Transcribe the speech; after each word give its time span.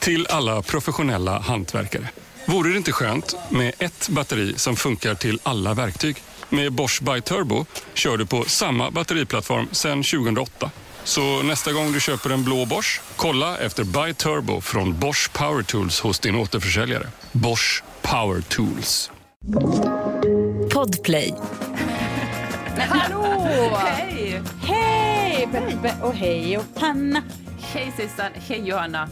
Till 0.00 0.26
alla 0.30 0.62
professionella 0.62 1.38
hantverkare. 1.38 2.08
Vore 2.46 2.70
det 2.70 2.76
inte 2.76 2.92
skönt 2.92 3.36
med 3.50 3.72
ett 3.78 4.08
batteri 4.08 4.54
som 4.56 4.76
funkar 4.76 5.14
till 5.14 5.40
alla 5.42 5.74
verktyg? 5.74 6.16
Med 6.48 6.72
Bosch 6.72 7.02
By 7.02 7.20
Turbo 7.20 7.66
kör 7.94 8.16
du 8.16 8.26
på 8.26 8.44
samma 8.44 8.90
batteriplattform 8.90 9.68
sedan 9.72 10.02
2008. 10.02 10.70
Så 11.04 11.42
nästa 11.42 11.72
gång 11.72 11.92
du 11.92 12.00
köper 12.00 12.30
en 12.30 12.44
blå 12.44 12.66
Bosch, 12.66 13.00
kolla 13.16 13.58
efter 13.58 13.84
By 13.84 14.14
Turbo 14.14 14.60
från 14.60 14.98
Bosch 14.98 15.32
Power 15.32 15.62
Tools 15.62 16.00
hos 16.00 16.20
din 16.20 16.36
återförsäljare. 16.36 17.06
Bosch 17.32 17.82
Power 18.02 18.40
Tools. 18.40 19.10
Podplay. 20.72 21.34
Hallå! 22.78 23.78
Hej! 23.86 24.42
Hej 24.62 25.48
Peppe 25.52 25.94
och 26.02 26.14
hej 26.14 26.58
och 26.58 26.80
Hanna. 26.80 27.22
Hej 27.60 27.92
Sissan, 27.96 28.30
hej 28.48 28.62
Johanna. 28.68 29.08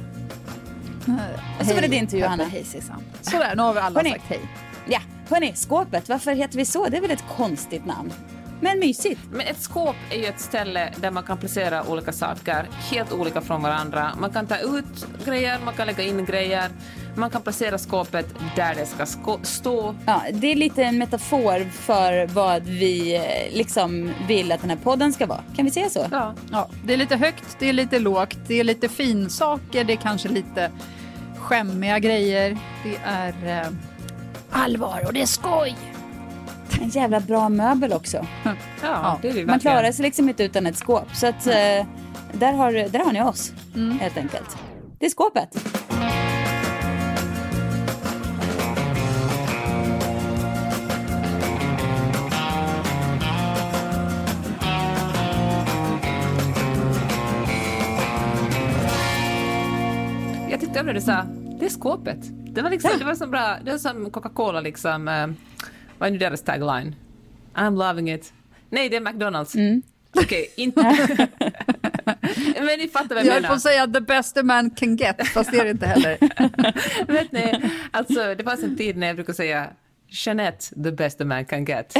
Och 1.60 1.66
så 1.66 1.74
var 1.74 1.80
det 1.80 1.88
din 1.88 2.06
tur 2.06 2.18
Johanna. 2.18 2.44
Hej 2.44 2.64
Sissan. 2.64 3.02
Sådär, 3.20 3.52
nu 3.56 3.62
har 3.62 3.74
vi 3.74 3.80
alla 3.80 3.98
Hörni. 4.00 4.10
sagt 4.10 4.24
hej. 4.28 4.40
Ja, 4.86 4.98
hörni, 5.30 5.52
skåpet, 5.56 6.08
varför 6.08 6.32
heter 6.32 6.56
vi 6.56 6.64
så? 6.64 6.88
Det 6.88 6.96
är 6.96 7.00
väl 7.00 7.10
ett 7.10 7.24
konstigt 7.36 7.86
namn? 7.86 8.12
Men 8.60 8.78
mysigt. 8.78 9.20
Men 9.30 9.40
ett 9.40 9.60
skåp 9.60 9.96
är 10.10 10.16
ju 10.16 10.24
ett 10.26 10.40
ställe 10.40 10.92
där 10.96 11.10
man 11.10 11.22
kan 11.22 11.38
placera 11.38 11.84
olika 11.88 12.12
saker, 12.12 12.68
helt 12.90 13.12
olika 13.12 13.40
från 13.40 13.62
varandra. 13.62 14.12
Man 14.20 14.30
kan 14.30 14.46
ta 14.46 14.56
ut 14.56 15.06
grejer, 15.24 15.58
man 15.64 15.74
kan 15.74 15.86
lägga 15.86 16.02
in 16.02 16.24
grejer, 16.24 16.68
man 17.14 17.30
kan 17.30 17.42
placera 17.42 17.78
skåpet 17.78 18.26
där 18.56 18.74
det 18.74 18.86
ska 18.86 19.06
stå. 19.42 19.94
Ja, 20.06 20.22
det 20.32 20.46
är 20.52 20.56
lite 20.56 20.84
en 20.84 20.98
metafor 20.98 21.70
för 21.70 22.26
vad 22.26 22.62
vi 22.62 23.16
eh, 23.16 23.56
liksom 23.56 24.12
vill 24.28 24.52
att 24.52 24.60
den 24.60 24.70
här 24.70 24.76
podden 24.76 25.12
ska 25.12 25.26
vara. 25.26 25.40
Kan 25.56 25.64
vi 25.64 25.70
säga 25.70 25.90
så? 25.90 26.06
Ja. 26.10 26.34
Ja, 26.52 26.68
det 26.84 26.92
är 26.92 26.96
lite 26.96 27.16
högt, 27.16 27.56
det 27.58 27.68
är 27.68 27.72
lite 27.72 27.98
lågt, 27.98 28.38
det 28.46 28.60
är 28.60 28.64
lite 28.64 28.88
finsaker, 28.88 29.84
det 29.84 29.92
är 29.92 29.96
kanske 29.96 30.28
lite 30.28 30.70
skämmiga 31.48 31.98
grejer. 31.98 32.58
Det 32.84 32.96
är 33.04 33.60
eh, 33.62 33.68
allvar 34.50 35.02
och 35.06 35.12
det 35.12 35.22
är 35.22 35.26
skoj. 35.26 35.76
En 36.82 36.88
jävla 36.88 37.20
bra 37.20 37.48
möbel 37.48 37.92
också. 37.92 38.26
Ja, 38.82 39.18
det 39.22 39.28
är 39.28 39.32
det 39.34 39.38
Man 39.38 39.46
verkligen. 39.46 39.60
klarar 39.60 39.92
sig 39.92 40.02
liksom 40.02 40.28
inte 40.28 40.44
utan 40.44 40.66
ett 40.66 40.76
skåp. 40.76 41.14
Så 41.14 41.26
att, 41.26 41.46
eh, 41.46 41.86
där, 42.32 42.52
har, 42.52 42.88
där 42.88 42.98
har 43.04 43.12
ni 43.12 43.22
oss, 43.22 43.52
helt 44.00 44.16
enkelt. 44.16 44.56
Det 44.98 45.06
är 45.06 45.10
skåpet. 45.10 45.56
Jag 60.50 60.60
tyckte 60.60 60.80
över 60.80 60.92
det 60.92 60.98
du 61.00 61.04
sa, 61.04 61.24
det 61.58 61.64
är 61.66 61.70
skåpet. 61.70 62.18
Det 62.54 62.62
var 62.62 62.70
liksom, 62.70 62.90
det 62.98 63.04
var 63.04 63.14
så 63.14 63.26
bra, 63.26 63.56
det 63.64 63.70
var 63.70 63.78
som 63.78 64.10
Coca-Cola 64.10 64.60
liksom, 64.60 65.08
eh, 65.08 65.26
vad 65.98 66.06
är 66.06 66.10
nu 66.10 66.18
deras 66.18 66.42
tagline? 66.42 66.94
I'm 67.54 67.76
loving 67.88 68.10
it. 68.12 68.32
Nej, 68.70 68.88
det 68.88 68.96
är 68.96 69.00
McDonalds. 69.00 69.54
Okej, 70.16 70.52
inte... 70.56 70.80
Men 72.56 72.78
ni 72.78 72.88
fattar 72.92 73.14
vad 73.14 73.18
jag, 73.18 73.26
Jag 73.26 73.32
höll 73.32 73.42
menar. 73.42 73.48
på 73.48 73.54
att 73.54 73.60
säga 73.62 73.86
the 73.86 74.00
best 74.00 74.36
a 74.36 74.42
man 74.42 74.70
can 74.70 74.96
get, 74.96 75.28
fast 75.28 75.52
det 75.52 75.58
är 75.58 75.64
det 75.64 75.70
inte 75.70 75.86
heller. 75.86 76.18
Vet 77.12 77.32
ni, 77.32 77.70
alltså 77.90 78.34
det 78.34 78.44
fanns 78.44 78.62
en 78.62 78.76
tid 78.76 78.96
när 78.96 79.06
jag 79.06 79.16
brukade 79.16 79.36
säga 79.36 79.66
Jeanette, 80.08 80.82
the 80.84 80.92
best 80.92 81.20
a 81.20 81.24
man 81.24 81.44
can 81.44 81.64
get. 81.64 81.94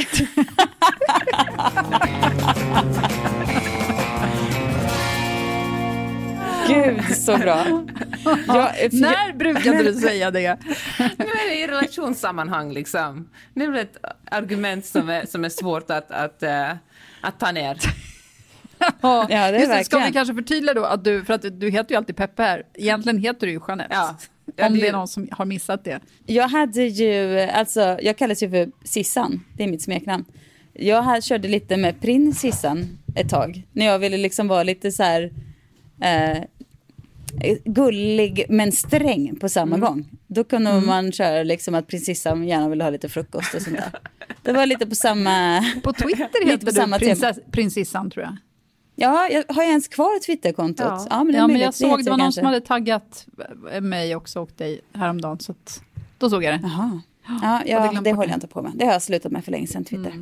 Gud, 6.69 7.17
så 7.17 7.39
bra. 7.39 7.65
För 8.25 8.39
jag- 8.47 8.93
När 8.93 9.33
brukade 9.33 9.83
du 9.83 9.95
säga 10.01 10.31
det? 10.31 10.59
Nu 10.99 11.25
är 11.25 11.49
det 11.49 11.61
i 11.61 11.67
relationssammanhang 11.67 12.73
liksom. 12.73 13.29
Det 13.55 13.65
är 13.65 13.69
väl 13.71 13.81
ett 13.81 13.97
argument 14.31 14.87
som 14.87 15.09
är, 15.09 15.27
som 15.27 15.45
är 15.45 15.49
svårt 15.49 15.91
att, 15.91 16.11
att, 16.11 16.43
eh, 16.43 16.71
att 17.21 17.41
ta 17.41 17.53
ner. 17.53 17.79
Ja, 19.01 19.27
det 19.29 19.35
är 19.35 19.53
Just 19.53 19.73
det, 19.73 19.85
ska 19.85 19.99
vi 19.99 20.13
kanske 20.13 20.35
förtydliga 20.35 20.75
då 20.75 20.85
att 20.85 21.05
du, 21.05 21.25
för 21.25 21.35
att 21.35 21.61
du 21.61 21.71
heter 21.71 21.91
ju 21.91 21.97
alltid 21.97 22.17
Peppe 22.17 22.43
här, 22.43 22.63
egentligen 22.75 23.19
heter 23.19 23.47
du 23.47 23.53
ju 23.53 23.61
Jeanette. 23.69 23.95
Ja. 23.95 24.17
Om 24.67 24.75
det- 24.75 24.81
det 24.81 24.89
är 24.89 24.93
någon 24.93 25.09
som 25.09 25.29
har 25.33 25.45
missat 25.45 25.85
det. 25.85 26.01
Jag 26.27 26.49
hade 26.49 26.83
ju, 26.83 27.41
alltså 27.41 27.99
jag 28.03 28.17
kallas 28.19 28.43
ju 28.43 28.51
för 28.51 28.69
Sissan, 28.85 29.45
det 29.57 29.65
är 29.65 29.69
mitt 29.69 29.83
smeknamn. 29.83 30.25
Jag 30.73 31.03
här 31.03 31.21
körde 31.21 31.49
lite 31.49 31.77
med 31.77 32.01
prins 32.01 32.41
Sissan 32.41 32.99
ett 33.17 33.29
tag, 33.31 33.63
när 33.73 33.87
jag 33.87 33.99
ville 33.99 34.17
liksom 34.17 34.49
vara 34.49 34.63
lite 34.63 34.93
så 34.93 35.03
här 35.03 35.31
eh, 36.03 36.39
gullig 37.65 38.45
men 38.49 38.73
sträng 38.73 39.37
på 39.41 39.49
samma 39.49 39.77
Mm. 39.77 39.89
gång. 39.89 40.09
Då 40.27 40.45
kunde 40.45 40.81
man 40.81 41.13
köra 41.13 41.43
liksom 41.43 41.75
att 41.75 41.87
prinsessan 41.87 42.49
gärna 42.49 42.69
ville 42.69 42.85
ha 42.85 42.91
lite 42.91 43.09
frukost 43.09 43.55
och 43.55 43.63
sånt 43.63 43.77
där. 43.77 43.91
Det 44.43 44.53
var 44.53 44.67
lite 44.67 44.87
på 44.87 44.95
samma... 44.95 45.65
På 45.83 45.93
Twitter 45.93 46.47
heter 46.47 46.67
på 46.67 46.73
samma 46.73 46.99
du 46.99 47.07
prinsess, 47.07 47.39
prinsessan 47.51 48.11
tror 48.11 48.25
jag. 48.25 48.37
Ja, 49.01 49.29
jag, 49.31 49.45
har 49.55 49.63
jag 49.63 49.69
ens 49.71 49.89
kvar 49.89 50.21
Twitterkontot? 50.27 50.87
Ja. 50.87 51.07
Ja, 51.11 51.25
men 51.25 51.35
Ja, 51.35 51.47
men 51.47 51.57
jag 51.61 51.75
såg, 51.75 52.05
det 52.05 52.11
var 52.11 52.17
någon 52.17 52.25
kanske. 52.25 52.41
som 52.41 52.47
hade 52.47 52.61
taggat 52.61 53.27
eh, 53.73 53.81
mig 53.81 54.17
också 54.17 54.41
och 54.41 54.51
dig 54.57 54.81
häromdagen, 54.93 55.41
så 55.41 55.53
att, 55.53 55.83
då 56.19 56.31
såg 56.31 56.45
jag 56.45 56.55
det. 56.55 56.61
Jaha. 56.63 57.01
Ja, 57.43 57.63
ja 57.67 58.01
det 58.05 58.13
håller 58.13 58.29
jag 58.29 58.37
inte 58.37 58.47
på 58.47 58.63
med. 58.63 58.73
Det 58.75 58.85
har 58.85 58.93
jag 58.93 59.03
slutat 59.03 59.33
med 59.33 59.45
för 59.45 59.53
länge 59.53 59.67
sedan, 59.67 59.85
Twitter. 59.85 60.13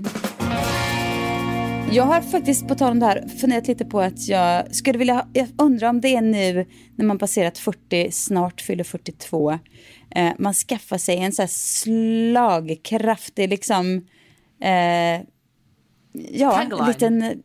Jag 1.93 2.05
har 2.05 2.21
faktiskt, 2.21 2.69
på 2.69 2.75
tal 2.75 2.91
om 2.91 2.99
det 3.01 3.07
här, 3.07 3.29
funderat 3.41 3.69
lite 3.69 3.85
på 3.85 4.01
att 4.01 4.29
jag 4.29 4.75
skulle 4.75 4.99
vilja, 4.99 5.27
jag 5.33 5.49
undrar 5.59 5.89
om 5.89 6.01
det 6.01 6.09
är 6.09 6.21
nu 6.21 6.67
när 6.97 7.05
man 7.05 7.19
passerat 7.19 7.59
40, 7.59 8.11
snart 8.13 8.61
fyller 8.61 8.85
42, 8.85 9.59
eh, 10.11 10.33
man 10.39 10.55
skaffar 10.55 10.99
sig 10.99 11.19
en 11.19 11.33
så 11.33 11.43
här 11.43 11.49
slagkraftig, 11.53 13.49
liksom, 13.49 14.07
eh, 14.63 15.21
ja, 16.13 16.51
Tagline. 16.51 16.87
liten 16.87 17.43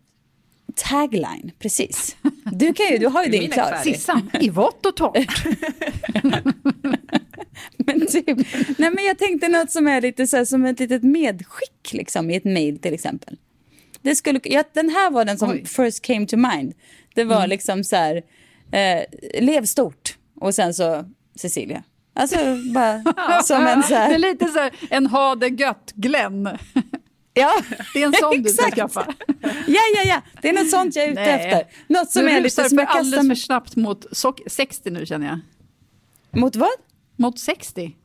tagline, 0.76 1.52
precis. 1.60 2.16
Du 2.52 2.74
kan 2.74 2.86
ju, 2.92 2.98
du 2.98 3.08
har 3.08 3.24
ju 3.24 3.32
din 3.40 3.52
klar. 3.52 3.78
Sissan, 3.84 4.30
i 4.42 4.50
vått 4.50 4.86
och 4.86 4.96
torrt. 4.96 5.44
Men 7.78 8.08
typ, 8.08 8.38
nej 8.78 8.92
men 8.92 9.06
jag 9.06 9.18
tänkte 9.18 9.48
något 9.48 9.72
som 9.72 9.88
är 9.88 10.02
lite 10.02 10.28
så 10.28 10.38
här, 10.38 10.46
som 10.46 10.66
ett 10.66 10.80
litet 10.80 11.04
medskick 11.04 11.94
liksom 11.94 12.30
i 12.30 12.36
ett 12.36 12.44
mail 12.44 12.80
till 12.80 12.94
exempel. 12.94 13.38
Det 14.02 14.16
skulle, 14.16 14.40
ja, 14.44 14.64
den 14.74 14.90
här 14.90 15.12
var 15.12 15.26
den 15.26 15.38
som 15.38 15.50
Oj. 15.50 15.66
first 15.66 16.02
came 16.02 16.26
to 16.26 16.38
mind. 16.38 16.74
Det 17.16 17.24
var 17.24 17.48
liksom 17.48 17.84
så 17.84 17.96
här, 17.96 18.22
eh, 18.72 19.04
lev 19.42 19.66
stort 19.66 20.18
och 20.40 20.56
sen 20.56 20.74
så 20.74 21.06
Cecilia. 21.36 21.84
Alltså 22.14 22.38
bara 22.74 23.04
som 23.44 23.68
en 23.68 23.84
så 23.84 23.90
Det 23.90 23.96
är 23.96 24.00
här, 24.10 24.18
lite 24.18 24.46
så 24.48 24.60
här, 24.60 24.72
en 24.90 25.08
ha 25.08 25.36
det 25.36 25.48
gött 25.48 25.92
Glenn. 25.96 26.50
ja, 27.34 27.54
Det 27.94 28.02
är 28.02 28.06
en 28.06 28.14
sån 28.14 28.42
du 28.44 28.50
ska 28.50 28.72
skaffa. 28.76 29.14
ja, 29.68 29.82
ja, 29.96 30.02
ja, 30.06 30.22
det 30.42 30.50
är 30.50 30.54
något 30.54 30.70
sånt 30.70 30.96
jag 30.96 31.06
är 31.06 31.12
ute 31.12 31.22
Nej. 31.22 31.30
efter. 31.46 31.68
Något 31.88 32.12
som 32.12 32.22
du 32.22 32.30
är 32.32 32.42
lite 32.42 32.70
som 32.70 32.78
jag 32.78 32.88
kastar 32.88 33.00
alldeles 33.00 33.28
för 33.28 33.36
snabbt 33.36 33.76
mot 33.76 34.06
sock- 34.12 34.42
60 34.48 34.90
nu 34.90 35.06
känner 35.06 35.28
jag. 35.28 35.40
Mot 36.42 36.56
vad? 36.56 36.70
Mot 37.16 37.40
60. 37.40 37.96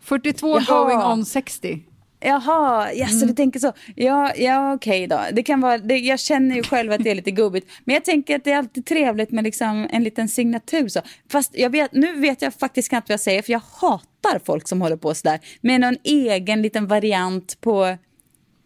42 0.00 0.60
Jaha. 0.60 0.84
going 0.84 0.98
on 0.98 1.24
60. 1.24 1.82
Jaha, 2.24 2.92
yes, 2.92 3.12
Mm. 3.12 3.28
du 3.28 3.34
tänker 3.34 3.60
så. 3.60 3.72
Ja, 3.96 4.32
ja 4.36 4.74
okej 4.74 5.06
då. 5.06 5.20
Det 5.32 5.42
kan 5.42 5.60
vara, 5.60 5.78
det, 5.78 5.98
jag 5.98 6.20
känner 6.20 6.56
ju 6.56 6.62
själv 6.62 6.92
att 6.92 7.04
det 7.04 7.10
är 7.10 7.14
lite 7.14 7.30
gubbigt. 7.30 7.70
Men 7.84 7.94
jag 7.94 8.04
tänker 8.04 8.36
att 8.36 8.44
det 8.44 8.52
är 8.52 8.56
alltid 8.58 8.86
trevligt 8.86 9.30
med 9.30 9.44
liksom 9.44 9.88
en 9.90 10.02
liten 10.04 10.28
signatur. 10.28 10.88
Så. 10.88 11.00
Fast 11.30 11.50
jag 11.58 11.70
vet, 11.70 11.92
nu 11.92 12.20
vet 12.20 12.42
jag 12.42 12.54
faktiskt 12.54 12.88
knappt 12.88 13.08
vad 13.08 13.12
jag 13.12 13.20
säger, 13.20 13.42
för 13.42 13.52
jag 13.52 13.62
hatar 13.80 14.40
folk 14.44 14.68
som 14.68 14.80
håller 14.82 14.96
på 14.96 15.14
sådär. 15.14 15.40
Med 15.60 15.80
någon 15.80 15.96
egen 16.04 16.62
liten 16.62 16.86
variant 16.86 17.60
på 17.60 17.96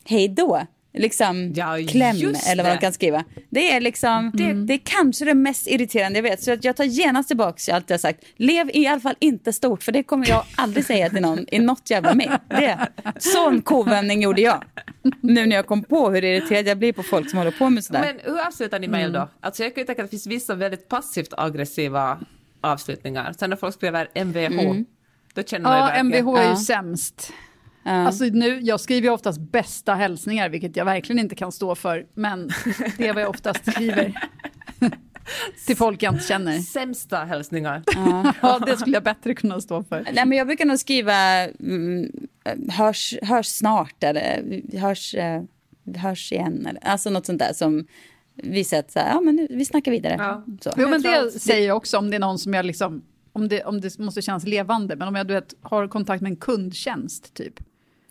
hej 0.05 0.29
då. 0.29 0.61
Liksom 0.97 1.53
Ja, 1.57 1.77
kläm 1.89 2.17
eller 2.51 2.63
vad 2.63 2.73
de 2.73 2.79
kan 2.79 2.93
skriva. 2.93 3.25
Det 3.51 3.73
är 3.73 3.81
liksom, 3.81 4.31
det, 4.35 4.53
det 4.53 4.75
är 4.75 4.81
kanske 4.85 5.25
det 5.25 5.35
mest 5.35 5.67
irriterande 5.67 6.19
jag 6.19 6.23
vet. 6.23 6.43
Så 6.43 6.53
att 6.53 6.65
jag 6.65 6.77
tar 6.77 6.85
genast 6.85 7.29
tillbaka 7.29 7.75
allt 7.75 7.91
jag 7.91 8.01
sagt. 8.01 8.25
Lev 8.37 8.71
i 8.75 8.87
alla 8.87 9.01
fall 9.01 9.15
inte 9.21 9.53
stort, 9.53 9.83
för 9.83 9.93
det 9.93 10.03
kommer 10.03 10.29
jag 10.29 10.43
aldrig 10.57 10.85
säga 10.85 11.11
till 11.11 11.23
någon 11.23 11.47
i 11.53 11.59
något 11.59 11.91
jävla 11.91 12.15
med. 12.15 12.41
Det, 12.49 12.79
sån 13.19 13.63
kovändning 13.63 14.23
gjorde 14.23 14.41
jag. 14.41 14.65
Nu 15.21 15.47
när 15.47 15.57
jag 15.57 15.67
kom 15.67 15.83
på 15.85 16.11
hur 16.11 16.25
irriterad 16.25 16.67
jag 16.67 16.79
blir 16.79 16.93
på 16.93 17.03
folk 17.03 17.31
som 17.31 17.39
håller 17.39 17.51
på 17.51 17.71
med 17.71 17.85
sådär. 17.85 18.01
Men 18.25 18.35
hur 18.35 18.47
avslutar 18.47 18.79
ni 18.79 18.89
mejl 18.89 19.13
då? 19.13 19.29
Alltså 19.41 19.63
jag 19.63 19.75
kan 19.75 19.83
ju 19.83 19.87
tänka 19.87 20.03
att 20.03 20.09
det 20.09 20.11
finns 20.11 20.27
vissa 20.27 20.55
väldigt 20.55 20.89
passivt 20.89 21.33
aggressiva 21.37 22.19
avslutningar. 22.61 23.35
Sen 23.39 23.51
när 23.51 23.57
folk 23.57 23.75
skriver 23.75 24.09
MVH, 24.15 24.85
då 25.35 25.43
känner 25.43 25.65
man 25.65 25.89
ju 25.89 25.95
Ja. 25.95 26.01
MVH 26.03 26.39
är 26.41 26.43
ju 26.45 26.49
Ja. 26.51 26.57
sämst. 26.57 27.33
Ja. 27.87 27.93
Alltså 27.93 28.25
nu, 28.25 28.61
jag 28.61 28.81
skriver 28.81 29.09
ju 29.09 29.15
oftast 29.15 29.41
bästa 29.41 29.95
hälsningar, 29.95 30.49
vilket 30.49 30.77
jag 30.77 30.85
verkligen 30.85 31.19
inte 31.19 31.35
kan 31.35 31.53
stå 31.53 31.75
för, 31.75 32.07
men 32.15 32.51
det 32.99 33.09
är 33.09 33.13
vad 33.15 33.23
jag 33.23 33.31
oftast 33.31 33.73
skriver. 33.73 34.15
Till 35.67 35.77
folk 35.77 36.03
jag 36.03 36.15
inte 36.15 36.25
känner. 36.27 36.59
Sämsta 36.59 37.25
hälsningar. 37.25 37.83
Ja, 38.43 38.59
det 38.67 38.77
skulle 38.77 38.97
jag 38.97 39.03
bättre 39.03 39.35
kunna 39.35 39.61
stå 39.61 39.83
för. 39.83 40.07
Nej, 40.15 40.27
men 40.27 40.39
jag 40.39 40.47
brukar 40.47 40.65
nog 40.65 40.79
skriva 40.79 41.15
mm, 41.45 42.11
hörs, 42.71 43.15
hörs 43.23 43.47
snart 43.47 44.05
eller 44.05 44.61
hörs, 44.79 45.15
eh, 45.15 45.43
hörs 45.97 46.33
igen. 46.33 46.67
Eller, 46.67 46.87
alltså 46.87 47.11
något 47.11 47.27
sånt 47.27 47.39
där 47.39 47.53
som 47.53 47.87
visar 48.35 48.79
att 48.79 48.91
så 48.91 48.99
här, 48.99 49.09
ja, 49.15 49.21
men 49.21 49.37
nu, 49.37 49.47
vi 49.51 49.65
snackar 49.65 49.91
vidare. 49.93 50.15
Ja. 50.19 50.45
Så. 50.61 50.71
Jo, 50.77 50.89
men 50.89 51.03
tror 51.03 51.13
det 51.13 51.21
att 51.21 51.33
det- 51.33 51.39
säger 51.39 51.67
jag 51.69 51.77
också 51.77 51.99
om 51.99 52.11
det 52.11 52.17
är 52.17 52.21
någon 52.21 52.39
som 52.39 52.55
jag 52.55 52.67
liksom, 52.67 53.03
om 53.33 53.49
det, 53.49 53.65
om 53.65 53.81
det 53.81 53.99
måste 53.99 54.23
kännas 54.23 54.45
levande, 54.47 54.97
men 54.97 55.09
om 55.09 55.15
jag 55.15 55.27
du 55.29 55.35
vet, 55.35 55.55
har 55.63 55.89
kontakt 55.89 56.23
med 56.23 56.31
en 56.31 56.37
kundtjänst 56.37 57.35
typ. 57.35 57.55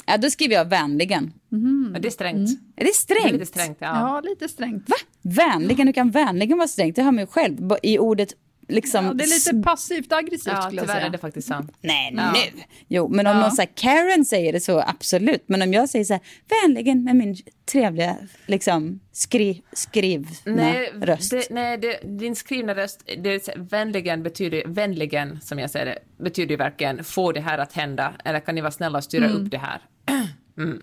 Ja, 0.06 0.18
då 0.18 0.30
skriver 0.30 0.56
jag 0.56 0.66
vänligen. 0.66 1.34
Men 1.50 2.02
det 2.02 2.08
är 2.08 2.12
strängt. 2.12 2.50
Är 2.50 2.54
det 2.76 2.84
Det 2.84 2.90
är 2.90 2.94
strängt? 2.94 3.32
lite 3.32 3.46
strängt, 3.46 3.78
ja. 3.82 3.88
Ja, 4.00 4.22
lite 4.30 4.48
strängt. 4.50 4.90
Va? 4.90 4.96
Vänligen? 5.22 5.88
Hur 5.88 5.94
kan 5.94 6.12
vänligen 6.12 6.58
vara 6.58 6.68
strängt? 6.68 6.96
Det 6.96 7.02
hör 7.04 7.12
man 7.12 7.20
ju 7.24 7.28
själv 7.28 7.72
i 7.84 8.00
ordet 8.00 8.34
liksom... 8.68 9.06
Ja, 9.06 9.14
det 9.14 9.24
är 9.24 9.28
lite 9.54 9.64
passivt 9.70 10.12
aggressivt 10.14 10.54
Ja, 10.54 10.62
skulle 10.62 10.78
jag 10.82 10.84
tyvärr 10.88 10.96
säga. 10.96 11.06
är 11.08 11.10
det 11.12 11.18
faktiskt 11.18 11.48
sant. 11.48 11.72
Nej, 11.82 12.14
Ja. 12.18 12.32
nu. 12.32 12.62
Jo, 12.88 13.08
men 13.10 13.28
om 13.28 13.34
Ja. 13.38 13.42
någon 13.42 13.52
så 13.52 13.64
Karen 13.76 14.26
säger 14.26 14.54
det 14.54 14.60
så 14.60 14.80
absolut. 14.88 15.44
Men 15.48 15.62
om 15.62 15.74
jag 15.74 15.90
säger 15.90 16.06
så 16.06 16.14
här, 16.14 16.22
vänligen 16.64 17.04
med 17.04 17.16
min 17.16 17.36
trevliga 17.72 18.16
liksom, 18.46 19.00
skri, 19.12 19.62
skrivna 19.74 20.28
Nej, 20.46 20.92
röst. 21.02 21.32
det, 21.32 21.48
nej 21.50 21.78
det, 21.78 22.00
din 22.20 22.36
skrivna 22.36 22.76
röst, 22.76 23.04
det 23.24 23.50
vänligen 23.56 24.24
betyder, 24.24 24.64
vänligen 24.68 25.42
som 25.42 25.60
jag 25.60 25.70
säger 25.70 25.86
det, 25.86 26.24
betyder 26.24 26.50
ju 26.52 26.58
verkligen 26.58 27.04
få 27.04 27.32
det 27.32 27.42
här 27.42 27.58
att 27.58 27.74
hända, 27.74 28.14
eller 28.26 28.40
kan 28.40 28.56
ni 28.56 28.62
vara 28.62 28.72
snälla 28.72 28.98
och 28.98 29.04
styra 29.04 29.26
Mm. 29.26 29.38
upp 29.46 29.52
det 29.52 29.58
här? 29.58 29.82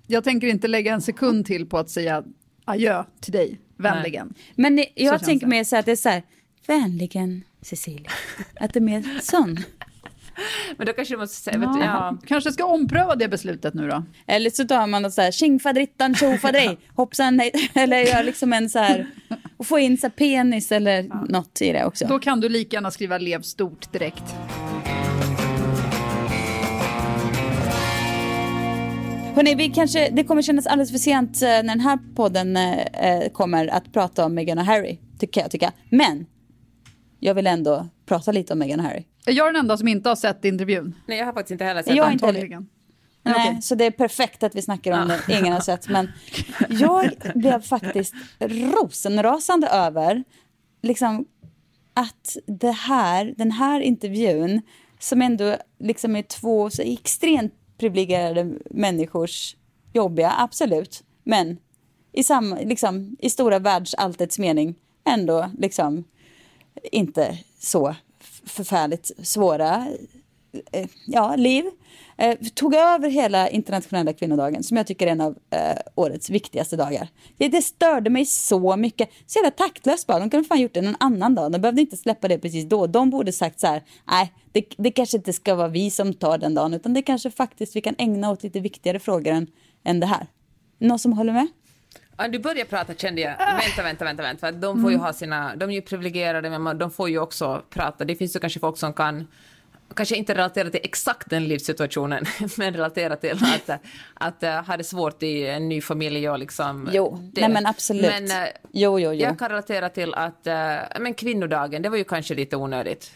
Jag 0.06 0.24
tänker 0.24 0.46
inte 0.46 0.68
lägga 0.68 0.94
en 0.94 1.00
sekund 1.02 1.46
till 1.46 1.66
på 1.66 1.78
att 1.78 1.90
säga 1.90 2.24
adjö 2.64 3.04
till 3.20 3.32
dig, 3.32 3.60
vänligen. 3.76 4.34
Men 4.54 4.74
ni- 4.74 4.92
jag 4.94 5.12
känns 5.12 5.22
tänker 5.22 5.46
mer 5.46 5.64
så 5.64 5.76
att 5.76 5.86
det 5.86 5.92
är 5.92 5.96
så 5.96 6.08
här, 6.08 6.22
vänligen 6.66 7.42
Cecilia. 7.62 8.10
Att 8.60 8.72
det 8.72 8.78
är 8.78 8.80
mer 8.82 9.20
sån. 9.22 9.58
Men 10.76 10.86
då 10.86 10.92
kanske 10.92 11.14
du 11.14 11.18
måste 11.18 11.36
säga, 11.36 11.58
vet 11.58 11.72
du, 11.72 11.80
ja, 11.80 12.18
Kanske 12.26 12.52
ska 12.52 12.64
ompröva 12.64 13.16
det 13.16 13.28
beslutet 13.28 13.74
nu 13.74 13.88
då. 13.88 14.04
Eller 14.26 14.50
så 14.50 14.64
tar 14.64 14.86
man 14.86 15.02
något 15.02 15.12
så 15.14 15.22
här, 15.22 15.30
tjingfadrittan 15.30 16.14
tjofadrej, 16.14 16.78
hoppsan 16.94 17.38
hej. 17.38 17.52
Eller 17.74 17.98
gör 17.98 18.22
liksom 18.22 18.52
en 18.52 18.70
så 18.70 18.78
här, 18.78 19.10
och 19.56 19.66
få 19.66 19.78
in 19.78 19.98
så 19.98 20.06
här 20.06 20.10
penis 20.10 20.72
eller 20.72 21.02
något 21.28 21.60
i 21.62 21.72
det 21.72 21.84
också. 21.84 22.06
Då 22.06 22.18
kan 22.18 22.40
du 22.40 22.48
lika 22.48 22.76
gärna 22.76 22.90
skriva 22.90 23.18
lev 23.18 23.42
stort 23.42 23.92
direkt. 23.92 24.24
Hörrni, 29.34 29.54
vi 29.54 29.68
kanske, 29.68 30.10
det 30.10 30.24
kommer 30.24 30.42
kännas 30.42 30.66
alldeles 30.66 30.90
för 30.90 30.98
sent 30.98 31.42
eh, 31.42 31.48
när 31.48 31.62
den 31.62 31.80
här 31.80 31.98
podden 32.14 32.56
eh, 32.56 32.78
eh, 32.82 33.30
kommer 33.32 33.68
att 33.68 33.92
prata 33.92 34.24
om 34.24 34.34
Meghan 34.34 34.58
och 34.58 34.64
Harry, 34.64 34.98
tycker 35.18 35.40
jag 35.40 35.50
tycka. 35.50 35.72
Men 35.90 36.26
jag 37.20 37.34
vill 37.34 37.46
ändå 37.46 37.88
prata 38.06 38.32
lite 38.32 38.52
om 38.52 38.58
Meghan 38.58 38.80
och 38.80 38.86
Harry. 38.86 39.04
Är 39.26 39.32
jag 39.32 39.48
den 39.48 39.56
enda 39.56 39.76
som 39.76 39.88
inte 39.88 40.08
har 40.08 40.16
sett 40.16 40.44
intervjun? 40.44 40.94
nej 41.06 41.18
jag 41.18 41.26
har 41.26 41.32
faktiskt 41.32 41.50
inte 41.50 41.64
heller 41.64 41.82
sett 41.82 41.96
Jag 41.96 42.06
den. 42.06 42.12
inte. 42.12 42.62
Nej, 43.24 43.34
Okej. 43.48 43.62
så 43.62 43.74
det 43.74 43.84
är 43.86 43.90
perfekt 43.90 44.42
att 44.42 44.54
vi 44.54 44.62
snackar 44.62 45.02
om 45.02 45.08
det, 45.08 45.38
ingen 45.38 45.52
har 45.52 45.60
sett. 45.60 45.88
Men 45.88 46.10
jag 46.68 47.10
blev 47.34 47.62
faktiskt 47.62 48.14
rosenrasande 48.40 49.66
över 49.68 50.24
liksom, 50.82 51.24
att 51.94 52.36
det 52.46 52.70
här, 52.70 53.34
den 53.36 53.50
här 53.50 53.80
intervjun, 53.80 54.62
som 54.98 55.22
ändå 55.22 55.56
liksom 55.80 56.16
är 56.16 56.22
två 56.22 56.70
så 56.70 56.82
extremt 56.82 57.54
privilegierade 57.82 58.58
människors 58.70 59.56
jobbiga, 59.92 60.34
absolut, 60.38 61.04
men 61.22 61.58
i, 62.12 62.24
samma, 62.24 62.56
liksom, 62.56 63.16
i 63.20 63.30
stora 63.30 63.58
världsalltets 63.58 64.38
mening 64.38 64.74
ändå 65.04 65.50
liksom 65.58 66.04
inte 66.92 67.38
så 67.58 67.94
förfärligt 68.44 69.10
svåra 69.26 69.86
ja, 71.06 71.36
liv. 71.36 71.64
Eh, 72.16 72.38
tog 72.54 72.74
över 72.74 73.10
hela 73.10 73.48
internationella 73.48 74.12
kvinnodagen 74.12 74.62
som 74.62 74.76
jag 74.76 74.86
tycker 74.86 75.06
är 75.06 75.10
en 75.10 75.20
av 75.20 75.38
eh, 75.50 75.76
årets 75.94 76.30
viktigaste 76.30 76.76
dagar. 76.76 77.08
Det, 77.36 77.48
det 77.48 77.62
störde 77.62 78.10
mig 78.10 78.26
så 78.26 78.76
mycket. 78.76 79.08
Så 79.26 79.38
jävla 79.38 79.50
taktlöst 79.50 80.06
bara. 80.06 80.18
De 80.18 80.30
kunde 80.30 80.48
fan 80.48 80.60
gjort 80.60 80.74
det 80.74 80.82
någon 80.82 80.96
annan 81.00 81.34
dag. 81.34 81.52
De 81.52 81.60
behövde 81.60 81.80
inte 81.80 81.96
släppa 81.96 82.28
det 82.28 82.38
precis 82.38 82.64
då. 82.64 82.86
De 82.86 83.10
borde 83.10 83.32
sagt 83.32 83.60
så 83.60 83.66
här, 83.66 83.82
nej, 84.04 84.32
det, 84.52 84.64
det 84.78 84.90
kanske 84.90 85.16
inte 85.16 85.32
ska 85.32 85.54
vara 85.54 85.68
vi 85.68 85.90
som 85.90 86.14
tar 86.14 86.38
den 86.38 86.54
dagen, 86.54 86.74
utan 86.74 86.94
det 86.94 87.02
kanske 87.02 87.30
faktiskt 87.30 87.76
vi 87.76 87.80
kan 87.80 87.94
ägna 87.98 88.30
åt 88.30 88.42
lite 88.42 88.60
viktigare 88.60 88.98
frågor 88.98 89.32
än, 89.32 89.46
än 89.84 90.00
det 90.00 90.06
här. 90.06 90.26
Någon 90.78 90.98
som 90.98 91.12
håller 91.12 91.32
med? 91.32 91.48
Ja, 92.16 92.28
du 92.28 92.38
börjar 92.38 92.64
prata 92.64 92.94
kände 92.94 93.20
jag. 93.20 93.38
Vänta, 93.38 93.82
vänta, 93.82 94.04
vänta, 94.04 94.22
vänta. 94.22 94.40
För 94.40 94.46
att 94.46 94.62
de 94.62 94.82
får 94.82 94.90
ju 94.90 94.96
ha 94.96 95.12
sina, 95.12 95.56
de 95.56 95.70
är 95.70 95.74
ju 95.74 95.82
privilegierade 95.82 96.58
men 96.58 96.78
de 96.78 96.90
får 96.90 97.08
ju 97.08 97.18
också 97.18 97.62
prata. 97.70 98.04
Det 98.04 98.14
finns 98.14 98.36
ju 98.36 98.40
kanske 98.40 98.60
folk 98.60 98.78
som 98.78 98.92
kan 98.92 99.26
kanske 99.96 100.16
inte 100.16 100.34
relatera 100.34 100.70
till 100.70 100.80
exakt 100.82 101.30
den 101.30 101.48
livssituationen, 101.48 102.24
men 102.56 102.74
relatera 102.74 103.16
till 103.16 103.38
att, 103.42 103.80
att 104.14 104.42
uh, 104.42 104.48
ha 104.50 104.76
det 104.76 104.84
svårt 104.84 105.22
i 105.22 105.46
en 105.46 105.68
ny 105.68 105.80
familj 105.80 106.28
och 106.28 106.38
liksom... 106.38 106.90
Jo, 106.92 107.18
det. 107.32 107.40
nej 107.40 107.50
men 107.50 107.66
absolut. 107.66 108.02
Men, 108.02 108.30
eh, 108.30 108.48
jo, 108.72 109.00
jo, 109.00 109.12
jo. 109.12 109.12
Jag 109.12 109.38
kan 109.38 109.48
relatera 109.48 109.88
till 109.88 110.14
att, 110.14 110.46
men 111.00 111.14
kvinnodagen, 111.14 111.82
det 111.82 111.88
var 111.88 111.96
ju 111.96 112.04
kanske 112.04 112.34
lite 112.34 112.56
onödigt. 112.56 113.12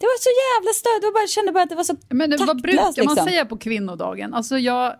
Det 0.00 0.06
var 0.06 0.18
så 0.18 0.30
jävla 0.44 0.72
stört. 0.72 1.02
Jag 1.02 1.14
bara 1.14 1.26
kände 1.26 1.52
bara 1.52 1.62
att 1.62 1.68
det 1.68 1.74
var 1.74 1.84
så 1.84 1.96
Men 2.08 2.30
vad 2.30 2.38
taktlöst. 2.38 2.62
brukar 2.62 3.04
man 3.04 3.14
liksom. 3.14 3.28
säga 3.28 3.44
på 3.44 3.56
kvinnodagen? 3.56 4.34
Alltså 4.34 4.58
jag... 4.58 4.96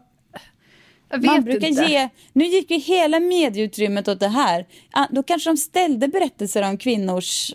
Jag 1.12 1.18
vet 1.18 1.26
Man 1.26 1.44
brukar 1.44 1.68
inte. 1.68 1.82
ge, 1.82 2.08
nu 2.32 2.44
gick 2.44 2.70
ju 2.70 2.78
hela 2.78 3.20
medieutrymmet 3.20 4.08
åt 4.08 4.20
det 4.20 4.28
här. 4.28 4.66
Ah, 4.92 5.06
Då 5.10 5.22
kanske 5.22 5.50
de 5.50 5.56
ställde 5.56 6.08
berättelser 6.08 6.62
om 6.62 6.78
kvinnors, 6.78 7.54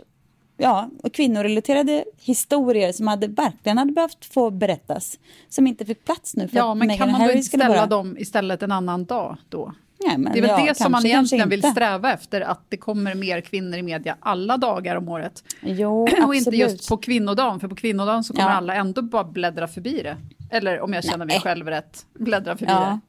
ja, 0.57 0.90
och 1.04 1.13
kvinnorelaterade 1.13 2.06
historier 2.18 2.92
som 2.92 3.07
hade, 3.07 3.28
verkligen 3.28 3.78
hade 3.78 3.92
behövt 3.92 4.25
få 4.25 4.50
berättas. 4.50 5.19
Som 5.50 5.68
inte 5.68 5.86
fick 5.86 6.06
plats 6.06 6.36
nu 6.36 6.48
för 6.48 6.57
Ja, 6.57 6.74
men 6.74 6.98
kan 6.98 7.12
man 7.12 7.22
då 7.28 7.31
inte 7.31 7.44
ställa 7.44 7.68
bara... 7.68 7.86
dem 7.86 8.18
istället 8.18 8.63
en 8.63 8.72
annan 8.72 9.06
dag 9.06 9.38
då? 9.50 9.74
Nej, 10.07 10.18
men 10.18 10.34
Det 10.34 10.40
är 10.40 10.42
väl 10.42 10.52
ja, 10.52 10.66
det 10.66 10.75
som 10.78 10.92
man 10.92 11.02
kanske, 11.02 11.10
kanske 11.13 11.36
egentligen 11.36 11.50
vill 11.50 11.72
sträva 11.72 12.13
efter, 12.13 12.42
att 12.42 12.62
det 12.69 12.78
kommer 12.78 13.16
mer 13.16 13.42
kvinnor 13.42 13.78
i 13.78 13.81
media 13.81 14.18
alla 14.19 14.57
dagar 14.57 14.96
om 14.96 15.10
året. 15.10 15.44
Jo, 15.62 16.04
Och 16.04 16.10
absolut. 16.10 16.38
inte 16.48 16.58
just 16.58 16.90
på 16.90 16.98
kvinnodagen, 16.98 17.60
för 17.60 17.68
på 17.68 17.75
kvinnodagen 17.75 18.24
så 18.24 18.34
kommer 18.34 18.50
Ja. 18.50 18.56
alla 18.56 18.75
ändå 18.75 19.01
bara 19.01 19.24
bläddra 19.24 19.68
förbi 19.68 20.01
det. 20.03 20.18
Eller 20.51 20.80
om 20.82 20.94
jag 20.94 21.03
känner 21.03 21.25
mig 21.25 21.36
Nej. 21.36 21.39
själv 21.41 21.68
rätt, 21.68 22.06
bläddra 22.13 22.58
förbi 22.58 22.72
Ja. 22.72 22.80
det. 22.80 23.00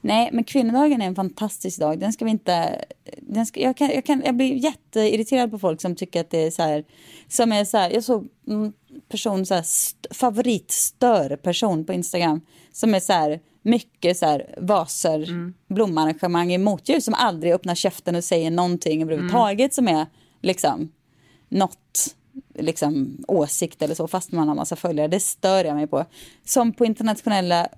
Nej, 0.00 0.30
men 0.32 0.44
kvinnodagen 0.44 1.02
är 1.02 1.06
en 1.06 1.14
fantastisk 1.14 1.80
dag. 1.80 1.98
Den 1.98 2.12
ska 2.12 2.24
vi 2.24 2.30
inte... 2.30 2.84
Den 3.20 3.46
ska, 3.46 3.60
jag, 3.60 3.76
kan, 3.76 3.90
jag, 3.90 4.04
kan, 4.04 4.22
jag 4.24 4.36
blir 4.36 4.54
jätteirriterad 4.54 5.50
på 5.50 5.58
folk 5.58 5.80
som 5.80 5.96
tycker 5.96 6.20
att 6.20 6.30
det 6.30 6.46
är 6.46 6.50
så 6.50 6.62
här... 6.62 6.84
Som 7.28 7.52
är 7.52 7.64
så 7.64 7.78
här 7.78 7.90
jag 7.90 8.04
såg 8.04 8.28
en 8.46 8.72
person, 9.08 9.46
så 9.46 9.54
här, 9.54 9.60
st- 9.60 10.14
favoritstörperson 10.14 11.84
på 11.84 11.92
Instagram. 11.92 12.40
Som 12.72 12.94
är 12.94 13.00
så 13.00 13.12
här 13.12 13.40
mycket 13.62 14.16
så 14.16 14.26
här 14.26 14.54
vaser, 14.58 15.52
blomarrangemang 15.68 16.52
i 16.52 16.58
motljus. 16.58 17.04
Som 17.04 17.14
aldrig 17.14 17.52
öppnar 17.52 17.74
käften 17.74 18.14
och 18.16 18.24
säger 18.24 18.50
någonting 18.50 19.02
överhuvudtaget 19.02 19.74
som 19.74 19.88
är 19.88 20.06
liksom 20.42 20.92
något 21.48 22.14
liksom, 22.54 23.24
åsikt 23.28 23.82
eller 23.82 23.94
så, 23.94 24.08
fast 24.08 24.32
man 24.32 24.48
har 24.48 24.54
massa 24.54 24.76
följare. 24.76 25.08
Det 25.08 25.20
stör 25.20 25.64
jag 25.64 25.74
mig 25.76 25.86
på. 25.86 26.04
Som 26.44 26.72
på 26.72 26.84
internationella 26.84 27.68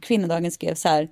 kvinnodagen 0.00 0.50
skrev 0.50 0.74
så 0.74 0.88
här. 0.88 1.08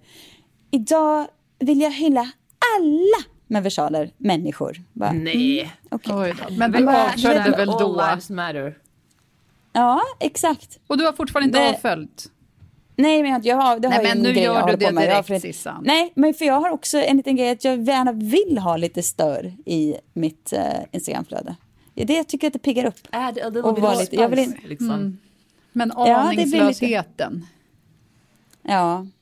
Idag 0.71 1.27
vill 1.59 1.81
jag 1.81 1.91
hylla 1.91 2.31
alla 2.79 3.25
med 3.47 3.63
versaler 3.63 4.11
människor. 4.19 4.83
Bara, 4.93 5.13
Nej. 5.13 5.71
Oj 5.91 6.01
då. 6.49 6.55
Men 6.55 6.73
du 6.73 6.79
Men- 6.85 6.97
avföljde 6.97 7.51
väl 7.51 7.69
All 7.69 7.79
då? 7.79 7.97
lives 8.11 8.31
matter. 8.31 8.79
Ja, 9.73 10.01
exakt. 10.21 10.79
Och 10.87 10.99
du 10.99 11.05
har 11.05 11.13
fortfarande 11.13 11.47
inte 11.47 11.59
Det- 11.59 11.71
avföljt? 11.77 12.31
Nej, 12.97 13.23
men 13.23 13.43
jag 13.45 13.57
har, 13.57 13.79
det 13.79 13.89
har 13.89 13.95
Nej, 13.95 14.05
jag 14.07 14.09
men 14.09 14.17
en 14.17 14.23
nu 14.23 14.33
grej 14.33 14.45
gör 14.45 14.55
jag 14.55 14.67
du 14.69 14.77
det 14.87 14.93
med. 14.93 15.05
Jag 15.05 15.11
direkt, 15.11 15.27
för- 15.29 15.39
Sissan. 15.39 15.83
Nej, 15.87 16.13
men 16.17 16.35
för 16.35 16.45
jag 16.45 16.61
har 16.61 16.71
också 16.71 16.99
en 16.99 17.17
liten 17.17 17.37
grej 17.37 17.51
att 17.51 17.65
jag 17.65 17.83
gärna 17.83 18.13
vill 18.13 18.59
ha 18.59 18.77
lite 18.77 19.03
stör 19.03 19.53
i 19.67 19.95
mitt 20.13 20.53
uh, 20.57 20.61
Instagramflöde. 20.93 21.57
Det 21.95 22.13
jag 22.15 22.29
tycker 22.29 22.47
att 22.47 22.53
det 22.53 22.59
piggar 22.59 22.85
upp. 22.85 22.99
Add 23.11 23.39
a 23.39 23.49
little 23.49 23.63
Och 23.63 23.75
bit 23.75 23.99
lite- 24.01 24.17
jag 24.17 24.29
vill 24.29 24.45
spice, 24.45 24.63
in- 24.63 24.69
liksom. 24.69 25.19
Men 25.73 25.89
det 25.89 25.95
blir 25.95 26.45
lite- 26.45 26.61
aningslösheten. 26.65 27.47
Ja, 27.47 27.54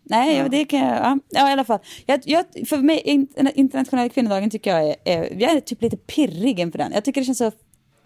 Nej, 0.05 0.37
ja. 0.37 0.49
det 0.49 0.65
kan 0.65 0.81
jag, 0.81 0.97
ja, 0.97 1.19
ja 1.29 1.49
i 1.49 1.53
alla 1.53 1.65
fall. 1.65 1.79
Jag, 2.07 2.21
jag, 2.25 2.45
för 2.69 2.77
mig, 2.77 3.29
internationella 3.55 4.09
kvinnodagen 4.09 4.51
tycker 4.51 4.77
jag 4.77 4.89
är, 4.89 4.97
är, 5.05 5.41
jag 5.41 5.53
är 5.53 5.61
typ 5.61 5.83
lite 5.83 5.97
pirrig 5.97 6.61
inför 6.61 6.79
den. 6.79 6.93
Jag 6.93 7.05
tycker 7.05 7.21
det 7.21 7.25
känns 7.25 7.39
så, 7.39 7.53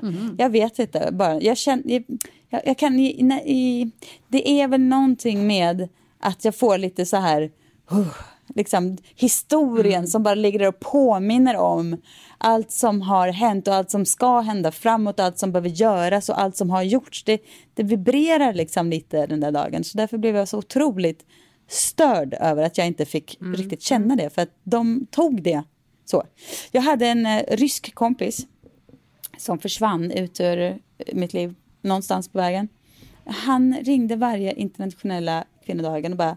mm. 0.02 0.37
jag 0.38 0.50
vet 0.50 0.78
inte, 0.78 1.09
bara, 1.12 1.40
jag 1.40 1.57
känner, 1.57 2.02
jag, 2.50 2.62
jag 2.64 2.78
kan, 2.78 2.99
i, 2.99 3.90
det 4.28 4.50
är 4.50 4.69
väl 4.69 4.81
någonting 4.81 5.47
med 5.47 5.88
att 6.21 6.45
jag 6.45 6.57
får 6.57 6.78
lite 6.78 7.07
så 7.07 7.16
här, 7.16 7.50
uh, 7.93 8.14
liksom 8.55 8.97
historien 9.14 9.99
mm. 9.99 10.07
som 10.07 10.23
bara 10.23 10.35
ligger 10.35 10.59
där 10.59 10.69
och 10.69 10.81
påminner 10.81 11.57
om 11.57 11.97
allt 12.38 12.71
som 12.71 13.02
har 13.02 13.28
hänt 13.28 13.69
och 13.69 13.75
allt 13.75 13.90
som 13.90 14.07
ska 14.07 14.40
hända 14.40 14.73
framåt, 14.73 15.21
allt 15.21 15.38
som 15.38 15.52
behöver 15.52 15.69
göras 15.69 16.28
och 16.28 16.40
allt 16.40 16.57
som 16.57 16.71
har 16.71 16.83
gjorts. 16.83 17.25
Det, 17.25 17.40
det 17.75 17.83
vibrerar 17.83 18.55
liksom 18.55 18.90
lite 18.90 19.26
den 19.26 19.40
där 19.40 19.52
dagen. 19.52 19.85
Så 19.85 19.99
därför 19.99 20.19
blev 20.19 20.37
jag 20.37 20.49
så 20.49 20.59
otroligt 20.59 21.25
störd 21.69 22.35
över 22.40 22.62
att 22.62 22.78
jag 22.78 22.87
inte 22.87 23.05
fick 23.05 23.40
mm. 23.40 23.55
riktigt 23.55 23.83
känna 23.83 24.16
det, 24.16 24.31
för 24.31 24.43
att 24.43 24.50
de 24.64 25.07
tog 25.11 25.43
det 25.43 25.62
så. 26.05 26.25
Jag 26.71 26.83
hade 26.83 27.07
en 27.07 27.26
eh, 27.26 27.43
rysk 27.49 27.95
kompis 27.95 28.47
som 29.38 29.59
försvann 29.59 30.11
ut 30.11 30.40
ur 30.40 30.78
mitt 31.12 31.33
liv 31.33 31.55
någonstans 31.83 32.28
på 32.28 32.38
vägen. 32.38 32.69
Han 33.25 33.76
ringde 33.83 34.16
varje 34.16 34.52
internationella 34.52 35.45
kvinnodagen 35.66 36.12
och 36.12 36.19
bara 36.19 36.37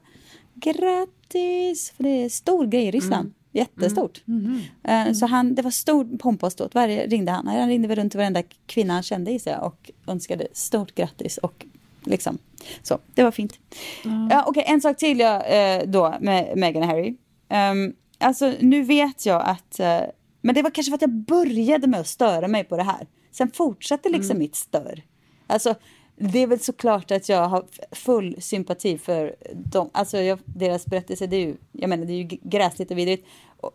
grattis, 0.55 1.93
för 1.95 2.03
det 2.03 2.09
är 2.09 2.29
stor 2.29 2.65
grej 2.65 2.83
i 2.83 2.91
Ryssland. 2.91 3.25
Mm. 3.25 3.33
Jättestort. 3.51 4.21
Mm. 4.27 4.61
Mm. 4.83 5.15
Så 5.15 5.25
han, 5.25 5.55
det 5.55 5.61
var 5.61 5.71
stor 5.71 6.17
pompa 6.17 6.45
och 6.45 6.51
ståt. 6.51 6.75
Varje 6.75 7.07
ringde 7.07 7.31
han. 7.31 7.47
Han 7.47 7.67
ringde 7.67 7.87
väl 7.87 7.97
runt 7.97 8.11
till 8.11 8.17
varenda 8.17 8.43
kvinna 8.65 8.93
han 8.93 9.03
kände 9.03 9.31
i 9.31 9.39
sig 9.39 9.57
och 9.57 9.91
önskade 10.07 10.47
stort 10.53 10.95
grattis. 10.95 11.37
Och 11.37 11.65
liksom, 12.03 12.37
så, 12.83 12.99
det 13.13 13.23
var 13.23 13.31
fint. 13.31 13.59
Mm. 14.05 14.27
Ja, 14.31 14.43
Okej, 14.47 14.61
okay, 14.61 14.73
en 14.73 14.81
sak 14.81 14.97
till 14.97 15.19
jag, 15.19 15.35
eh, 15.75 15.83
då 15.87 16.15
med 16.21 16.57
Meghan 16.57 16.83
och 16.83 16.89
Harry. 16.89 17.15
Um, 17.49 17.93
alltså, 18.17 18.53
nu 18.59 18.81
vet 18.81 19.25
jag 19.25 19.41
att... 19.45 19.79
Uh, 19.79 20.09
men 20.41 20.55
det 20.55 20.61
var 20.61 20.69
kanske 20.69 20.91
för 20.91 20.95
att 20.95 21.01
jag 21.01 21.15
började 21.15 21.87
med 21.87 21.99
att 21.99 22.07
störa 22.07 22.47
mig 22.47 22.63
på 22.63 22.77
det 22.77 22.83
här. 22.83 23.07
Sen 23.31 23.51
fortsatte 23.51 24.09
liksom 24.09 24.31
mm. 24.31 24.39
mitt 24.39 24.55
stör. 24.55 25.03
Alltså, 25.47 25.75
det 26.19 26.39
är 26.39 26.47
väl 26.47 26.59
såklart 26.59 27.11
att 27.11 27.29
jag 27.29 27.47
har 27.47 27.65
full 27.91 28.41
sympati 28.41 28.97
för 28.97 29.35
dem. 29.53 29.89
Alltså 29.93 30.17
jag, 30.17 30.39
deras 30.45 30.85
berättelse, 30.85 31.27
det 31.27 31.35
är 31.35 31.45
ju, 31.45 31.55
jag 31.71 31.89
menar, 31.89 32.05
det 32.05 32.13
är 32.13 32.23
ju 32.23 32.37
gräsligt 32.41 32.91
och 32.91 32.97
vidrigt. 32.97 33.27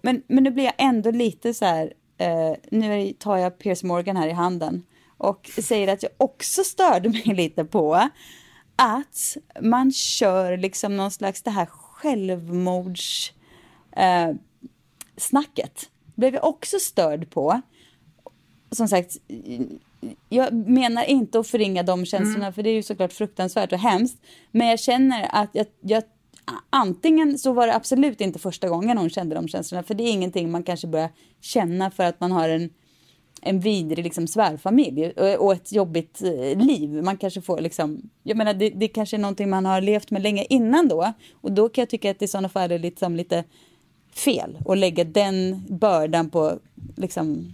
Men, 0.03 0.23
men 0.27 0.45
nu 0.45 0.51
blir 0.51 0.65
jag 0.65 0.75
ändå 0.79 1.11
lite 1.11 1.55
så 1.55 1.65
här, 1.65 1.93
eh, 2.19 2.53
nu 2.71 3.13
tar 3.13 3.37
jag 3.37 3.59
Piers 3.59 3.83
Morgan 3.83 4.17
här 4.17 4.29
i 4.29 4.33
handen 4.33 4.83
och 5.19 5.51
säger 5.63 5.89
att 5.89 6.03
jag 6.03 6.13
också 6.17 6.65
störde 6.65 7.09
mig 7.09 7.23
lite 7.35 7.65
på 7.65 8.09
att 8.77 9.37
man 9.61 9.93
kör 9.93 10.57
liksom 10.57 10.97
någon 10.97 11.11
slags 11.11 11.43
det 11.43 11.51
här 11.51 11.67
självmords 11.67 13.33
eh, 13.97 14.31
snacket. 15.17 15.91
Blev 16.15 16.35
jag 16.35 16.45
också 16.45 16.79
störd 16.79 17.31
på. 17.31 17.61
Som 18.71 18.89
sagt, 18.89 19.17
jag 20.29 20.55
menar 20.55 21.05
inte 21.05 21.39
att 21.39 21.47
förringa 21.47 21.83
de 21.83 22.07
känslorna, 22.07 22.45
mm. 22.45 22.53
för 22.53 22.63
det 22.63 22.71
är 22.71 22.75
ju 22.75 22.83
såklart 22.83 23.13
fruktansvärt 23.13 23.73
och 23.73 23.79
hemskt. 23.79 24.23
Men 24.51 24.67
jag 24.67 24.81
känner 24.81 25.29
att 25.33 25.51
jag, 25.53 25.67
jag, 25.81 26.03
antingen 26.71 27.39
så 27.39 27.53
var 27.53 27.67
det 27.67 27.75
absolut 27.75 28.21
inte 28.21 28.39
första 28.39 28.69
gången 28.69 28.99
hon 28.99 29.11
kände 29.11 29.35
de 29.35 29.49
känslorna, 29.49 29.83
för 29.83 29.95
det 29.95 30.05
är 30.05 30.13
ingenting 30.13 30.51
man 30.51 30.63
kanske 30.63 30.87
börjar 30.87 31.11
känna 31.41 31.91
för 31.91 32.05
att 32.05 32.21
man 32.21 32.33
har 32.33 32.49
en, 32.49 32.71
en 33.43 33.61
vidrig 33.61 34.05
liksom, 34.05 34.27
svärfamilj 34.27 35.11
och, 35.11 35.47
och 35.47 35.53
ett 35.53 35.73
jobbigt 35.73 36.23
eh, 36.23 36.59
liv. 36.59 36.91
Man 36.91 37.17
kanske 37.17 37.41
får 37.41 37.61
liksom, 37.61 38.11
jag 38.23 38.37
menar 38.37 38.55
det, 38.55 38.71
det 38.71 38.89
kanske 38.89 39.17
är 39.17 39.21
någonting 39.21 39.51
man 39.51 39.67
har 39.67 39.81
levt 39.81 40.11
med 40.11 40.23
länge 40.23 40.47
innan 40.49 40.89
då. 40.89 41.13
Och 41.41 41.53
då 41.53 41.69
kan 41.69 41.83
jag 41.83 41.89
tycka 41.89 42.11
att 42.11 42.23
i 42.23 42.29
sådana 42.29 42.49
fall 42.49 42.73
är 42.73 42.79
liksom 42.79 43.17
lite 43.17 43.45
fel 44.15 44.59
att 44.67 44.79
lägga 44.79 45.05
den 45.05 45.65
bördan 45.69 46.31
på 46.31 46.59
liksom 46.97 47.53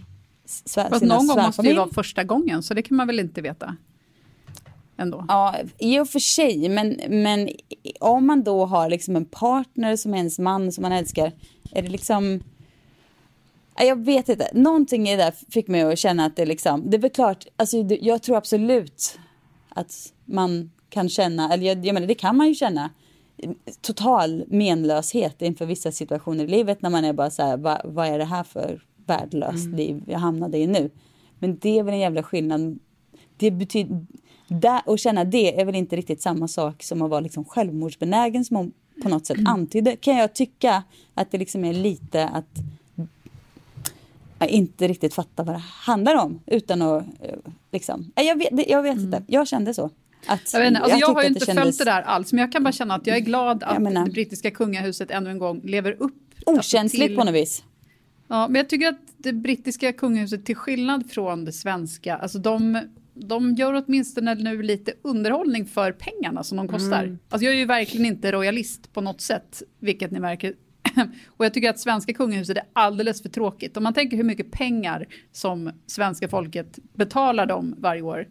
svär, 0.51 0.89
Fast 0.89 1.03
någon 1.05 1.27
gång 1.27 1.37
måste 1.37 1.61
det 1.61 1.69
ju 1.69 1.75
vara 1.75 1.89
första 1.89 2.23
gången, 2.23 2.63
så 2.63 2.73
det 2.73 2.81
kan 2.81 2.97
man 2.97 3.07
väl 3.07 3.19
inte 3.19 3.41
veta? 3.41 3.75
Ändå. 4.97 5.25
Ja, 5.27 5.55
i 5.79 5.99
och 5.99 6.09
för 6.09 6.19
sig, 6.19 6.69
men, 6.69 6.99
men 7.09 7.49
om 7.99 8.27
man 8.27 8.43
då 8.43 8.65
har 8.65 8.89
liksom 8.89 9.15
en 9.15 9.25
partner 9.25 9.95
som 9.95 10.13
är 10.13 10.17
ens 10.17 10.39
man 10.39 10.71
som 10.71 10.81
man 10.81 10.91
älskar, 10.91 11.31
är 11.71 11.81
det 11.81 11.89
liksom... 11.89 12.43
Jag 13.79 14.05
vet 14.05 14.29
inte, 14.29 14.49
någonting 14.53 15.09
i 15.09 15.15
det 15.15 15.23
där 15.23 15.33
fick 15.49 15.67
mig 15.67 15.81
att 15.81 15.99
känna 15.99 16.25
att 16.25 16.35
det 16.35 16.45
liksom, 16.45 16.89
det 16.89 16.97
är 16.97 17.01
väl 17.01 17.11
klart, 17.11 17.45
alltså 17.57 17.77
jag 17.77 18.21
tror 18.21 18.37
absolut 18.37 19.19
att 19.69 20.13
man 20.25 20.71
kan 20.89 21.09
känna, 21.09 21.53
eller 21.53 21.65
jag, 21.65 21.85
jag 21.85 21.93
menar 21.93 22.07
det 22.07 22.13
kan 22.13 22.37
man 22.37 22.47
ju 22.47 22.55
känna, 22.55 22.89
total 23.81 24.43
menlöshet 24.47 25.41
inför 25.41 25.65
vissa 25.65 25.91
situationer 25.91 26.43
i 26.43 26.47
livet 26.47 26.81
när 26.81 26.89
man 26.89 27.05
är 27.05 27.13
bara 27.13 27.29
så 27.29 27.43
här, 27.43 27.57
vad, 27.57 27.81
vad 27.83 28.07
är 28.07 28.17
det 28.17 28.25
här 28.25 28.43
för 28.43 28.81
värdelöst 29.05 29.65
mm. 29.65 29.77
liv 29.77 30.03
jag 30.07 30.19
hamnade 30.19 30.57
i 30.57 30.67
nu. 30.67 30.89
Men 31.39 31.57
det 31.61 31.79
är 31.79 31.83
väl 31.83 31.93
en 31.93 31.99
jävla 31.99 32.23
skillnad. 32.23 32.79
Det 33.37 33.51
betyder, 33.51 34.05
där, 34.47 34.81
att 34.85 34.99
känna 34.99 35.23
det 35.23 35.61
är 35.61 35.65
väl 35.65 35.75
inte 35.75 35.95
riktigt 35.95 36.21
samma 36.21 36.47
sak 36.47 36.83
som 36.83 37.01
att 37.01 37.09
vara 37.09 37.19
liksom 37.19 37.45
självmordsbenägen 37.45 38.45
som 38.45 38.57
hon 38.57 38.71
på 39.03 39.09
något 39.09 39.25
sätt 39.25 39.37
mm. 39.37 39.53
antydde. 39.53 39.95
Kan 39.95 40.17
jag 40.17 40.33
tycka 40.33 40.83
att 41.13 41.31
det 41.31 41.37
liksom 41.37 41.65
är 41.65 41.73
lite 41.73 42.27
att 42.27 42.59
jag 44.39 44.49
inte 44.49 44.87
riktigt 44.87 45.13
fatta 45.13 45.43
vad 45.43 45.55
det 45.55 45.63
handlar 45.85 46.15
om 46.15 46.39
utan 46.45 46.81
att 46.81 47.03
eh, 47.19 47.35
liksom, 47.71 48.11
jag 48.15 48.37
vet, 48.37 48.69
jag 48.69 48.83
vet 48.83 48.97
inte, 48.97 49.17
mm. 49.17 49.27
jag 49.27 49.47
kände 49.47 49.73
så. 49.73 49.89
Att, 50.25 50.53
jag, 50.53 50.67
inte, 50.67 50.79
alltså 50.79 50.97
jag, 50.97 51.09
jag 51.09 51.13
har 51.13 51.21
ju 51.21 51.27
inte 51.27 51.45
kändes... 51.45 51.63
följt 51.63 51.77
det 51.77 51.85
där 51.85 52.01
alls, 52.01 52.33
men 52.33 52.41
jag 52.41 52.51
kan 52.51 52.63
bara 52.63 52.71
känna 52.71 52.95
att 52.95 53.07
jag 53.07 53.17
är 53.17 53.21
glad 53.21 53.63
att 53.63 53.81
menar, 53.81 54.05
det 54.05 54.11
brittiska 54.11 54.51
kungahuset 54.51 55.11
ännu 55.11 55.29
en 55.29 55.39
gång 55.39 55.61
lever 55.63 55.95
upp 55.99 56.13
Okänsligt 56.45 57.05
till, 57.05 57.15
på 57.15 57.23
något 57.23 57.33
vis. 57.33 57.63
Ja, 58.31 58.47
men 58.47 58.55
jag 58.55 58.69
tycker 58.69 58.87
att 58.87 59.13
det 59.17 59.33
brittiska 59.33 59.93
kungahuset, 59.93 60.45
till 60.45 60.55
skillnad 60.55 61.11
från 61.11 61.45
det 61.45 61.51
svenska, 61.51 62.15
alltså 62.15 62.39
de, 62.39 62.79
de 63.13 63.55
gör 63.55 63.83
åtminstone 63.85 64.35
nu 64.35 64.61
lite 64.61 64.93
underhållning 65.01 65.65
för 65.65 65.91
pengarna 65.91 66.43
som 66.43 66.57
de 66.57 66.67
kostar. 66.67 67.03
Mm. 67.03 67.19
Alltså 67.29 67.45
jag 67.45 67.53
är 67.53 67.59
ju 67.59 67.65
verkligen 67.65 68.05
inte 68.05 68.31
royalist 68.31 68.93
på 68.93 69.01
något 69.01 69.21
sätt, 69.21 69.63
vilket 69.79 70.11
ni 70.11 70.19
märker. 70.19 70.53
Och 71.27 71.45
jag 71.45 71.53
tycker 71.53 71.69
att 71.69 71.79
svenska 71.79 72.13
kungahuset 72.13 72.57
är 72.57 72.63
alldeles 72.73 73.21
för 73.21 73.29
tråkigt. 73.29 73.77
Om 73.77 73.83
man 73.83 73.93
tänker 73.93 74.17
hur 74.17 74.23
mycket 74.23 74.51
pengar 74.51 75.07
som 75.31 75.71
svenska 75.85 76.27
folket 76.27 76.79
betalar 76.93 77.45
dem 77.45 77.75
varje 77.77 78.01
år 78.01 78.27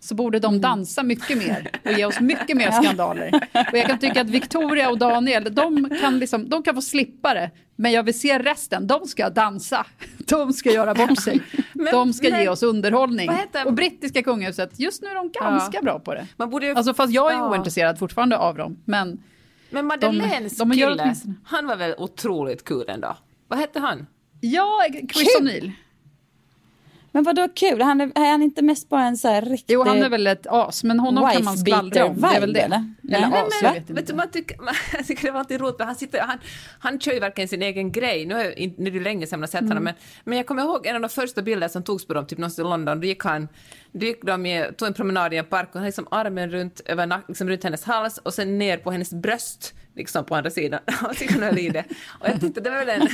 så 0.00 0.14
borde 0.14 0.38
de 0.38 0.60
dansa 0.60 1.02
mycket 1.02 1.38
mer 1.38 1.70
och 1.84 1.92
ge 1.92 2.04
oss 2.04 2.20
mycket 2.20 2.56
mer 2.56 2.70
skandaler. 2.70 3.34
Och 3.72 3.78
jag 3.78 3.86
kan 3.86 3.98
tycka 3.98 4.20
att 4.20 4.30
Victoria 4.30 4.90
och 4.90 4.98
Daniel, 4.98 5.54
de 5.54 5.90
kan, 6.00 6.18
liksom, 6.18 6.48
de 6.48 6.62
kan 6.62 6.74
få 6.74 6.82
slippa 6.82 7.34
det, 7.34 7.50
men 7.76 7.92
jag 7.92 8.02
vill 8.02 8.20
se 8.20 8.38
resten. 8.38 8.86
De 8.86 9.06
ska 9.06 9.30
dansa, 9.30 9.86
de 10.18 10.52
ska 10.52 10.72
göra 10.72 10.94
bort 10.94 11.22
sig, 11.22 11.40
men, 11.72 11.92
de 11.92 12.12
ska 12.12 12.30
men, 12.30 12.40
ge 12.40 12.48
oss 12.48 12.62
underhållning. 12.62 13.30
Och 13.66 13.72
brittiska 13.72 14.22
kungahuset, 14.22 14.80
just 14.80 15.02
nu 15.02 15.08
är 15.08 15.14
de 15.14 15.30
ganska 15.30 15.78
ja. 15.78 15.82
bra 15.82 15.98
på 15.98 16.14
det. 16.14 16.26
Man 16.36 16.50
borde 16.50 16.66
ju, 16.66 16.74
alltså, 16.74 16.94
fast 16.94 17.12
jag 17.12 17.32
är 17.32 17.36
ja. 17.36 17.50
ointresserad 17.50 17.98
fortfarande 17.98 18.38
av 18.38 18.56
dem. 18.56 18.82
Men, 18.84 19.22
men 19.70 19.86
Madeleines 19.86 20.56
de, 20.56 20.68
de 20.68 20.76
kille, 20.76 21.14
han 21.44 21.66
var 21.66 21.76
väl 21.76 21.94
otroligt 21.98 22.64
kul 22.64 22.84
ändå? 22.88 23.16
Vad 23.48 23.58
hette 23.58 23.80
han? 23.80 24.06
Ja, 24.40 24.86
Chris 25.12 25.36
O'Neill. 25.40 25.72
Men 27.12 27.24
vad 27.24 27.36
då 27.36 27.48
kul? 27.54 27.82
Han 27.82 28.00
är, 28.00 28.12
är 28.14 28.30
han 28.30 28.42
inte 28.42 28.62
mest 28.62 28.88
bara 28.88 29.04
en 29.04 29.16
så 29.16 29.28
här 29.28 29.42
riktig... 29.42 29.74
Jo, 29.74 29.84
han 29.86 30.02
är 30.02 30.08
väl 30.08 30.26
ett 30.26 30.46
as, 30.46 30.84
men 30.84 31.00
honom 31.00 31.30
kan 31.30 31.44
man 31.44 31.58
skvallra 31.58 32.06
om. 32.06 32.20
Det 32.20 32.26
är 32.26 32.40
väl 32.40 32.52
det. 32.52 32.60
Eller, 32.60 32.76
eller 33.08 33.28
nej, 33.28 33.42
as, 33.42 33.62
men, 33.62 33.74
vet, 33.74 33.90
vet 33.90 34.06
du, 34.06 34.14
man 34.14 34.30
tycker, 34.30 34.58
man, 34.58 34.74
jag 34.92 35.06
tycker 35.06 35.22
det 35.24 35.30
var 35.30 35.38
alltid 35.38 35.60
roligt, 35.60 35.80
han, 35.80 35.94
sitter, 35.94 36.20
han, 36.20 36.38
han 36.78 37.00
kör 37.00 37.12
ju 37.12 37.20
verkligen 37.20 37.48
sin 37.48 37.62
egen 37.62 37.92
grej. 37.92 38.26
Nu 38.26 38.34
är, 38.34 38.74
nu 38.80 38.90
är 38.90 38.94
det 38.94 39.00
länge 39.00 39.26
sedan 39.26 39.38
man 39.38 39.42
har 39.42 39.48
sett 39.48 39.60
mm. 39.60 39.70
honom, 39.70 39.84
men, 39.84 39.94
men 40.24 40.36
jag 40.36 40.46
kommer 40.46 40.62
ihåg 40.62 40.86
en 40.86 40.96
av 40.96 41.02
de 41.02 41.08
första 41.08 41.42
bilderna 41.42 41.68
som 41.68 41.82
togs 41.82 42.06
på 42.06 42.14
dem, 42.14 42.26
typ 42.26 42.38
någonstans 42.38 42.66
i 42.66 42.70
London, 42.70 43.00
då 43.00 43.06
gick 43.06 43.24
han 43.24 43.48
då 43.92 44.06
gick 44.06 44.24
de 44.24 44.46
i, 44.46 44.70
tog 44.76 44.88
en 44.88 44.94
promenad 44.94 45.34
i 45.34 45.36
en 45.36 45.44
park 45.44 45.68
och 45.68 45.74
han 45.74 45.86
liksom 45.86 46.08
armen 46.10 46.50
runt, 46.50 46.80
över, 46.84 47.20
liksom 47.28 47.48
runt 47.48 47.64
hennes 47.64 47.84
hals 47.84 48.18
och 48.18 48.34
sen 48.34 48.58
ner 48.58 48.76
på 48.76 48.90
hennes 48.90 49.12
bröst 49.12 49.74
liksom 49.98 50.24
på 50.24 50.36
andra 50.36 50.50
sidan. 50.50 50.80
Jag 51.18 51.72
det. 51.72 51.84
Och 52.20 52.28
jag 52.28 52.40
tyckte 52.40 52.60
det 52.60 52.70
var 52.70 52.84
väl 52.84 52.88
en... 52.88 53.08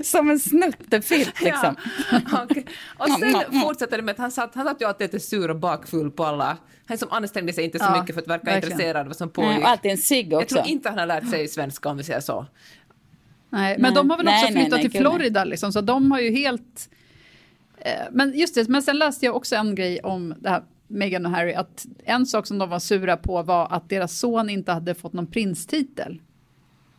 Som 0.04 0.30
en 0.30 0.40
snuttefilt 0.40 1.40
liksom. 1.42 1.76
Ja. 2.10 2.42
Och, 2.42 2.56
och 2.98 3.18
sen 3.20 3.60
fortsatte 3.62 3.96
det 3.96 4.02
med 4.02 4.12
att 4.12 4.18
han 4.18 4.30
satt, 4.30 4.54
han 4.54 4.66
satt 4.66 4.80
ju 4.80 4.86
alltid 4.86 5.04
lite 5.12 5.26
sur 5.26 5.50
och 5.50 5.56
bakfull 5.56 6.10
på 6.10 6.24
alla. 6.24 6.56
Han 6.88 6.98
som 6.98 7.08
ansträngde 7.10 7.52
sig 7.52 7.64
inte 7.64 7.78
så 7.78 7.84
ja, 7.84 8.00
mycket 8.00 8.14
för 8.14 8.22
att 8.22 8.28
verka 8.28 8.44
verkligen. 8.44 8.72
intresserad 8.72 9.00
av 9.00 9.06
vad 9.06 9.16
som 9.16 9.30
pågick. 9.30 9.58
och 9.58 9.68
alltid 9.68 9.90
en 9.90 9.98
cigg 9.98 10.26
också. 10.26 10.36
Jag 10.40 10.48
tror 10.48 10.66
inte 10.66 10.88
han 10.88 10.98
har 10.98 11.06
lärt 11.06 11.30
sig 11.30 11.48
svenska 11.48 11.88
om 11.88 11.96
vi 11.96 12.04
säger 12.04 12.20
så. 12.20 12.46
Nej, 13.50 13.76
men 13.78 13.82
nej. 13.82 13.92
de 13.94 14.10
har 14.10 14.16
väl 14.16 14.28
också 14.28 14.44
nej, 14.44 14.52
flyttat 14.52 14.80
nej, 14.80 14.90
till 14.90 15.00
Florida 15.00 15.44
liksom, 15.44 15.72
så 15.72 15.80
de 15.80 16.10
har 16.10 16.20
ju 16.20 16.30
helt... 16.30 16.90
Eh, 17.78 17.92
men 18.10 18.38
just 18.38 18.54
det, 18.54 18.68
men 18.68 18.82
sen 18.82 18.98
läste 18.98 19.26
jag 19.26 19.36
också 19.36 19.56
en 19.56 19.74
grej 19.74 20.00
om 20.00 20.34
det 20.38 20.48
här 20.48 20.62
Meghan 20.86 21.26
och 21.26 21.32
Harry 21.32 21.54
att 21.54 21.86
en 22.04 22.26
sak 22.26 22.46
som 22.46 22.58
de 22.58 22.68
var 22.68 22.78
sura 22.78 23.16
på 23.16 23.42
var 23.42 23.66
att 23.70 23.88
deras 23.88 24.18
son 24.18 24.50
inte 24.50 24.72
hade 24.72 24.94
fått 24.94 25.12
någon 25.12 25.26
prinstitel. 25.26 26.20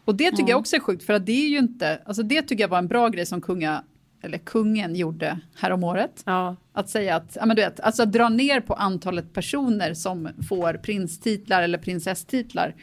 Och 0.05 0.15
det 0.15 0.23
tycker 0.23 0.39
mm. 0.39 0.49
jag 0.49 0.59
också 0.59 0.75
är 0.75 0.79
sjukt, 0.79 1.03
för 1.03 1.13
att 1.13 1.25
det 1.25 1.45
är 1.45 1.49
ju 1.49 1.57
inte, 1.57 1.99
alltså 2.05 2.23
det 2.23 2.41
tycker 2.41 2.63
jag 2.63 2.69
var 2.69 2.77
en 2.77 2.87
bra 2.87 3.09
grej 3.09 3.25
som 3.25 3.41
kunga, 3.41 3.83
eller 4.21 4.37
kungen 4.37 4.95
gjorde 4.95 5.39
häromåret. 5.55 6.23
Ja. 6.25 6.55
Att 6.73 6.89
säga 6.89 7.15
att, 7.15 7.37
ja 7.39 7.45
men 7.45 7.55
du 7.55 7.61
vet, 7.61 7.79
alltså 7.79 8.03
att 8.03 8.11
dra 8.11 8.29
ner 8.29 8.59
på 8.61 8.73
antalet 8.73 9.33
personer 9.33 9.93
som 9.93 10.29
får 10.49 10.73
prinstitlar 10.73 11.63
eller 11.63 11.77
prinsesstitlar. 11.77 12.75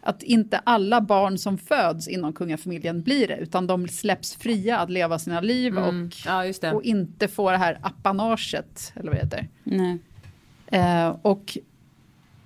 att 0.00 0.22
inte 0.22 0.58
alla 0.58 1.00
barn 1.00 1.38
som 1.38 1.58
föds 1.58 2.08
inom 2.08 2.32
kungafamiljen 2.32 3.02
blir 3.02 3.28
det, 3.28 3.36
utan 3.36 3.66
de 3.66 3.88
släpps 3.88 4.36
fria 4.36 4.78
att 4.78 4.90
leva 4.90 5.18
sina 5.18 5.40
liv 5.40 5.78
och, 5.78 5.94
Ja, 6.26 6.72
och 6.72 6.82
inte 6.82 7.28
få 7.28 7.50
det 7.50 7.56
här 7.56 7.78
apanaget, 7.82 8.92
eller 8.96 9.10
vad 9.10 9.16
det 9.16 9.22
heter. 9.24 9.48
Nej. 9.64 9.98
Eh, 10.72 11.08
och 11.22 11.58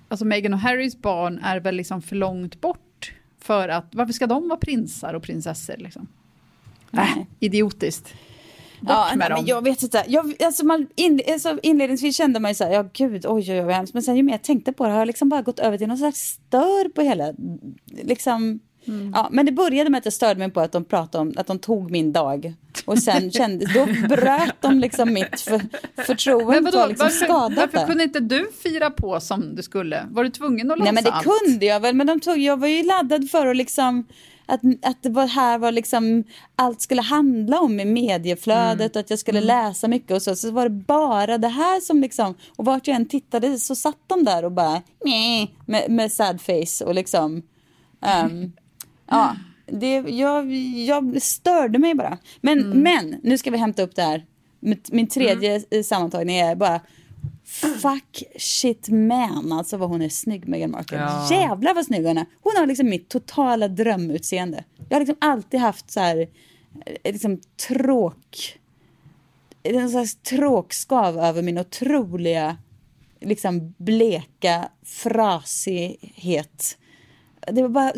alltså 0.07 0.25
Meghan 0.25 0.53
och 0.53 0.59
Harrys 0.59 0.97
barn 1.01 1.39
är 1.43 1.59
väl 1.59 1.75
liksom 1.75 2.01
för 2.01 2.15
långt 2.15 2.61
bort 2.61 3.13
för 3.39 3.69
att, 3.69 3.85
varför 3.91 4.13
ska 4.13 4.27
de 4.27 4.47
vara 4.49 4.59
prinsar 4.59 5.13
och 5.13 5.23
prinsessor 5.23 5.77
liksom? 5.77 6.07
Äh, 6.93 7.17
idiotiskt. 7.39 8.13
Bort 8.79 8.91
Ja, 8.91 9.07
med 9.09 9.17
nej, 9.17 9.29
dem. 9.29 9.37
men 9.39 9.45
jag 9.45 9.63
vet 9.63 9.83
inte. 9.83 10.03
Jag, 10.07 10.43
alltså 10.43 10.65
man, 10.65 10.87
in, 10.95 11.21
alltså 11.33 11.59
inledningsvis 11.63 12.15
kände 12.15 12.39
man 12.39 12.51
ju 12.51 12.55
så 12.55 12.63
här, 12.63 12.71
ja 12.71 12.85
gud, 12.93 13.25
oj, 13.25 13.51
oj, 13.51 13.65
oj, 13.65 13.73
hemskt. 13.73 13.93
Men 13.93 14.03
sen 14.03 14.15
ju 14.15 14.23
mer 14.23 14.33
jag 14.33 14.41
tänkte 14.41 14.73
på 14.73 14.85
det 14.85 14.91
har 14.91 14.99
jag 14.99 15.07
liksom 15.07 15.29
bara 15.29 15.41
gått 15.41 15.59
över 15.59 15.77
till 15.77 15.87
någon 15.87 15.97
slags 15.97 16.19
stör 16.19 16.89
på 16.89 17.01
hela, 17.01 17.33
liksom. 17.85 18.59
Mm. 18.87 19.11
Ja, 19.15 19.27
men 19.31 19.45
det 19.45 19.51
började 19.51 19.89
med 19.89 19.97
att 19.97 20.05
jag 20.05 20.13
störde 20.13 20.39
mig 20.39 20.51
på 20.51 20.59
att 20.59 20.71
de 20.71 20.85
pratade 20.85 21.21
om 21.21 21.33
att 21.37 21.47
de 21.47 21.59
tog 21.59 21.91
min 21.91 22.13
dag. 22.13 22.53
Och 22.85 22.99
sen 22.99 23.31
kände, 23.31 23.65
då 23.73 23.85
bröt 24.07 24.61
de 24.61 24.79
liksom 24.79 25.13
mitt 25.13 25.41
för, 25.41 25.61
förtroende 26.03 26.61
Men 26.61 26.63
var 26.63 26.71
vadå, 26.71 26.87
liksom 26.87 27.05
varför, 27.05 27.25
skadat 27.25 27.73
varför 27.73 27.87
kunde 27.87 28.03
inte 28.03 28.19
du 28.19 28.51
fira 28.63 28.89
på 28.89 29.19
som 29.19 29.55
du 29.55 29.63
skulle? 29.63 30.07
Var 30.11 30.23
du 30.23 30.29
tvungen 30.29 30.71
att 30.71 30.77
låtsas 30.77 30.93
Nej 30.93 30.93
men 30.93 31.03
det 31.03 31.11
allt? 31.11 31.27
kunde 31.27 31.65
jag 31.65 31.79
väl, 31.79 31.95
men 31.95 32.07
de 32.07 32.19
tog, 32.19 32.37
jag 32.37 32.59
var 32.59 32.67
ju 32.67 32.83
laddad 32.83 33.29
för 33.29 33.47
att 33.47 33.57
liksom 33.57 34.05
att, 34.45 34.61
att 34.81 35.03
det 35.03 35.09
var 35.09 35.27
här 35.27 35.57
var 35.57 35.71
liksom 35.71 36.23
allt 36.55 36.81
skulle 36.81 37.01
handla 37.01 37.59
om 37.59 37.79
i 37.79 37.85
medieflödet 37.85 38.95
och 38.95 38.99
att 38.99 39.09
jag 39.09 39.19
skulle 39.19 39.41
läsa 39.41 39.87
mycket 39.87 40.11
och 40.11 40.21
så. 40.21 40.35
Så 40.35 40.51
var 40.51 40.63
det 40.63 40.69
bara 40.69 41.37
det 41.37 41.47
här 41.47 41.79
som 41.79 42.01
liksom, 42.01 42.35
och 42.55 42.65
vart 42.65 42.87
jag 42.87 42.95
än 42.95 43.07
tittade 43.07 43.59
så 43.59 43.75
satt 43.75 43.97
de 44.07 44.23
där 44.23 44.45
och 44.45 44.51
bara 44.51 44.81
med, 45.65 45.89
med 45.89 46.11
sad 46.11 46.41
face 46.41 46.85
och 46.85 46.95
liksom, 46.95 47.41
ehm, 48.01 48.51
ja, 49.13 49.35
det, 49.65 49.95
jag, 49.95 50.53
jag 50.85 51.21
störde 51.21 51.79
mig 51.79 51.95
bara. 51.95 52.17
Men, 52.41 52.69
men, 52.69 53.15
nu 53.23 53.37
ska 53.37 53.51
vi 53.51 53.57
hämta 53.57 53.81
upp 53.81 53.95
det 53.95 54.01
här. 54.01 54.25
Min- 54.59 54.81
Min 54.91 55.07
tredje 55.07 55.63
mm. 55.71 55.83
sammantagning 55.83 56.37
är 56.37 56.55
bara 56.55 56.81
Fuck 57.81 58.23
shit 58.37 58.89
man, 58.89 59.51
alltså 59.51 59.77
vad 59.77 59.89
hon 59.89 60.01
är 60.01 60.09
snygg 60.09 60.47
Meghan 60.47 60.71
Markle. 60.71 60.97
Ja. 60.97 61.27
Jävlar 61.31 61.73
vad 61.73 61.85
snygg 61.85 62.05
hon 62.05 62.17
är. 62.17 62.25
Hon 62.41 62.53
har 62.57 62.67
liksom 62.67 62.89
mitt 62.89 63.09
totala 63.09 63.67
drömutseende. 63.67 64.63
Jag 64.89 64.95
har 64.95 64.99
liksom 64.99 65.17
alltid 65.21 65.59
haft 65.59 65.91
så 65.91 65.99
här, 65.99 66.17
eh, 66.85 67.13
liksom 67.13 67.41
tråk, 67.67 68.59
en 69.63 69.89
slags 69.89 70.15
tråkskav 70.15 71.19
över 71.19 71.41
min 71.41 71.57
otroliga, 71.57 72.57
liksom 73.21 73.73
bleka 73.77 74.69
frasighet. 74.83 76.77
Det 77.51 77.61
var 77.61 77.69
bara, 77.69 77.93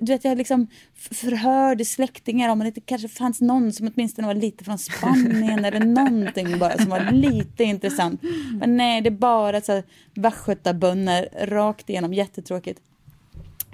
du 0.00 0.12
vet 0.12 0.24
jag 0.24 0.38
liksom 0.38 0.66
förhörde 0.94 1.84
släktingar 1.84 2.48
om 2.48 2.58
det 2.58 2.66
inte 2.66 2.80
kanske 2.80 3.08
fanns 3.08 3.40
någon 3.40 3.72
som 3.72 3.90
åtminstone 3.94 4.26
var 4.26 4.34
lite 4.34 4.64
från 4.64 4.78
Spanien 4.78 5.64
eller 5.64 5.80
någonting 5.80 6.58
bara 6.58 6.78
som 6.78 6.88
var 6.88 7.10
lite 7.12 7.64
intressant. 7.64 8.22
Men 8.52 8.76
nej, 8.76 9.00
det 9.00 9.08
är 9.08 9.10
bara 9.10 9.60
så 9.60 9.82
västgötabönder 10.14 11.28
rakt 11.46 11.90
igenom, 11.90 12.14
jättetråkigt. 12.14 12.80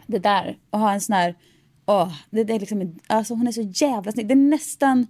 Det 0.07 0.19
där, 0.19 0.59
att 0.71 0.81
ha 0.81 0.93
en 0.93 1.01
sån 1.01 1.17
här, 1.17 1.35
åh, 1.87 2.13
det, 2.31 2.45
det 2.45 2.55
är 2.55 2.61
liksom, 2.61 2.99
alltså 3.07 3.35
hon 3.35 3.47
är 3.47 3.53
så 3.53 3.73
jävla 3.75 4.13
snygg. 4.13 4.29
Det 4.29 4.35
är 4.35 4.37
nästan, 4.37 5.07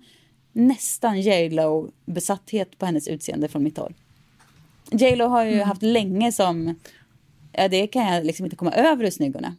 nästan 0.52 1.20
J 1.20 1.50
Lo 1.50 1.90
besatthet 2.06 2.78
på 2.78 2.86
hennes 2.86 3.08
utseende 3.08 3.48
från 3.48 3.62
mitt 3.62 3.78
håll. 3.78 3.94
J 4.90 5.16
Lo 5.16 5.26
har 5.26 5.44
ju 5.44 5.62
haft 5.62 5.82
länge 5.82 6.32
som, 6.32 6.74
ja 7.58 7.68
det 7.68 7.86
kan 7.86 8.14
jag 8.14 8.26
liksom 8.26 8.44
inte 8.46 8.56
komma 8.56 8.72
över 8.72 9.04
hur 9.04 9.10
snygg 9.10 9.34
hon 9.34 9.44
är. 9.44 9.52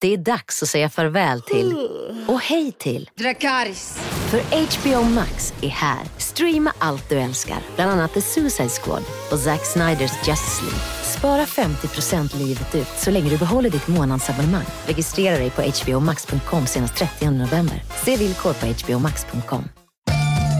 Det 0.00 0.14
är 0.14 0.16
dags 0.16 0.62
att 0.62 0.68
säga 0.68 0.88
farväl 0.88 1.42
till 1.42 1.88
och 2.28 2.40
hej 2.40 2.72
till. 2.72 3.10
Dracarys. 3.14 3.98
För 4.30 4.38
HBO 4.38 5.02
Max 5.10 5.54
är 5.62 5.68
här. 5.68 6.04
Streama 6.18 6.72
allt 6.78 7.08
du 7.08 7.18
älskar, 7.18 7.58
bland 7.76 7.90
annat 7.90 8.14
The 8.14 8.20
Suicide 8.20 8.68
Squad 8.68 9.02
och 9.32 9.38
Zack 9.38 9.66
Sniders 9.66 10.28
Justice 10.28 10.62
League. 10.62 10.99
Spara 11.20 11.46
50% 11.46 12.38
livet 12.38 12.74
ut 12.74 12.88
så 12.98 13.10
länge 13.10 13.30
du 13.30 13.38
behåller 13.38 13.70
ditt 13.70 13.88
månadsabonnemang. 13.88 14.64
Registrera 14.86 15.38
dig 15.38 15.50
på 15.50 15.62
hbomax.com 15.62 16.66
senast 16.66 16.96
30 16.96 17.30
november. 17.30 17.82
Se 18.04 18.16
villkor 18.16 18.52
på 18.52 18.66
hbomax.com. 18.66 19.68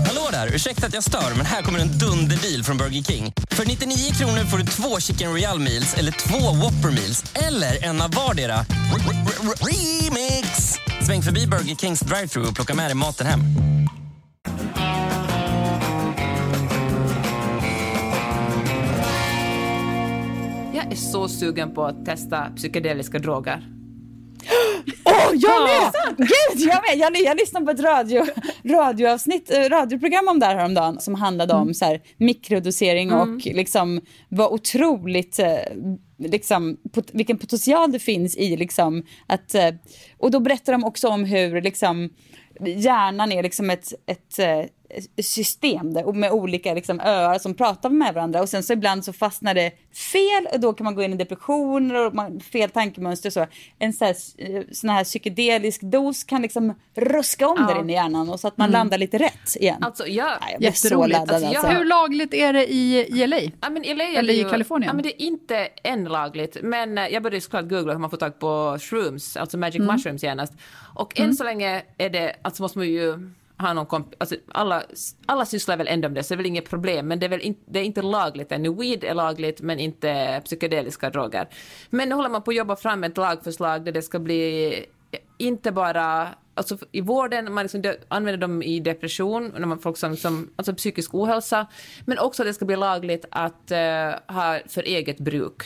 Hallå 0.06 0.28
där! 0.32 0.54
Ursäkta 0.54 0.86
att 0.86 0.94
jag 0.94 1.02
stör, 1.02 1.34
men 1.36 1.46
här 1.46 1.62
kommer 1.62 1.78
en 1.78 1.98
dunderdeal 1.98 2.62
från 2.62 2.76
Burger 2.76 3.02
King. 3.02 3.32
För 3.50 3.66
99 3.66 4.12
kronor 4.12 4.44
får 4.44 4.58
du 4.58 4.64
två 4.64 5.00
Chicken 5.00 5.30
Royal 5.32 5.58
Meals 5.58 5.94
eller 5.94 6.12
två 6.12 6.52
Whopper 6.52 6.90
Meals 6.90 7.24
eller 7.34 7.84
en 7.84 8.00
av 8.00 8.10
vardera. 8.10 8.56
Remix! 9.60 10.74
Sväng 11.06 11.22
förbi 11.22 11.46
Burger 11.46 11.76
Kings 11.76 12.00
drive-thru 12.00 12.46
och 12.48 12.54
plocka 12.54 12.74
med 12.74 12.86
dig 12.86 12.94
maten 12.94 13.26
hem. 13.26 13.40
Jag 20.90 20.96
är 20.96 21.00
så 21.00 21.28
sugen 21.28 21.74
på 21.74 21.84
att 21.84 22.04
testa 22.04 22.52
psykedeliska 22.56 23.18
droger. 23.18 23.68
Åh, 25.04 25.30
jag 25.34 25.62
med! 25.62 26.16
Gud, 26.16 26.68
jag 26.68 26.82
med! 26.88 26.98
Jag, 26.98 27.16
jag 27.24 27.36
lyssnade 27.36 27.66
på 27.66 27.72
ett 27.72 27.80
radio, 27.80 28.26
radioavsnitt, 28.64 29.50
eh, 29.50 29.60
radioprogram 29.60 30.28
om 30.28 30.38
det 30.38 30.46
här 30.46 30.56
häromdagen 30.56 31.00
som 31.00 31.14
handlade 31.14 31.54
om 31.54 31.74
så 31.74 31.84
här, 31.84 32.00
mikrodosering 32.16 33.12
och 33.12 33.46
liksom 33.46 34.00
var 34.28 34.52
otroligt, 34.52 35.38
eh, 35.38 35.58
liksom, 36.18 36.76
pot, 36.92 37.10
vilken 37.12 37.38
potential 37.38 37.92
det 37.92 37.98
finns 37.98 38.36
i 38.36 38.56
liksom 38.56 39.06
att, 39.26 39.54
eh, 39.54 39.70
och 40.18 40.30
då 40.30 40.40
berättar 40.40 40.72
de 40.72 40.84
också 40.84 41.08
om 41.08 41.24
hur 41.24 41.62
liksom 41.62 42.10
hjärnan 42.60 43.32
är 43.32 43.42
liksom 43.42 43.70
ett, 43.70 43.92
ett 44.06 44.38
system 45.22 45.94
där, 45.94 46.12
med 46.12 46.30
olika 46.32 46.74
liksom, 46.74 47.00
öar 47.00 47.38
som 47.38 47.54
pratar 47.54 47.90
med 47.90 48.14
varandra 48.14 48.42
och 48.42 48.48
sen 48.48 48.62
så 48.62 48.72
ibland 48.72 49.04
så 49.04 49.12
fastnar 49.12 49.54
det 49.54 49.70
fel 50.12 50.48
och 50.52 50.60
då 50.60 50.72
kan 50.72 50.84
man 50.84 50.94
gå 50.94 51.02
in 51.02 51.12
i 51.12 51.16
depressioner 51.16 52.06
och 52.06 52.14
man, 52.14 52.40
fel 52.40 52.70
tankemönster 52.70 53.28
och 53.28 53.32
så. 53.32 53.46
En 53.78 53.92
sån 53.92 54.06
här, 54.06 54.16
eh, 54.38 54.62
sån 54.72 54.90
här 54.90 55.04
psykedelisk 55.04 55.80
dos 55.80 56.24
kan 56.24 56.42
liksom 56.42 56.74
ruska 56.94 57.48
om 57.48 57.66
där 57.66 57.80
inne 57.80 57.92
i 57.92 57.94
hjärnan 57.94 58.30
och 58.30 58.40
så 58.40 58.48
att 58.48 58.58
man 58.58 58.70
landar 58.70 58.98
lite 58.98 59.18
rätt 59.18 59.56
igen. 59.56 59.82
Alltså, 59.82 60.06
jag... 60.06 60.26
Nej, 60.40 60.50
jag 60.52 60.58
blir 60.60 60.70
så 60.72 60.86
Jätteroligt. 60.86 61.18
laddad 61.18 61.34
Alltså, 61.34 61.52
jag- 61.52 61.64
alltså. 61.64 61.78
Hur 61.78 61.84
lagligt 61.84 62.34
är 62.34 62.52
det 62.52 62.72
i, 62.72 63.06
i 63.22 63.26
LA? 63.26 63.36
Ja, 63.60 63.70
men 63.70 63.82
LA 63.82 64.04
är 64.04 64.18
Eller 64.18 64.22
det 64.32 64.38
i 64.38 64.42
ju, 64.42 64.48
Kalifornien? 64.50 64.86
Ja, 64.88 64.94
men 64.94 65.02
det 65.02 65.22
är 65.22 65.26
inte 65.26 65.56
än 65.82 66.04
lagligt. 66.04 66.56
Men 66.62 66.98
eh, 66.98 67.06
jag 67.08 67.22
började 67.22 67.40
såklart 67.40 67.68
googla 67.68 67.92
hur 67.92 68.00
man 68.00 68.10
får 68.10 68.16
tag 68.16 68.38
på 68.38 68.78
shrooms, 68.80 69.36
alltså 69.36 69.58
magic 69.58 69.76
Mm. 69.80 69.94
mushrooms 69.94 70.22
genast. 70.22 70.52
Och 70.94 71.20
än 71.20 71.34
så 71.34 71.44
länge 71.44 71.82
är 71.98 72.10
det, 72.10 72.36
alltså 72.42 72.62
måste 72.62 72.78
man 72.78 72.88
ju 72.88 73.30
har 73.60 73.74
någon 73.74 73.86
komp- 73.86 74.14
alltså 74.18 74.36
alla, 74.48 74.82
alla 75.26 75.46
sysslar 75.46 75.76
väl 75.76 75.88
ändå 75.88 76.08
med 76.08 76.16
det, 76.16 76.22
så 76.22 76.34
det 76.34 76.34
är 76.34 76.36
väl 76.36 76.46
inget 76.46 76.70
problem. 76.70 77.08
Men 77.08 77.18
det 77.18 77.26
är 77.26 77.30
väl 77.30 77.40
in, 77.40 77.56
det 77.66 77.78
är 77.78 77.84
inte 77.84 78.02
lagligt 78.02 78.52
ännu. 78.52 78.74
Weed 78.74 79.04
är 79.04 79.14
lagligt, 79.14 79.60
men 79.60 79.80
inte 79.80 80.40
psykedeliska 80.44 81.10
droger. 81.10 81.48
Men 81.90 82.08
nu 82.08 82.14
håller 82.14 82.28
man 82.28 82.42
på 82.42 82.50
att 82.50 82.56
jobba 82.56 82.76
fram 82.76 83.04
ett 83.04 83.16
lagförslag 83.16 83.84
där 83.84 83.92
det 83.92 84.02
ska 84.02 84.18
bli 84.18 84.66
eh, 85.10 85.20
inte 85.38 85.72
bara 85.72 86.28
Alltså 86.54 86.78
i 86.92 87.00
vården, 87.00 87.52
man 87.52 87.64
liksom 87.64 87.94
använder 88.08 88.38
dem 88.38 88.62
i 88.62 88.80
depression, 88.80 89.52
när 89.58 89.66
man 89.66 89.78
folk 89.78 89.96
som, 89.96 90.16
som 90.16 90.50
alltså 90.56 90.74
psykisk 90.74 91.14
ohälsa, 91.14 91.66
men 92.04 92.18
också 92.18 92.42
att 92.42 92.48
det 92.48 92.54
ska 92.54 92.64
bli 92.64 92.76
lagligt 92.76 93.24
att 93.30 93.72
uh, 93.72 94.34
ha 94.36 94.58
för 94.68 94.82
eget 94.82 95.18
bruk. 95.18 95.62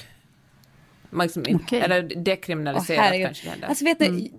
Man 1.14 1.27
liksom, 1.27 1.44
Okej. 1.64 1.81
Eller 1.81 2.03
dekriminaliserat 2.24 3.00
herregud. 3.05 3.27
kanske 3.27 3.50
det. 3.61 3.66
Alltså 3.66 3.85
vet 3.85 4.00
ni, 4.00 4.33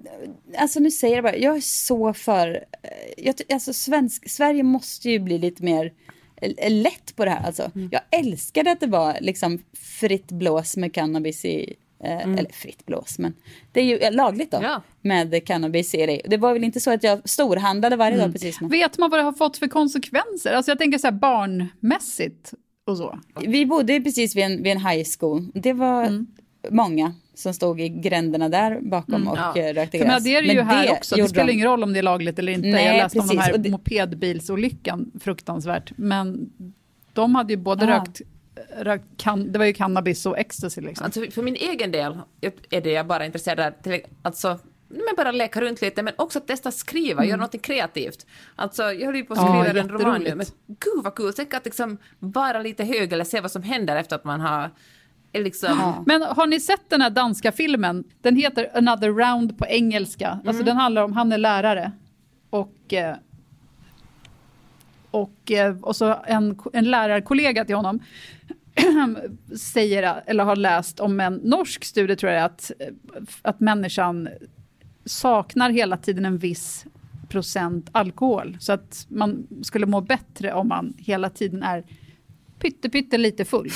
alltså 0.58 0.80
nu 0.80 0.92
säger 0.92 1.16
jag 1.16 1.24
bara, 1.24 1.36
jag 1.38 1.56
är 1.58 1.62
så 1.62 2.14
för, 2.14 2.48
eh, 2.82 2.90
jag, 3.26 3.36
alltså 3.54 3.74
svensk, 3.74 4.30
Sverige 4.30 4.64
måste 4.64 5.10
ju 5.10 5.20
bli 5.20 5.38
lite 5.38 5.64
mer 5.64 5.94
eh, 6.42 6.72
lätt 6.72 7.16
på 7.16 7.26
det 7.26 7.32
här 7.32 7.46
alltså. 7.48 7.72
Jag 7.92 8.02
älskade 8.12 8.72
att 8.72 8.80
det 8.80 8.88
var 8.88 9.18
liksom 9.22 9.60
fritt 10.00 10.32
blås 10.32 10.78
med 10.78 10.94
cannabis 10.94 11.46
i, 11.46 11.76
eh, 12.04 12.22
eller 12.22 12.52
fritt 12.52 12.86
blås, 12.86 13.20
men 13.20 13.34
det 13.72 13.80
är 13.80 13.86
ju 13.86 13.98
eh, 13.98 14.12
lagligt 14.12 14.52
då 14.52 14.60
Ja. 14.62 14.82
med 15.02 15.46
cannabis 15.48 15.96
i 15.96 16.06
det. 16.06 16.22
Det 16.26 16.38
var 16.38 16.54
väl 16.54 16.64
inte 16.64 16.80
så 16.80 16.92
att 16.92 17.04
jag 17.04 17.30
storhandlade 17.30 17.96
varje 17.96 18.18
dag 18.18 18.32
precis 18.32 18.58
som 18.58 18.70
Vet 18.70 18.98
man 18.98 19.10
vad 19.10 19.20
det 19.20 19.24
har 19.24 19.34
fått 19.34 19.58
för 19.58 19.68
konsekvenser? 19.68 20.54
Alltså 20.54 20.72
jag 20.72 20.78
tänker 20.80 20.98
så 20.98 21.08
här 21.08 21.12
barnmässigt 21.12 22.54
och 22.88 22.98
så. 22.98 23.20
Vi 23.48 23.66
bodde 23.66 23.94
ju 23.94 24.04
precis 24.04 24.36
vid 24.36 24.44
en, 24.44 24.64
vid 24.64 24.72
en 24.72 24.86
high 24.86 25.06
school. 25.20 25.52
Det 25.54 25.74
var 25.74 26.26
många 26.72 27.14
som 27.34 27.54
stod 27.54 27.82
i 27.82 27.90
gränderna 27.90 28.50
där 28.50 28.80
bakom 28.82 29.28
och 29.28 29.38
Ja. 29.38 29.58
eh, 29.58 29.74
rökte 29.74 29.98
För 29.98 30.06
men 30.06 30.14
gräs. 30.16 30.24
det 30.24 30.36
är 30.36 30.42
det 30.42 30.48
ju 30.48 30.56
Men 30.56 30.68
här 30.68 30.92
också. 30.92 31.16
Det 31.16 31.28
spelar 31.28 31.48
de. 31.48 31.54
ingen 31.54 31.68
roll 31.68 31.84
om 31.84 31.94
det 31.94 32.00
är 32.00 32.04
lagligt 32.04 32.40
eller 32.40 32.52
inte. 32.52 32.68
Nej, 32.68 32.86
jag 32.86 32.98
läste 32.98 33.20
om 33.20 33.28
de 33.28 33.36
precis. 33.38 33.52
här 33.54 33.58
det- 33.58 33.70
mopedbilsolyckan, 33.70 35.12
fruktansvärt. 35.20 35.92
Men 35.98 36.50
de 37.14 37.36
hade 37.36 37.54
ju 37.54 37.58
både 37.58 37.86
Ja. 37.86 37.92
rökt, 38.00 38.22
rökt 38.80 39.06
kan, 39.18 39.52
det 39.52 39.60
var 39.60 39.66
ju 39.66 39.74
cannabis 39.74 40.26
och 40.26 40.38
ecstasy 40.40 40.82
liksom. 40.82 41.06
Alltså 41.06 41.26
för 41.32 41.42
min 41.42 41.56
egen 41.56 41.92
del 41.92 42.18
är 42.70 42.82
det 42.82 42.92
jag 42.92 43.08
bara 43.08 43.26
intresserad 43.26 43.60
av, 43.60 44.00
alltså 44.22 44.60
men 44.90 45.16
bara 45.18 45.32
leka 45.32 45.62
runt 45.62 45.82
lite, 45.82 46.04
men 46.04 46.14
också 46.18 46.40
testa 46.40 46.72
skriva, 46.72 47.22
Mm. 47.24 47.30
göra 47.30 47.42
något 47.42 47.62
kreativt. 47.62 48.26
Alltså, 48.56 48.84
jag 48.84 49.06
höll 49.06 49.16
ju 49.16 49.24
på 49.24 49.34
att 49.34 49.40
Ja, 49.40 49.64
skriva 49.64 49.80
en 49.82 49.90
roman 49.90 50.22
nu, 50.24 50.36
men 50.36 50.46
gud 50.68 51.04
vad 51.04 51.16
kul, 51.16 51.34
tänk 51.36 51.54
att 51.54 51.66
liksom 51.66 51.98
vara 52.20 52.60
lite 52.62 52.84
hög 52.84 53.14
eller 53.14 53.24
se 53.24 53.42
vad 53.42 53.52
som 53.52 53.64
händer 53.64 53.96
efter 53.96 54.16
att 54.16 54.24
man 54.24 54.42
har 54.42 54.70
liksom... 55.44 56.04
Men 56.06 56.22
har 56.22 56.48
ni 56.48 56.60
sett 56.60 56.90
den 56.90 57.02
här 57.02 57.10
danska 57.10 57.52
filmen? 57.52 58.04
Den 58.22 58.36
heter 58.36 58.78
Another 58.78 59.10
Round 59.10 59.58
på 59.58 59.66
engelska. 59.66 60.30
Alltså 60.30 60.50
Mm. 60.50 60.66
den 60.66 60.78
handlar 60.78 61.04
om, 61.04 61.14
han 61.14 61.32
är 61.32 61.38
lärare. 61.38 61.92
Och, 62.50 62.94
eh, 62.94 63.16
och, 65.12 65.52
eh, 65.52 65.78
och 65.82 65.96
så 65.96 66.16
en, 66.28 66.60
en 66.74 66.86
lärarkollega 66.86 67.66
till 67.66 67.76
honom 67.76 68.00
säger, 69.60 70.22
eller 70.26 70.44
har 70.44 70.56
läst 70.56 71.00
om 71.00 71.20
en 71.20 71.34
norsk 71.34 71.84
studie 71.86 72.16
tror 72.16 72.32
jag 72.32 72.44
att, 72.44 72.72
att 73.42 73.60
människan 73.60 74.30
saknar 75.06 75.70
hela 75.70 75.98
tiden 75.98 76.26
en 76.26 76.38
viss 76.38 76.86
procent 77.30 77.90
alkohol. 77.92 78.58
Så 78.60 78.74
att 78.74 79.06
man 79.10 79.48
skulle 79.64 79.86
må 79.86 80.02
bättre 80.02 80.54
om 80.54 80.68
man 80.68 80.94
hela 80.98 81.30
tiden 81.30 81.64
är 81.64 81.84
pytte, 82.66 82.90
pytte 82.90 83.18
lite 83.18 83.46
full. 83.46 83.70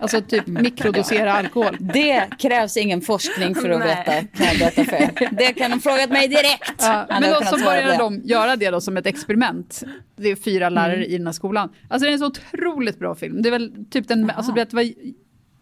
Alltså 0.00 0.20
typ 0.20 0.46
mikrodosera 0.46 1.32
alkohol. 1.32 1.76
Det 1.80 2.28
krävs 2.38 2.76
ingen 2.76 3.00
forskning 3.00 3.54
för 3.54 3.70
att 3.70 3.78
Nej. 3.78 3.88
veta, 3.88 4.36
kan 4.36 4.46
jag 4.46 4.58
berätta 4.58 4.84
för 4.84 4.96
er. 4.96 5.28
Det 5.32 5.52
kan 5.52 5.70
de 5.70 5.80
frågat 5.80 6.10
mig 6.10 6.28
direkt. 6.28 6.74
Ja, 6.78 7.06
men 7.08 7.22
jag 7.22 7.42
då 7.42 7.46
så 7.46 7.64
började 7.64 7.92
det. 7.92 7.98
de 7.98 8.20
göra 8.24 8.56
det 8.56 8.70
då 8.70 8.80
som 8.80 8.96
ett 8.96 9.06
experiment. 9.06 9.82
Det 10.16 10.28
är 10.28 10.36
fyra 10.36 10.68
lärare 10.68 11.06
i 11.06 11.16
den 11.16 11.26
här 11.26 11.32
skolan. 11.32 11.68
Alltså 11.88 12.04
det 12.04 12.10
är 12.10 12.12
en 12.12 12.18
så 12.18 12.26
otroligt 12.26 12.98
bra 12.98 13.14
film. 13.14 13.42
Det 13.42 13.48
är 13.48 13.50
väl 13.50 13.72
typ 13.90 14.08
den, 14.08 14.30
alltså 14.30 14.52
det 14.52 14.72
var 14.72 14.92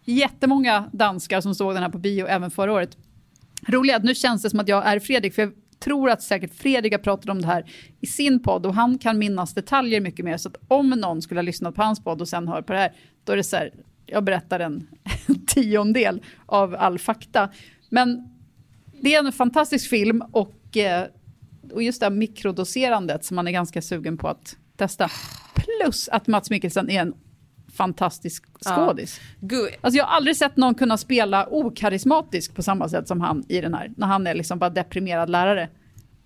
jättemånga 0.05 0.89
danskar 0.93 1.41
som 1.41 1.55
såg 1.55 1.73
den 1.73 1.83
här 1.83 1.89
på 1.89 1.97
bio 1.97 2.25
även 2.25 2.51
förra 2.51 2.73
året. 2.73 2.97
Roligt 3.67 3.95
att 3.95 4.03
nu 4.03 4.15
känns 4.15 4.41
det 4.41 4.49
som 4.49 4.59
att 4.59 4.67
jag 4.67 4.87
är 4.87 4.99
Fredrik, 4.99 5.33
för 5.33 5.41
jag 5.41 5.53
tror 5.79 6.09
att 6.09 6.21
säkert 6.21 6.53
Fredrik 6.53 6.93
har 6.93 6.99
pratat 6.99 7.29
om 7.29 7.41
det 7.41 7.47
här 7.47 7.71
i 7.99 8.07
sin 8.07 8.43
podd 8.43 8.65
och 8.65 8.73
han 8.73 8.97
kan 8.97 9.17
minnas 9.17 9.53
detaljer 9.53 10.01
mycket 10.01 10.25
mer. 10.25 10.37
Så 10.37 10.49
att 10.49 10.57
om 10.67 10.89
någon 10.89 11.21
skulle 11.21 11.37
ha 11.37 11.43
lyssnat 11.43 11.75
på 11.75 11.81
hans 11.81 12.03
podd 12.03 12.21
och 12.21 12.27
sen 12.27 12.47
hör 12.47 12.61
på 12.61 12.73
det 12.73 12.79
här, 12.79 12.93
då 13.23 13.33
är 13.33 13.37
det 13.37 13.43
så 13.43 13.55
här, 13.57 13.73
jag 14.05 14.23
berättar 14.23 14.59
en, 14.59 14.87
tiondel 15.47 16.21
av 16.45 16.75
all 16.75 16.99
fakta. 16.99 17.49
Men 17.89 18.29
det 19.01 19.15
är 19.15 19.25
en 19.25 19.31
fantastisk 19.31 19.89
film 19.89 20.23
och, 20.31 20.77
eh, 20.77 21.07
och 21.71 21.83
just 21.83 21.99
det 21.99 22.05
här 22.05 22.11
mikrodoserandet 22.11 23.25
som 23.25 23.35
man 23.35 23.47
är 23.47 23.51
ganska 23.51 23.81
sugen 23.81 24.17
på 24.17 24.27
att 24.27 24.57
testa. 24.77 25.09
Plus 25.55 26.09
att 26.09 26.27
Mats 26.27 26.49
Mikkelsen 26.49 26.89
är 26.89 27.01
en 27.01 27.13
fantastisk 27.69 28.43
skådis. 28.61 29.19
Gud, 29.39 29.69
Alltså 29.81 29.97
jag 29.97 30.05
har 30.05 30.15
aldrig 30.15 30.35
sett 30.35 30.57
någon 30.57 30.75
kunna 30.75 30.97
spela 30.97 31.47
okarismatisk 31.47 32.55
på 32.55 32.63
samma 32.63 32.89
sätt 32.89 33.07
som 33.07 33.21
han 33.21 33.43
i 33.47 33.61
den 33.61 33.73
här, 33.73 33.91
när 33.97 34.07
han 34.07 34.27
är 34.27 34.33
liksom 34.33 34.59
bara 34.59 34.69
deprimerad 34.69 35.29
lärare. 35.29 35.69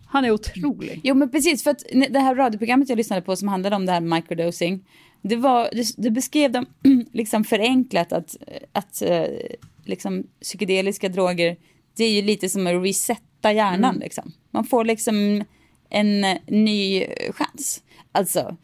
Han 0.05 0.25
är 0.25 0.31
otrolig. 0.31 1.01
Jo 1.03 1.15
men 1.15 1.31
precis, 1.31 1.63
för 1.63 1.71
att 1.71 1.83
det 2.09 2.19
här 2.19 2.35
radioprogrammet 2.35 2.89
jag 2.89 2.97
lyssnade 2.97 3.21
på 3.21 3.35
som 3.35 3.47
handlade 3.47 3.75
om 3.75 3.85
det 3.85 3.91
här 3.91 4.01
microdosing, 4.01 4.85
det, 5.21 5.35
var, 5.35 5.69
det, 5.71 5.87
det 5.97 6.11
beskrev 6.11 6.51
de 6.51 6.65
liksom 7.11 7.43
förenklat 7.43 8.13
att, 8.13 8.37
att 8.71 9.01
eh, 9.01 9.25
liksom 9.85 10.23
psykedeliska 10.41 11.09
droger, 11.09 11.57
det 11.97 12.03
är 12.03 12.11
ju 12.11 12.21
lite 12.21 12.49
som 12.49 12.67
att 12.67 12.83
resetta 12.83 13.53
hjärnan 13.53 13.95
liksom. 13.95 14.31
Man 14.51 14.63
får 14.65 14.85
liksom 14.85 15.43
en 15.89 16.23
eh, 16.23 16.37
ny 16.47 17.05
chans. 17.31 17.83
Alltså, 18.11 18.57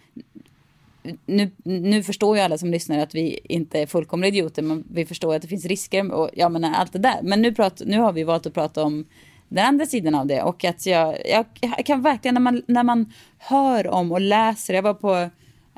nu, 1.26 1.52
nu 1.64 2.04
förstår 2.04 2.38
ju 2.38 2.44
alla 2.44 2.58
som 2.58 2.72
lyssnar 2.72 3.00
att 3.00 3.16
vi 3.16 3.40
inte 3.44 3.80
är 3.80 3.86
fullkomliga 3.86 4.28
idioter, 4.28 4.62
men 4.62 4.84
vi 4.92 5.06
förstår 5.06 5.36
att 5.36 5.42
det 5.42 5.48
finns 5.48 5.66
risker 5.66 6.12
och 6.12 6.30
jag 6.34 6.52
menar 6.52 6.74
allt 6.74 6.94
det 6.94 7.00
där. 7.00 7.20
Men 7.24 7.42
nu, 7.42 7.54
prat, 7.54 7.82
nu 7.86 8.00
har 8.00 8.14
vi 8.14 8.24
valt 8.24 8.46
att 8.46 8.54
prata 8.54 8.84
om 8.84 9.06
den 9.50 9.66
andra 9.66 9.86
sidan 9.86 10.16
av 10.16 10.28
det 10.28 10.42
och 10.42 10.66
att 10.66 10.86
jag, 10.86 11.18
jag, 11.26 11.46
jag 11.62 11.86
kan 11.86 12.02
verkligen 12.02 12.34
när 12.34 12.42
man, 12.42 12.64
när 12.68 12.84
man 12.84 13.14
hör 13.38 13.88
om 13.88 14.12
och 14.12 14.22
läser, 14.22 14.74
jag 14.74 14.82
var 14.82 14.94
på, 14.94 15.16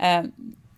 eh, 0.01 0.23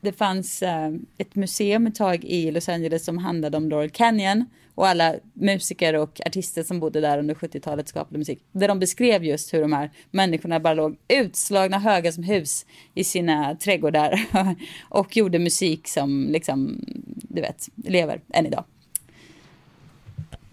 det 0.02 0.12
fanns 0.12 0.62
eh, 0.62 0.92
ett 1.18 1.36
museum 1.36 1.88
ett 1.88 1.96
tag 1.96 2.24
i 2.24 2.52
Los 2.52 2.70
Angeles 2.70 3.06
som 3.06 3.18
handlade 3.18 3.58
om 3.58 3.70
Laurel 3.70 3.90
Canyon 3.90 4.46
och 4.76 4.88
alla 4.88 5.16
musiker 5.34 5.94
och 5.94 6.22
artister 6.26 6.64
som 6.64 6.80
bodde 6.80 7.02
där 7.02 7.20
under 7.20 7.36
70-talet 7.36 7.88
skapade 7.88 8.18
musik. 8.18 8.40
Där 8.52 8.68
de 8.68 8.80
beskrev 8.80 9.24
just 9.24 9.54
hur 9.54 9.62
de 9.62 9.74
här 9.74 9.92
människorna 10.12 10.60
bara 10.60 10.74
låg 10.74 10.98
utslagna 11.08 11.80
höga 11.80 12.12
som 12.12 12.24
hus 12.24 12.66
i 12.94 13.04
sina 13.04 13.56
trädgårdar 13.56 14.26
och 14.90 15.18
gjorde 15.18 15.40
musik 15.40 15.88
som 15.88 16.28
liksom, 16.30 16.86
du 17.06 17.42
vet, 17.42 17.70
lever 17.76 18.22
än 18.34 18.46
idag. 18.46 18.64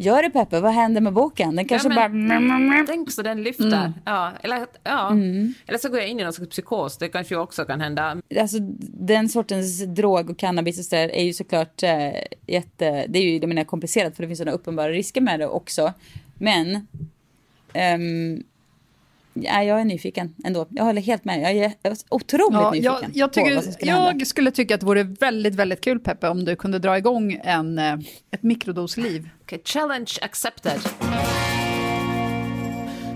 Gör 0.03 0.23
det 0.23 0.31
Peppe, 0.31 0.61
vad 0.61 0.73
händer 0.73 1.01
med 1.01 1.13
boken? 1.13 1.57
Den 1.57 1.65
kanske 1.65 1.89
Ja, 1.89 2.09
men- 2.09 2.69
bara... 2.71 2.85
tänk 2.87 3.13
så 3.13 3.23
den 3.23 3.43
lyfter. 3.43 3.93
Ja, 4.05 4.33
eller, 4.43 4.67
ja. 4.83 5.11
eller 5.67 5.79
så 5.79 5.89
går 5.89 5.99
jag 5.99 6.09
in 6.09 6.21
i 6.21 6.25
någon 6.25 6.33
slags 6.33 6.51
psykos, 6.51 6.99
det 6.99 7.09
kanske 7.09 7.37
också 7.37 7.65
kan 7.65 7.81
hända. 7.81 8.17
Alltså 8.41 8.59
den 8.81 9.29
sortens 9.29 9.85
drog 9.85 10.31
och 10.31 10.39
cannabis 10.39 10.79
och 10.79 10.85
så 10.85 10.97
där 10.97 11.09
är 11.09 11.25
ju 11.25 11.33
såklart 11.33 11.83
eh, 11.83 12.11
jätte... 12.47 13.07
Det 13.09 13.19
är 13.19 13.23
ju 13.23 13.39
jag 13.39 13.49
menar, 13.49 13.65
komplicerat 13.65 14.17
för 14.17 14.23
det 14.23 14.29
finns 14.29 14.39
sådana 14.39 14.55
uppenbara 14.57 14.89
risker 14.89 15.21
med 15.21 15.41
det 15.41 15.47
också. 15.47 15.93
Men... 16.35 16.87
ehm, 17.73 18.43
ja, 19.35 19.63
jag 19.63 19.81
är 19.81 19.85
nyfiken 19.85 20.35
ändå. 20.45 20.67
Jag 20.71 20.85
håller 20.85 21.03
helt 21.03 21.25
med. 21.25 21.43
Jag 21.43 21.57
är 21.57 21.73
otroligt 22.09 22.53
Ja, 22.53 22.71
nyfiken 22.71 22.85
jag, 22.85 23.11
jag, 23.15 23.33
på 23.33 23.41
vad 23.41 23.51
som 23.53 23.61
tycker, 23.63 23.73
skulle 23.73 23.93
hända. 23.93 24.13
jag 24.19 24.27
skulle 24.27 24.51
tycka 24.51 24.75
att 24.75 24.81
det 24.81 24.87
vore 24.87 25.03
väldigt, 25.03 25.55
väldigt 25.55 25.81
kul 25.81 26.01
Peppe 26.01 26.29
om 26.29 26.45
du 26.45 26.57
kunde 26.57 26.79
dra 26.79 26.99
igång 26.99 27.41
en, 27.45 27.79
eh, 27.79 27.95
ett 28.31 28.43
mikrodosliv. 28.43 29.29
Okay, 29.43 29.59
challenge 29.65 30.11
accepted. 30.23 30.81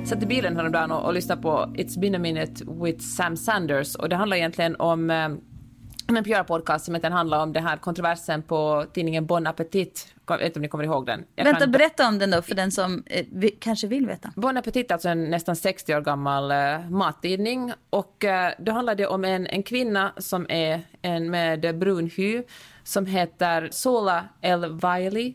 Satt 0.05 0.22
i 0.22 0.27
bilen 0.27 0.57
häromdagen 0.57 0.90
och, 0.90 1.05
och 1.05 1.14
lyssnade 1.14 1.42
på 1.42 1.72
It's 1.74 2.00
been 2.00 2.14
a 2.14 2.18
minute 2.18 2.64
with 2.83 2.98
Sam 3.05 3.37
Sanders 3.37 3.94
och 3.94 4.09
det 4.09 4.16
handlar 4.16 4.37
egentligen 4.37 4.77
om 4.77 5.11
eh, 5.11 5.29
en 6.09 6.24
PR-podcast 6.24 6.85
som 6.85 6.94
egentligen 6.94 7.12
handlar 7.12 7.42
om 7.42 7.53
den 7.53 7.66
här 7.66 7.77
kontroversen 7.77 8.42
på 8.42 8.85
tidningen 8.94 9.27
Bon 9.27 9.46
Appetit. 9.46 10.13
Jag 10.27 10.39
vet 10.39 10.47
inte 10.47 10.59
om 10.59 10.63
ni 10.63 10.69
kommer 10.69 10.85
ihåg 10.85 11.07
den? 11.07 11.25
Jag 11.37 11.45
Vänta, 11.45 11.61
kan- 11.61 11.73
berätta 11.73 12.09
om 12.09 12.19
den 12.19 12.31
då 12.31 12.43
för 12.43 12.55
den 12.55 12.71
som 12.73 13.03
eh, 13.07 13.27
vi, 13.33 13.51
kanske 13.51 13.87
vill 13.87 14.07
veta. 14.07 14.33
Bon 14.37 14.57
Appetit 14.57 14.93
alltså 14.93 15.09
en 15.09 15.31
nästan 15.31 15.57
60 15.57 15.95
år 15.95 16.01
gammal 16.01 16.51
eh, 16.51 16.91
mattidning 16.91 17.73
och 17.91 18.25
eh, 18.25 18.53
då 18.59 18.73
handlar 18.73 18.95
det 18.95 19.07
om 19.07 19.25
en, 19.25 19.47
en 19.47 19.63
kvinna 19.63 20.13
som 20.17 20.47
är 20.49 20.81
en 21.03 21.31
med 21.31 21.79
brun 21.79 22.11
hy 22.17 22.43
som 22.85 23.07
heter 23.07 23.69
Sola 23.73 24.25
El 24.41 24.81
Wiley. 24.81 25.35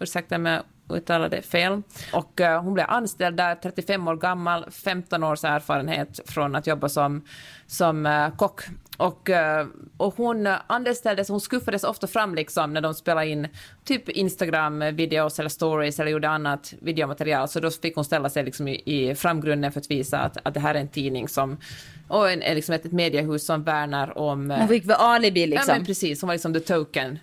Ursäkta 0.00 0.36
om 0.36 0.46
jag 0.46 0.62
uttalade 0.88 1.42
fel. 1.42 1.82
Och 2.12 2.40
eh, 2.40 2.62
hon 2.62 2.74
blev 2.74 2.86
anställd 2.88 3.36
där, 3.36 3.54
35 3.54 4.08
år 4.08 4.16
gammal, 4.16 4.70
15 4.70 5.24
års 5.24 5.44
erfarenhet 5.44 6.20
från 6.30 6.54
att 6.56 6.66
jobba 6.66 6.88
som, 6.88 7.24
som 7.66 8.06
eh, 8.06 8.36
kock. 8.36 8.60
Och, 8.96 9.30
eh, 9.30 9.66
och 9.96 10.14
hon 10.16 10.46
eh, 10.46 10.56
anställdes, 10.66 11.28
hon 11.28 11.40
skuffades 11.40 11.84
ofta 11.84 12.06
fram 12.06 12.34
liksom 12.34 12.72
när 12.72 12.80
de 12.80 12.94
spelade 12.94 13.26
in 13.26 13.48
typ 13.84 14.08
Instagram-videos 14.08 15.38
eller 15.40 15.48
stories 15.48 16.00
eller 16.00 16.10
gjorde 16.10 16.28
annat 16.28 16.74
videomaterial. 16.80 17.48
Så 17.48 17.60
då 17.60 17.70
fick 17.70 17.94
hon 17.94 18.04
ställa 18.04 18.30
sig 18.30 18.44
liksom 18.44 18.68
i, 18.68 18.82
i 18.84 19.14
framgrunden 19.14 19.72
för 19.72 19.80
att 19.80 19.90
visa 19.90 20.18
att, 20.18 20.36
att 20.42 20.54
det 20.54 20.60
här 20.60 20.74
är 20.74 20.80
en 20.80 20.88
tidning 20.88 21.28
som, 21.28 21.56
och 22.08 22.30
en, 22.30 22.42
en, 22.42 22.54
liksom 22.54 22.74
ett, 22.74 22.84
ett 22.86 22.92
mediehus 22.92 23.46
som 23.46 23.62
värnar 23.62 24.18
om... 24.18 24.50
eh, 24.50 24.58
Hon 24.58 24.68
fick 24.68 24.84
väl 24.84 24.96
alibi 24.98 25.46
liksom. 25.46 25.64
Ja, 25.68 25.76
men 25.76 25.86
precis, 25.86 26.20
hon 26.22 26.28
var 26.28 26.34
liksom 26.34 26.54
the 26.54 26.60
token. 26.60 27.18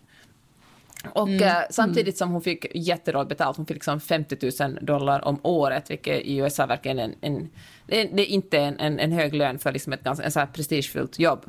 Och 1.10 1.30
eh, 1.30 1.64
samtidigt 1.70 2.18
som 2.18 2.30
hon 2.30 2.42
fick 2.42 2.66
jättedåligt 2.76 3.30
betalt, 3.30 3.58
hon 3.58 3.66
fick 3.66 3.76
liksom 3.76 4.00
50 4.00 4.64
000 4.64 4.80
dollar 4.82 5.26
om 5.26 5.40
året, 5.44 5.92
vilket 5.92 6.22
i 6.22 6.38
USA 6.38 6.66
verkligen 6.66 7.00
en, 7.00 7.16
en 7.22 7.50
det, 7.88 8.02
är, 8.02 8.26
inte 8.26 8.58
en, 8.58 8.80
en, 8.80 9.00
en 9.00 9.12
hög 9.12 9.34
lön 9.34 9.60
för 9.60 9.72
liksom 9.72 9.94
ett 9.94 10.04
ganska 10.04 10.26
en 10.26 10.32
så 10.32 10.40
här 10.40 10.48
prestigefyllt 10.48 11.20
jobb. 11.20 11.46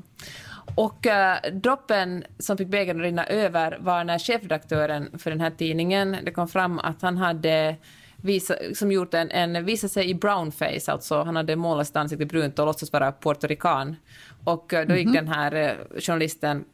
Och 0.74 1.06
eh, 1.06 1.36
droppen 1.52 2.24
som 2.38 2.56
fick 2.56 2.68
bägaren 2.68 3.00
att 3.00 3.04
rinna 3.04 3.26
över 3.26 3.78
var 3.80 4.04
när 4.04 4.18
chefredaktören 4.18 5.18
för 5.18 5.30
den 5.30 5.40
här 5.40 5.50
tidningen, 5.50 6.16
det 6.24 6.30
kom 6.30 6.48
fram 6.48 6.78
att 6.78 7.02
han 7.02 7.16
hade 7.16 7.76
visa, 8.16 8.54
som 8.74 8.92
gjort 8.92 9.14
en, 9.14 9.30
en 9.30 9.64
visat 9.64 9.92
sig 9.92 10.10
i 10.10 10.14
brownface, 10.14 10.92
alltså 10.92 11.22
han 11.22 11.36
hade 11.36 11.56
målat 11.56 11.86
sitt 11.86 11.96
ansikte 11.96 12.26
brunt 12.26 12.58
och 12.58 12.66
låtsats 12.66 12.92
vara 12.92 13.12
puertorican. 13.12 13.96
Och 14.44 14.74
eh, 14.74 14.86
då 14.86 14.94
gick 14.94 15.12
den 15.12 15.28
här 15.28 15.78
journalisten 15.98 16.64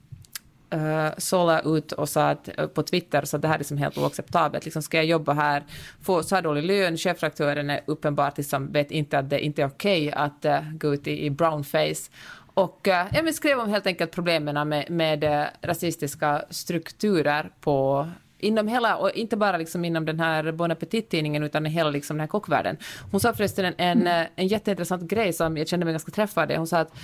uh, 0.75 1.09
Sola 1.19 1.61
ut 1.61 1.93
och 1.93 2.09
sa 2.09 2.31
att, 2.31 2.59
eh, 2.59 2.67
på 2.67 2.83
Twitter 2.83 3.25
så 3.25 3.37
att 3.37 3.43
det 3.43 3.49
här 3.49 3.55
är 3.55 3.59
liksom 3.59 3.79
helt 3.79 3.99
oacceptabelt. 3.99 4.65
Liksom, 4.65 4.83
ska 4.83 4.97
jag 4.97 5.07
jobba 5.07 5.33
här, 5.33 5.65
få 6.03 6.23
så 6.23 6.35
här 6.35 6.43
dålig 6.43 6.65
lön, 6.65 6.97
chefredaktören 6.97 7.71
är 7.71 7.81
uppenbart 7.87 8.37
liksom, 8.37 8.73
vet 8.73 8.91
inte 8.91 9.19
att 9.19 9.31
det 9.31 9.41
inte 9.41 9.63
är 9.63 9.67
okej 9.67 10.13
att 10.13 10.45
eh, 10.45 10.61
gå 10.73 10.95
ut 10.95 11.07
i, 11.07 11.25
i 11.25 11.31
brownface. 11.31 12.11
Och 12.55 12.89
uh, 12.89 13.17
jag 13.25 13.35
skrev 13.35 13.59
om 13.59 13.69
helt 13.69 13.87
enkelt 13.87 14.11
problemen 14.11 14.69
med, 14.69 14.91
med 14.91 15.25
eh, 15.25 15.45
rasistiska 15.63 16.45
strukturer 16.51 17.51
på 17.61 18.09
inom 18.39 18.69
hela, 18.69 18.97
och 18.97 19.11
inte 19.11 19.37
bara 19.37 19.57
liksom 19.57 19.85
inom 19.85 20.05
den 20.05 20.21
här 20.21 20.53
Bon 20.53 20.71
Appetit-tidningen 20.71 21.43
utan 21.43 21.67
i 21.67 21.69
hela 21.69 21.91
liksom 21.91 22.17
den 22.17 22.21
här 22.21 22.29
kockvärlden. 22.29 22.77
Hon 23.11 23.21
sa 23.21 23.33
förresten 23.33 23.65
en, 23.65 23.75
en, 23.77 24.07
eh, 24.07 24.27
en 24.37 24.47
jätteintressant 24.47 25.03
grej 25.03 25.33
som 25.33 25.57
jag 25.57 25.69
kände 25.69 25.85
mig 25.85 25.93
ganska 25.93 26.13
träffad 26.13 26.51
i. 26.51 26.55
Hon 26.55 26.67
sa 26.67 26.79
att 26.79 26.95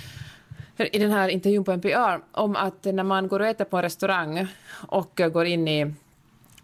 i 0.77 0.99
den 0.99 1.11
här 1.11 1.29
intervjun 1.29 1.63
på 1.63 1.71
NPR 1.71 2.19
om 2.31 2.55
att 2.55 2.85
när 2.85 3.03
man 3.03 3.27
går 3.27 3.39
och 3.39 3.47
äter 3.47 3.65
på 3.65 3.77
en 3.77 3.83
restaurang 3.83 4.47
och 4.87 5.21
går 5.33 5.45
in 5.45 5.67
i 5.67 5.93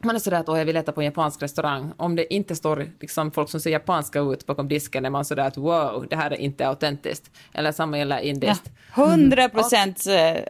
man 0.04 0.16
är 0.16 0.20
sådär 0.20 0.40
att 0.40 0.48
jag 0.48 0.66
vill 0.66 0.76
äta 0.76 0.92
på 0.92 1.02
en 1.02 1.06
japansk 1.06 1.42
restaurang. 1.42 1.92
Om 1.98 2.16
det 2.16 2.34
inte 2.34 2.56
står 2.56 2.88
liksom, 3.00 3.32
folk 3.32 3.50
som 3.50 3.60
ser 3.60 3.70
japanska 3.70 4.20
ut 4.20 4.46
bakom 4.46 4.68
disken 4.68 5.06
är 5.06 5.10
man 5.10 5.26
sådär 5.26 5.48
att 5.48 5.58
wow, 5.58 6.06
det 6.10 6.16
här 6.16 6.32
är 6.32 6.36
inte 6.38 6.68
autentiskt. 6.68 7.32
Eller 7.54 7.72
samma 7.72 7.98
gäller 7.98 8.20
indiskt. 8.20 8.72
Hundra 8.96 9.50
procent 9.50 10.06
eh, 10.08 10.44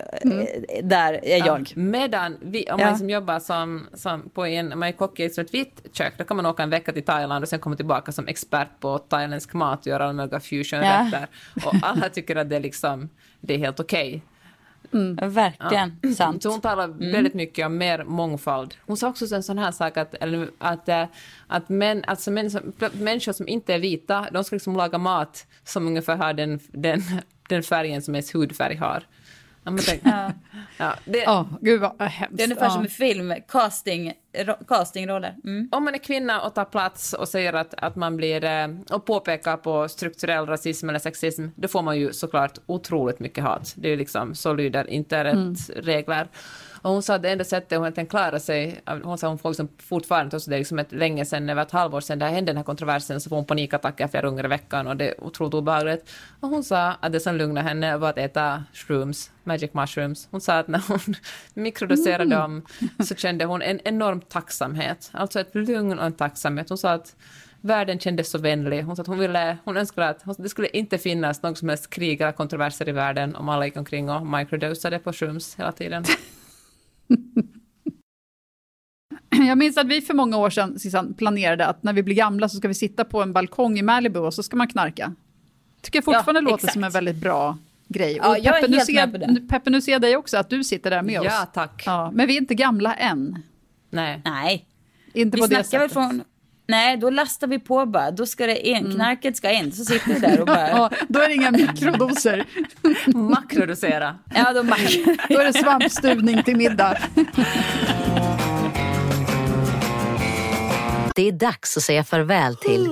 där 0.84 1.26
är 1.26 1.38
jag. 1.38 1.62
Ja, 1.62 1.66
medan 1.76 2.38
vi, 2.42 2.60
om 2.60 2.66
Ja. 2.68 2.78
man 2.78 2.88
liksom 2.88 3.10
jobbar 3.10 3.40
som, 3.40 3.88
som 3.94 4.30
på 4.30 4.46
en, 4.46 4.70
man 4.80 4.84
är 4.84 4.92
kock 4.92 5.20
i 5.20 5.24
ett 5.26 5.54
vitt 5.54 5.86
kök, 5.94 6.14
då 6.18 6.24
kan 6.24 6.38
man 6.38 6.46
åka 6.46 6.64
en 6.64 6.70
vecka 6.70 6.92
till 6.94 7.04
Thailand 7.04 7.44
och 7.44 7.50
sen 7.50 7.60
komma 7.60 7.76
tillbaka 7.76 8.12
som 8.12 8.28
expert 8.28 8.80
på 8.80 8.98
thailändsk 8.98 9.54
mat 9.54 9.80
och 9.80 9.88
göra 9.88 10.04
alla 10.04 10.14
möjliga 10.14 10.40
fusionrätter. 10.40 11.28
Och 11.66 11.74
alla 11.82 12.10
tycker 12.10 12.36
att 12.36 12.50
det 12.50 12.56
är 12.56 12.60
liksom, 12.60 13.10
det 13.42 13.54
är 13.54 13.58
helt 13.58 13.80
okej. 13.80 14.24
Verkligen 15.22 16.16
sant. 16.16 16.44
Så 16.44 16.50
hon 16.50 16.62
talar 16.62 16.88
väldigt 17.12 17.34
mycket 17.34 17.66
om 17.66 17.78
mer 17.78 18.04
mångfald. 18.04 18.76
Hon 18.86 18.98
sa 18.98 19.10
också 19.10 19.36
en 19.36 19.44
sån 19.44 19.58
här 19.58 19.72
sak 19.72 19.98
att, 19.98 20.16
att, 20.58 20.90
eh, 20.90 21.06
att 21.48 21.70
män, 21.70 22.04
alltså 22.08 22.32
män, 22.32 22.74
människor 22.94 23.34
som 23.34 23.48
inte 23.48 23.74
är 23.74 23.80
vita, 23.80 24.28
de 24.32 24.44
ska 24.44 24.56
liksom 24.56 24.76
laga 24.76 24.98
mat 24.98 25.48
som 25.64 25.88
ungefär 25.88 26.16
har 26.16 26.34
den, 26.34 26.60
den, 26.72 27.02
den 27.50 27.64
färgen 27.64 28.02
som 28.02 28.16
ens 28.16 28.36
hudfärg 28.36 28.76
har. 28.76 29.04
Ja, 29.64 29.72
men 29.72 29.84
tänk, 29.86 30.02
ja, 30.78 30.94
det, 31.06 31.18
Ja, 31.18 31.50
gud 31.62 31.82
vad 31.82 32.02
hemskt. 32.02 32.38
Det 32.38 32.44
är 32.44 32.48
ungefär 32.48 32.66
ja. 32.66 32.72
som 32.72 32.86
i 32.86 32.90
film, 32.90 33.34
casting, 33.48 34.14
castingroller. 34.68 35.36
Mm. 35.44 35.70
Om 35.72 35.84
man 35.84 35.94
är 35.94 35.98
kvinna 35.98 36.42
och 36.42 36.56
tar 36.56 36.66
plats 36.66 37.14
och 37.14 37.28
säger 37.28 37.54
att, 37.54 37.74
att 37.78 37.96
man 37.96 38.18
blir, 38.18 38.44
eh, 38.44 38.68
och 38.90 39.06
påpekar 39.06 39.58
på 39.58 39.88
strukturell 39.88 40.46
rasism 40.46 40.90
eller 40.90 41.00
sexism, 41.00 41.48
då 41.56 41.68
får 41.68 41.82
man 41.82 42.00
ju 42.00 42.14
såklart 42.14 42.58
otroligt 42.66 43.20
mycket 43.20 43.44
hat. 43.44 43.74
Det 43.76 43.90
är 43.90 43.98
liksom, 43.98 44.36
så 44.36 44.54
lyder 44.54 44.90
internetregler. 44.90 46.28
Och 46.82 46.92
hon 46.92 47.04
sa 47.04 47.16
att 47.16 47.22
det 47.22 47.30
enda 47.30 47.44
sättet 47.44 47.80
hon 47.80 47.92
kan 47.92 48.06
klara 48.06 48.40
sig, 48.40 48.82
hon 49.04 49.18
sa 49.18 49.28
hon 49.28 49.38
får 49.38 49.50
liksom 49.50 49.70
fortfarande, 49.78 50.40
det 50.48 50.56
är 50.56 50.60
liksom 50.60 50.80
ett 50.80 50.92
länge 50.92 51.26
sedan, 51.26 51.50
över 51.50 51.62
ett 51.62 51.72
halvår 51.72 52.02
sedan 52.02 52.20
det 52.20 52.26
här 52.26 52.34
hände 52.34 52.50
den 52.50 52.58
här 52.58 52.64
kontroversen, 52.64 53.22
så 53.22 53.30
får 53.30 53.36
hon 53.36 53.46
panikattacker 53.46 54.08
flera 54.08 54.30
gånger 54.30 54.46
i 54.46 54.48
veckan 54.48 54.88
och 54.88 54.98
det 54.98 55.10
är 55.10 55.24
otroligt 55.24 55.54
obehagligt. 55.54 56.10
Och 56.40 56.50
hon 56.50 56.64
sa 56.64 56.92
att 57.00 57.12
det 57.12 57.20
som 57.20 57.36
lugnade 57.36 57.68
henne 57.68 57.98
var 57.98 58.10
att 58.10 58.18
äta 58.18 58.64
shrooms, 58.74 59.32
magic 59.44 59.74
mushrooms. 59.74 60.28
Hon 60.32 60.42
sa 60.42 60.54
att 60.54 60.68
när 60.68 60.84
hon 60.88 61.00
mikrodoserade 61.54 62.36
dem 62.36 62.66
så 63.04 63.16
kände 63.16 63.46
hon 63.46 63.62
en 63.62 63.80
enorm 63.84 64.22
tacksamhet, 64.22 65.10
alltså 65.14 65.40
ett 65.40 65.56
lugn 65.56 66.00
och 66.00 66.06
en 66.06 66.14
tacksamhet. 66.14 66.70
Hon 66.70 66.78
sa 66.78 66.92
att 66.92 67.16
världen 67.62 68.00
kändes 68.00 68.30
så 68.30 68.38
vänlig. 68.38 68.84
Hon 68.84 68.96
sa 68.96 69.02
att 69.02 69.08
hon, 69.08 69.20
ville, 69.20 69.58
hon 69.64 69.78
önskade 69.78 70.10
att 70.10 70.38
det 70.38 70.50
skulle 70.50 70.68
inte 70.68 70.98
finnas 70.98 71.44
något 71.44 71.58
som 71.58 71.70
helst 71.70 71.90
krig 71.90 72.22
eller 72.22 72.32
kontroverser 72.32 72.90
i 72.90 72.92
världen 72.92 73.36
om 73.36 73.50
alla 73.50 73.66
gick 73.66 73.78
omkring 73.78 74.10
och 74.10 74.28
microdosade 74.28 75.00
på 75.00 75.14
shrooms 75.14 75.56
hela 75.56 75.72
tiden. 75.72 76.04
Jag 79.48 79.58
minns 79.58 79.78
att 79.78 79.88
vi 79.88 80.02
för 80.02 80.14
många 80.14 80.38
år 80.38 80.50
sedan 80.50 80.80
Susanne, 80.80 81.14
planerade 81.14 81.66
att 81.68 81.84
när 81.84 81.94
vi 81.94 82.04
blir 82.04 82.16
gamla 82.16 82.50
så 82.50 82.58
ska 82.58 82.68
vi 82.68 82.74
sitta 82.74 83.06
på 83.06 83.22
en 83.22 83.34
balkong 83.34 83.80
i 83.80 83.82
Malibu 83.82 84.20
och 84.20 84.34
så 84.34 84.44
ska 84.44 84.56
man 84.58 84.68
knarka. 84.68 85.14
Tycker 85.82 85.98
jag 85.98 86.04
fortfarande 86.06 86.40
Ja, 86.40 86.42
låter 86.42 86.56
exakt. 86.56 86.74
som 86.74 86.84
en 86.84 86.92
väldigt 86.92 87.16
bra 87.16 87.58
grej. 87.88 88.18
Ja, 88.22 88.38
är 88.38 88.52
Peppe, 88.52 88.68
nu 88.68 88.80
ser 88.80 88.94
med 88.94 89.12
på 89.12 89.18
det. 89.18 89.48
Peppe, 89.50 89.70
nu 89.70 89.82
ser 89.82 89.92
jag 89.92 90.02
dig 90.02 90.18
också 90.18 90.38
att 90.38 90.50
du 90.50 90.64
sitter 90.64 90.90
där 90.90 91.02
med 91.02 91.20
oss. 91.20 91.28
Ja, 91.30 91.46
tack. 91.54 91.84
Ja, 91.86 92.12
men 92.14 92.28
vi 92.28 92.34
är 92.38 92.42
inte 92.42 92.56
gamla 92.56 92.94
än. 92.96 93.38
Nej. 93.90 94.22
Nej, 94.26 94.66
Inte 95.14 95.36
vi 95.38 95.42
på 95.42 95.48
det 95.48 95.64
snackar 95.64 95.80
väl 95.80 95.90
sättet. 95.90 95.94
från... 95.94 96.24
Nej, 96.72 96.98
då 96.98 97.10
lastar 97.10 97.48
vi 97.48 97.60
på 97.60 97.86
bara. 97.86 98.12
Då 98.12 98.26
ska 98.26 98.48
det 98.48 98.68
in, 98.68 98.92
knarket 98.96 99.38
ska 99.38 99.52
in. 99.52 99.72
Så 99.72 99.86
sitter 99.86 100.14
vi 100.14 100.20
där 100.20 100.40
och 100.40 100.48
bara... 100.48 100.70
Ja, 100.70 100.90
då 101.08 101.20
är 101.20 101.28
det 101.28 101.34
inga 101.34 101.52
mikrodoser. 101.52 102.46
Makrodosera. 103.06 104.16
Ja, 104.36 104.54
då 104.54 104.64
mackar 104.64 105.30
Då 105.34 105.40
är 105.40 105.46
det 105.46 105.54
svampstuvning 105.54 106.44
till 106.44 106.58
middag. 106.58 106.98
Det 111.16 111.28
är 111.28 111.32
dags 111.32 111.78
att 111.78 111.84
säga 111.84 112.04
farväl 112.04 112.56
till 112.56 112.90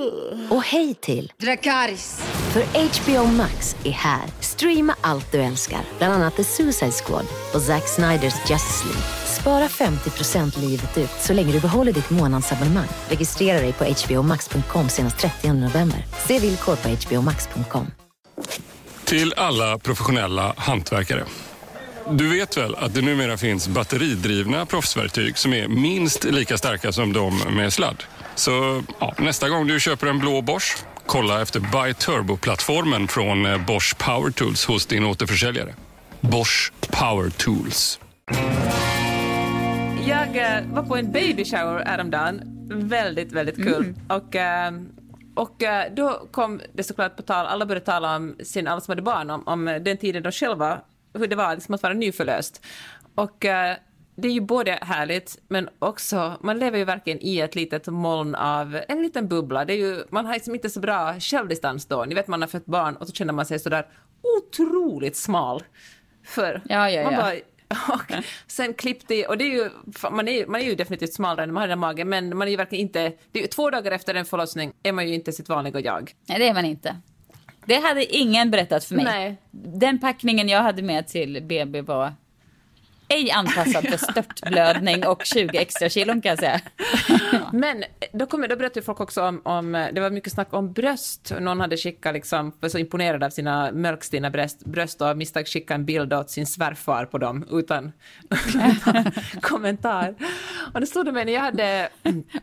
och 0.50 0.64
hej 0.64 0.94
till 0.94 1.34
Dracaris. 1.38 2.22
För 2.54 2.62
HBO 2.62 3.28
Max 3.32 3.76
är 3.84 3.92
här. 3.92 4.24
Streama 4.40 4.96
allt 5.02 5.32
du 5.32 5.38
älskar, 5.42 5.80
bland 5.98 6.14
annat 6.14 6.36
The 6.36 6.44
Suicide 6.44 6.92
Squad 6.92 7.26
och 7.54 7.62
Zack 7.62 7.88
Sniders 7.88 8.50
Justice 8.50 8.86
League. 8.86 9.29
Spara 9.42 9.68
50% 9.68 10.60
livet 10.60 10.98
ut 10.98 11.10
så 11.20 11.34
länge 11.34 11.52
du 11.54 11.60
behåller 11.60 11.92
ditt 11.92 12.10
månadsabonnemang. 12.10 12.88
Registrera 13.10 13.60
dig 13.60 13.74
på 13.74 13.84
hbomax.com 13.84 14.90
senast 14.90 15.18
30 15.18 15.54
november. 15.54 16.06
Se 16.28 16.40
villkor 16.40 16.76
på 16.76 16.90
hbomax.com. 16.90 17.88
Till 19.06 19.34
alla 19.38 19.78
professionella 19.78 20.54
hantverkare. 20.58 21.26
Du 22.10 22.30
vet 22.30 22.58
väl 22.58 22.76
att 22.76 22.94
det 22.94 23.02
numera 23.02 23.38
finns 23.38 23.68
batteridrivna 23.68 24.66
proffsverktyg 24.66 25.38
som 25.38 25.54
är 25.54 25.68
minst 25.68 26.24
lika 26.24 26.58
starka 26.58 26.92
som 26.92 27.14
de 27.14 27.38
med 27.38 27.74
sladd? 27.74 28.04
Så 28.36 28.84
ja, 29.00 29.14
nästa 29.18 29.50
gång 29.50 29.68
du 29.68 29.80
köper 29.80 30.08
en 30.08 30.20
blå 30.20 30.42
Bosch, 30.42 30.78
kolla 31.06 31.42
efter 31.42 31.60
Buy 31.60 31.94
Turbo-plattformen 31.94 33.08
från 33.08 33.46
eh, 33.46 33.66
Bosch 33.66 33.98
Power 33.98 34.32
Tools 34.32 34.66
hos 34.66 34.86
din 34.86 35.06
återförsäljare. 35.06 35.76
Bosch 36.22 36.72
Power 36.92 37.30
Tools. 37.30 38.00
Jag 40.10 40.38
eh, 40.38 40.68
var 40.74 40.84
på 40.84 40.96
en 40.96 41.12
baby 41.12 41.46
shower 41.46 41.86
häromdagen. 41.86 42.42
Väldigt, 42.70 43.32
väldigt 43.32 43.56
kul. 43.56 43.94
Och, 44.10 44.36
eh, 44.36 44.72
och 45.36 45.64
eh, 45.64 45.94
då 45.94 46.28
kom 46.32 46.62
det 46.74 46.84
såklart 46.84 47.16
på 47.16 47.22
tal, 47.22 47.46
alla 47.46 47.66
började 47.66 47.86
tala 47.86 48.16
om 48.16 48.36
sin, 48.44 48.68
alla 48.68 48.82
som 48.82 48.92
hade 48.92 49.02
barn, 49.02 49.30
om, 49.30 49.48
om 49.48 49.66
den 49.66 49.98
tiden 49.98 50.24
de 50.24 50.32
själva, 50.32 50.82
hur 51.14 51.28
det 51.28 51.36
var 51.36 51.54
liksom 51.54 51.76
att 51.76 51.84
vara 51.84 51.94
nyförlöst. 51.94 52.66
Och 53.16 53.46
eh, 53.46 53.76
det 54.16 54.28
är 54.28 54.32
ju 54.32 54.42
både 54.42 54.80
härligt, 54.82 55.38
men 55.48 55.70
också, 55.80 56.34
man 56.42 56.60
lever 56.60 56.78
ju 56.78 56.86
verkligen 56.86 57.20
i 57.22 57.40
ett 57.40 57.56
litet 57.56 57.88
moln 57.88 58.36
av, 58.36 58.80
en 58.88 59.02
liten 59.02 59.28
bubbla. 59.28 59.66
Det 59.66 59.74
är 59.74 59.78
ju, 59.78 60.04
man 60.10 60.26
har 60.26 60.34
liksom 60.34 60.56
inte 60.56 60.70
så 60.70 60.80
bra 60.80 61.20
självdistans 61.20 61.86
då. 61.86 62.06
Ni 62.06 62.16
vet, 62.16 62.28
man 62.28 62.42
har 62.42 62.48
fött 62.48 62.66
barn 62.66 62.96
och 62.96 63.08
så 63.08 63.14
känner 63.14 63.34
man 63.34 63.46
sig 63.46 63.60
sådär 63.60 63.88
otroligt 64.38 65.16
smal. 65.16 65.64
För 66.26 66.62
Ja, 66.70 66.90
ja, 66.90 67.04
man 67.04 67.14
ja. 67.14 67.22
bara, 67.22 67.34
och 67.90 68.14
sen 68.48 68.74
klippte 68.74 69.26
och 69.26 69.38
det 69.38 69.44
är 69.44 69.50
ju, 69.50 69.70
man 70.12 70.28
är, 70.28 70.32
ju- 70.32 70.48
man 70.48 70.62
är 70.62 70.66
ju 70.66 70.76
definitivt 70.76 71.14
smalare 71.14 71.46
när 71.46 71.54
man 71.54 71.62
har 71.62 71.68
den 71.68 71.80
magen, 71.80 72.10
men 72.10 72.38
man 72.38 72.48
är 72.48 72.52
ju 72.52 72.58
verkligen 72.58 72.82
inte, 72.86 73.12
det 73.32 73.44
är 73.44 73.48
två 73.48 73.70
dagar 73.70 73.92
efter 73.92 74.16
en 74.16 74.26
förlossning 74.26 74.72
är 74.84 74.92
man 74.92 75.08
ju 75.08 75.14
inte 75.14 75.32
sitt 75.32 75.50
vanliga 75.50 75.80
jag. 75.80 76.12
Nej, 76.26 76.40
det 76.40 76.48
är 76.48 76.54
man 76.54 76.66
inte. 76.66 76.96
Det 77.66 77.76
hade 77.76 78.16
ingen 78.16 78.52
berättat 78.52 78.84
för 78.86 78.96
mig. 78.96 79.06
Nej. 79.06 79.38
Den 79.52 80.00
packningen 80.00 80.50
jag 80.50 80.62
hade 80.62 80.82
med 80.82 81.08
till 81.08 81.44
BB 81.44 81.82
var 81.82 82.14
ej 83.10 83.32
anpassad 83.32 83.88
för 83.88 83.98
störtblödning 83.98 85.08
och 85.08 85.26
20 85.26 85.58
extra 85.58 85.90
kilon 85.90 86.22
kan 86.22 86.30
jag 86.30 86.40
säga. 86.40 86.62
Men 87.54 87.84
då, 88.14 88.26
kom, 88.26 88.42
då 88.50 88.56
berättade 88.56 88.82
folk 88.82 89.00
också 89.00 89.22
om, 89.22 89.42
om, 89.46 89.88
det 89.94 90.02
var 90.02 90.10
mycket 90.10 90.34
snack 90.34 90.54
om 90.54 90.74
bröst. 90.74 91.34
Någon 91.40 91.60
hade 91.60 91.78
skickat, 91.78 92.14
liksom, 92.14 92.54
var 92.60 92.70
så 92.70 92.78
imponerad 92.78 93.24
av 93.24 93.30
sina 93.30 93.72
mörkstinna 93.72 94.30
bröst, 94.30 94.66
bröst 94.66 95.02
och 95.02 95.08
av 95.08 95.18
misstag 95.18 95.48
skickat 95.48 95.76
en 95.76 95.86
bild 95.86 96.14
åt 96.14 96.30
sin 96.30 96.46
svärfar 96.46 97.06
på 97.06 97.18
dem 97.18 97.48
utan, 97.52 97.92
utan 98.30 99.12
kommentar. 99.42 100.16
Och 100.74 100.80
det 100.80 100.88
stod 100.88 101.06
det 101.06 101.12
mig 101.12 101.26
när 101.26 101.34
jag 101.34 101.42
hade 101.42 101.90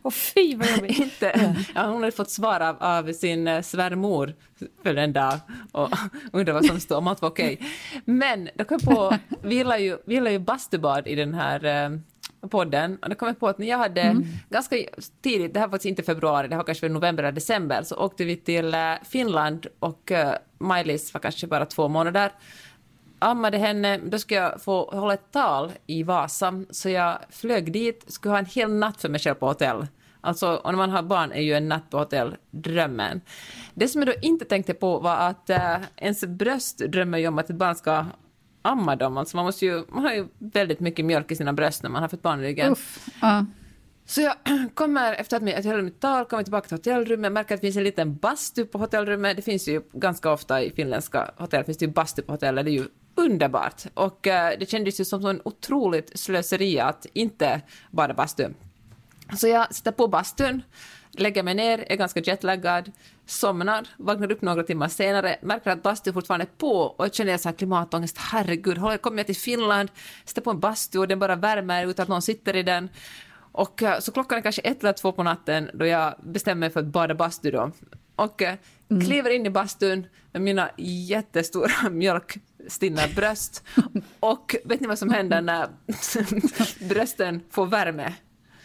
Och 0.02 0.14
fy 0.14 0.56
vad 0.56 0.70
jobbigt. 0.70 0.98
inte, 0.98 1.54
ja, 1.74 1.86
hon 1.86 2.00
hade 2.00 2.12
fått 2.12 2.30
svar 2.30 2.60
av, 2.60 2.76
av 2.82 3.12
sin 3.12 3.48
eh, 3.48 3.62
svärmor 3.62 4.34
för 4.82 4.94
den 4.94 5.12
dag 5.12 5.34
och 5.72 5.90
undrade 6.32 6.52
vad 6.52 6.64
som 6.64 6.80
stod, 6.80 6.98
om 6.98 7.08
allt 7.08 7.22
var 7.22 7.28
okej. 7.28 7.60
Men 8.04 8.48
då 8.54 8.64
kom 8.64 8.78
jag 8.82 8.96
på, 8.96 9.16
vi 9.42 9.54
gillar 9.54 9.78
ju, 9.78 9.98
vi 10.04 10.14
gillar 10.14 10.30
ju 10.30 10.38
bastubad 10.38 11.06
i 11.06 11.14
den 11.14 11.34
här 11.34 11.64
eh, 11.64 11.98
podden. 12.48 12.98
Och 13.02 13.08
då 13.08 13.14
kom 13.14 13.28
jag 13.28 13.40
på 13.40 13.48
att 13.48 13.58
när 13.58 13.66
jag 13.66 13.78
hade 13.78 14.16
ganska 14.48 14.76
tidigt, 15.22 15.54
det 15.54 15.60
här 15.60 15.66
var 15.66 15.72
faktiskt 15.72 15.88
inte 15.88 16.02
februari, 16.02 16.48
det 16.48 16.56
var 16.56 16.64
kanske 16.64 16.88
november 16.88 17.22
eller 17.22 17.32
december, 17.32 17.82
så 17.82 17.96
åkte 17.96 18.24
vi 18.24 18.36
till 18.36 18.74
eh, 18.74 18.92
Finland 19.04 19.66
och 19.78 20.10
uh, 20.10 20.32
Maj-Lis 20.58 21.14
var 21.14 21.20
kanske 21.20 21.46
bara 21.46 21.66
två 21.66 21.88
månader. 21.88 22.32
Ammade 23.18 23.58
henne, 23.58 23.98
då 23.98 24.18
ska 24.18 24.34
jag 24.34 24.62
få 24.62 24.90
hålla 24.90 25.14
ett 25.14 25.32
tal 25.32 25.72
i 25.86 26.02
Vasa, 26.02 26.64
så 26.70 26.88
jag 26.88 27.18
flög 27.30 27.72
dit, 27.72 28.04
skulle 28.06 28.32
ha 28.32 28.38
en 28.38 28.46
hel 28.46 28.72
natt 28.72 29.00
för 29.00 29.08
mig 29.08 29.20
själv 29.20 29.34
på 29.34 29.46
hotell. 29.46 29.86
Alltså, 30.26 30.54
och 30.54 30.70
när 30.70 30.76
man 30.76 30.90
har 30.90 31.02
barn 31.02 31.32
är 31.32 31.40
ju 31.40 31.52
en 31.52 31.68
natt 31.68 31.90
på 31.90 31.98
hotell 31.98 32.36
drömmen. 32.50 33.20
Det 33.74 33.88
som 33.88 34.02
jag 34.02 34.08
då 34.08 34.14
inte 34.22 34.44
tänkte 34.44 34.74
på 34.74 34.98
var 34.98 35.16
att 35.16 35.50
äh, 35.50 35.76
ens 35.96 36.24
bröst 36.26 36.78
drömmer 36.78 37.18
ju 37.18 37.28
om 37.28 37.38
att 37.38 37.50
ett 37.50 37.56
barn 37.56 37.74
ska 37.74 38.04
amma 38.62 38.96
dem. 38.96 39.16
Alltså 39.16 39.36
man, 39.36 39.46
måste 39.46 39.66
ju, 39.66 39.84
man 39.88 40.04
har 40.04 40.12
ju 40.12 40.28
väldigt 40.38 40.80
mycket 40.80 41.04
mjölk 41.04 41.30
i 41.30 41.36
sina 41.36 41.52
bröst 41.52 41.82
när 41.82 41.90
man 41.90 42.02
har 42.02 42.08
fått 42.08 42.22
barn 42.22 42.40
i 42.40 42.42
ryggen. 42.42 42.72
Uff. 42.72 43.08
Ja. 43.22 43.46
Så 44.06 44.20
jag 44.20 44.34
kommer 44.74 45.12
efter 45.12 45.36
att 45.36 45.64
jag 45.64 45.72
höll 45.72 45.82
mitt 45.82 46.00
tal, 46.00 46.24
kommer 46.24 46.42
tillbaka 46.42 46.68
till 46.68 46.76
hotellrummet, 46.76 47.32
märker 47.32 47.54
att 47.54 47.60
det 47.60 47.66
finns 47.66 47.76
en 47.76 47.84
liten 47.84 48.16
bastu 48.16 48.64
på 48.64 48.78
hotellrummet. 48.78 49.36
Det 49.36 49.42
finns 49.42 49.68
ju 49.68 49.82
ganska 49.92 50.30
ofta 50.30 50.62
i 50.62 50.70
finländska 50.70 51.30
hotell, 51.36 51.64
finns 51.64 51.78
det 51.78 51.84
ju 51.84 51.92
bastu 51.92 52.22
på 52.22 52.32
hotellet, 52.32 52.64
det 52.64 52.70
är 52.70 52.72
ju 52.72 52.88
underbart. 53.14 53.82
Och 53.94 54.26
eh, 54.26 54.58
det 54.58 54.70
kändes 54.70 55.00
ju 55.00 55.04
som 55.04 55.26
en 55.26 55.40
otroligt 55.44 56.18
slöseri 56.18 56.80
att 56.80 57.06
inte 57.12 57.60
bada 57.90 58.14
bastu. 58.14 58.48
Så 59.34 59.48
jag 59.48 59.74
sätter 59.74 59.92
på 59.92 60.08
bastun, 60.08 60.62
lägger 61.10 61.42
mig 61.42 61.54
ner, 61.54 61.84
är 61.92 61.96
ganska 61.96 62.20
jetlaggad, 62.20 62.92
somnar, 63.26 63.88
vaknar 63.96 64.32
upp 64.32 64.42
några 64.42 64.62
timmar 64.62 64.88
senare, 64.88 65.38
märker 65.42 65.70
att 65.70 65.82
bastun 65.82 66.14
fortfarande 66.14 66.44
är 66.44 66.58
på 66.58 66.80
och 66.80 67.04
jag 67.04 67.14
känner 67.14 67.36
så 67.36 67.48
här 67.48 67.56
klimatångest, 67.56 68.18
herregud, 68.18 69.02
kommer 69.02 69.18
jag 69.18 69.26
till 69.26 69.36
Finland, 69.36 69.90
sätter 70.24 70.42
på 70.42 70.50
en 70.50 70.60
bastu 70.60 70.98
och 70.98 71.08
den 71.08 71.18
bara 71.18 71.36
värmer 71.36 71.86
utan 71.86 72.02
att 72.02 72.08
någon 72.08 72.22
sitter 72.22 72.56
i 72.56 72.62
den. 72.62 72.88
Och 73.52 73.82
eh, 73.82 73.98
så 73.98 74.12
klockan 74.12 74.38
är 74.38 74.42
kanske 74.42 74.62
ett 74.62 74.82
eller 74.82 74.92
två 74.92 75.12
på 75.12 75.22
natten 75.22 75.70
då 75.74 75.86
jag 75.86 76.14
bestämmer 76.22 76.60
mig 76.60 76.70
för 76.70 76.80
att 76.80 76.86
bada 76.86 77.14
bastu 77.14 77.50
då. 77.50 77.70
Och 78.16 78.42
eh, 78.42 78.54
kliver 78.88 79.30
in 79.30 79.46
i 79.46 79.50
bastun 79.50 80.06
med 80.32 80.42
mina 80.42 80.70
jättestora 80.76 81.90
mjölkstinna 81.90 83.02
bröst. 83.16 83.64
Och 84.20 84.56
vet 84.64 84.80
ni 84.80 84.86
vad 84.86 84.98
som 84.98 85.10
händer 85.10 85.42
när 85.42 85.68
brösten 86.88 87.40
får 87.50 87.66
värme? 87.66 88.14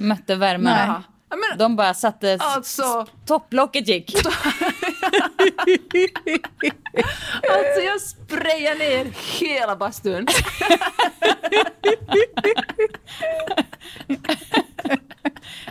Mötte 0.02 0.36
värmen. 0.36 0.78
Ja. 0.88 1.04
Menar, 1.30 1.58
De 1.58 1.76
bara 1.76 1.94
satte... 1.94 2.38
Alltså, 2.40 3.08
Topplocket 3.26 3.88
gick. 3.88 4.16
alltså 7.50 7.82
jag 7.86 8.02
sprayar 8.02 8.76
ner 8.76 9.06
hela 9.40 9.76
bastun. 9.76 10.28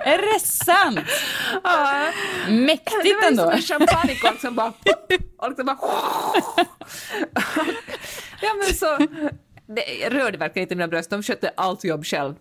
Är 0.04 0.18
det 0.34 0.40
sant? 0.40 0.98
Mäktigt 2.48 3.02
Det 3.04 3.14
var 3.14 3.28
ändå. 3.28 3.42
som 3.42 3.52
en 3.52 3.62
champagnekork 3.62 4.40
som 4.40 4.54
bara... 4.54 4.72
Och 5.38 5.48
liksom 5.48 5.66
bara 5.66 5.78
ja 8.40 8.54
men 8.58 8.74
så... 8.74 8.98
Det, 9.66 10.08
rörde 10.10 10.38
verkligen 10.38 10.64
inte 10.64 10.74
mina 10.74 10.88
bröst, 10.88 11.10
de 11.10 11.22
skötte 11.22 11.52
allt 11.56 11.84
jobb 11.84 12.04
själv. 12.06 12.34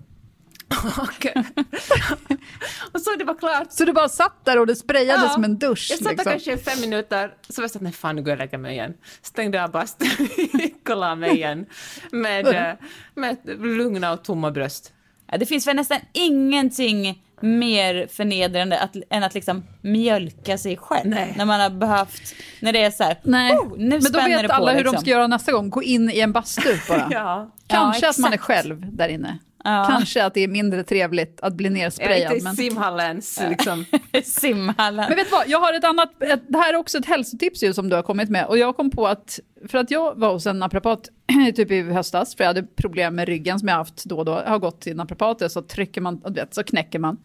Och, 0.97 1.25
och 2.93 3.01
så 3.01 3.15
det 3.15 3.23
var 3.23 3.39
klart. 3.39 3.71
Så 3.71 3.85
du 3.85 3.93
bara 3.93 4.09
satt 4.09 4.45
där 4.45 4.59
och 4.59 4.67
det 4.67 4.75
sprayade 4.75 5.23
Ja. 5.23 5.29
som 5.29 5.43
en 5.43 5.57
dusch? 5.57 5.87
Jag 5.89 5.97
satt 5.99 6.05
där 6.05 6.11
liksom. 6.11 6.31
kanske 6.31 6.53
i 6.53 6.57
fem 6.57 6.81
minuter, 6.81 7.33
så 7.49 7.61
var 7.61 7.63
jag 7.63 7.71
så 7.71 7.77
att 7.77 7.81
nej 7.83 7.91
fan 7.93 8.15
nu 8.15 8.21
går 8.21 8.29
jag 8.29 8.35
och 8.35 8.39
lägger 8.39 8.57
mig 8.57 8.73
igen. 8.73 8.93
Stängde 9.21 9.63
av 9.63 9.71
bastun, 9.71 10.09
gick 10.53 10.89
och 10.89 10.97
la 10.97 11.15
mig 11.15 11.31
igen. 11.35 11.65
Med, 12.11 12.47
eh, 12.47 12.73
med 13.15 13.37
lugna 13.59 14.11
och 14.13 14.23
tomma 14.23 14.51
bröst. 14.51 14.93
Ja, 15.31 15.37
det 15.37 15.45
finns 15.45 15.67
väl 15.67 15.75
nästan 15.75 15.99
ingenting 16.13 17.23
mer 17.41 18.07
förnedrande 18.07 18.79
att, 18.79 18.95
än 19.09 19.23
att 19.23 19.33
liksom 19.33 19.63
mjölka 19.81 20.57
sig 20.57 20.77
själv. 20.77 21.09
Nej. 21.09 21.33
När 21.37 21.45
man 21.45 21.59
har 21.59 21.69
behövt, 21.69 22.35
när 22.59 22.73
det 22.73 22.83
är 22.83 22.91
så 22.91 23.03
här, 23.03 23.19
Nej, 23.23 23.57
oh, 23.57 23.77
nu 23.77 23.89
men 23.89 23.99
då 23.99 24.05
spänner 24.05 24.27
vet 24.29 24.41
det 24.41 24.47
på. 24.47 24.53
alla 24.53 24.71
hur 24.71 24.77
liksom. 24.77 24.93
de 24.95 25.01
ska 25.01 25.09
göra 25.09 25.27
nästa 25.27 25.51
gång. 25.51 25.69
Gå 25.69 25.83
in 25.83 26.09
i 26.09 26.19
en 26.19 26.31
bastu 26.31 26.77
bara. 26.89 27.07
Ja. 27.11 27.51
Kanske 27.67 28.05
Ja, 28.05 28.09
att 28.09 28.17
man 28.17 28.33
är 28.33 28.37
själv 28.37 28.95
där 28.95 29.09
inne. 29.09 29.37
Ja. 29.69 29.85
Kanske 29.89 30.25
att 30.25 30.33
det 30.33 30.41
är 30.41 30.47
mindre 30.47 30.83
trevligt 30.83 31.39
att 31.41 31.53
bli 31.53 31.69
nersprayad. 31.69 32.33
inte 32.33 32.43
Men... 32.43 32.55
simhallens 32.55 33.43
liksom. 33.49 33.85
Simhallen. 34.23 35.05
men 35.09 35.17
vet 35.17 35.29
du 35.29 35.31
vad, 35.31 35.47
jag 35.47 35.59
har 35.59 35.73
ett 35.73 35.83
annat, 35.83 36.23
ett, 36.23 36.41
det 36.47 36.57
här 36.57 36.73
är 36.73 36.77
också 36.77 36.97
ett 36.97 37.05
hälsotips 37.05 37.63
ju 37.63 37.73
som 37.73 37.89
du 37.89 37.95
har 37.95 38.03
kommit 38.03 38.29
med. 38.29 38.45
Och 38.45 38.57
jag 38.57 38.77
kom 38.77 38.91
på 38.91 39.07
att, 39.07 39.39
för 39.67 39.77
att 39.77 39.91
jag 39.91 40.15
var 40.15 40.33
hos 40.33 40.47
en 40.47 40.59
naprapat 40.59 41.09
typ 41.55 41.71
i 41.71 41.81
höstas, 41.81 42.35
för 42.35 42.43
jag 42.43 42.49
hade 42.49 42.63
problem 42.63 43.15
med 43.15 43.27
ryggen 43.27 43.59
som 43.59 43.67
jag 43.67 43.75
haft 43.75 44.05
då 44.05 44.17
och 44.17 44.25
då. 44.25 44.31
Jag 44.31 44.51
har 44.51 44.59
gått 44.59 44.81
till 44.81 44.95
naprapater 44.95 45.47
så 45.47 45.61
trycker 45.61 46.01
man, 46.01 46.21
du 46.25 46.33
vet, 46.33 46.53
så 46.53 46.63
knäcker 46.63 46.99
man. 46.99 47.17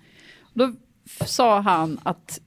Då 0.53 0.73
sa 1.27 1.61
han 1.61 2.01
att 2.03 2.41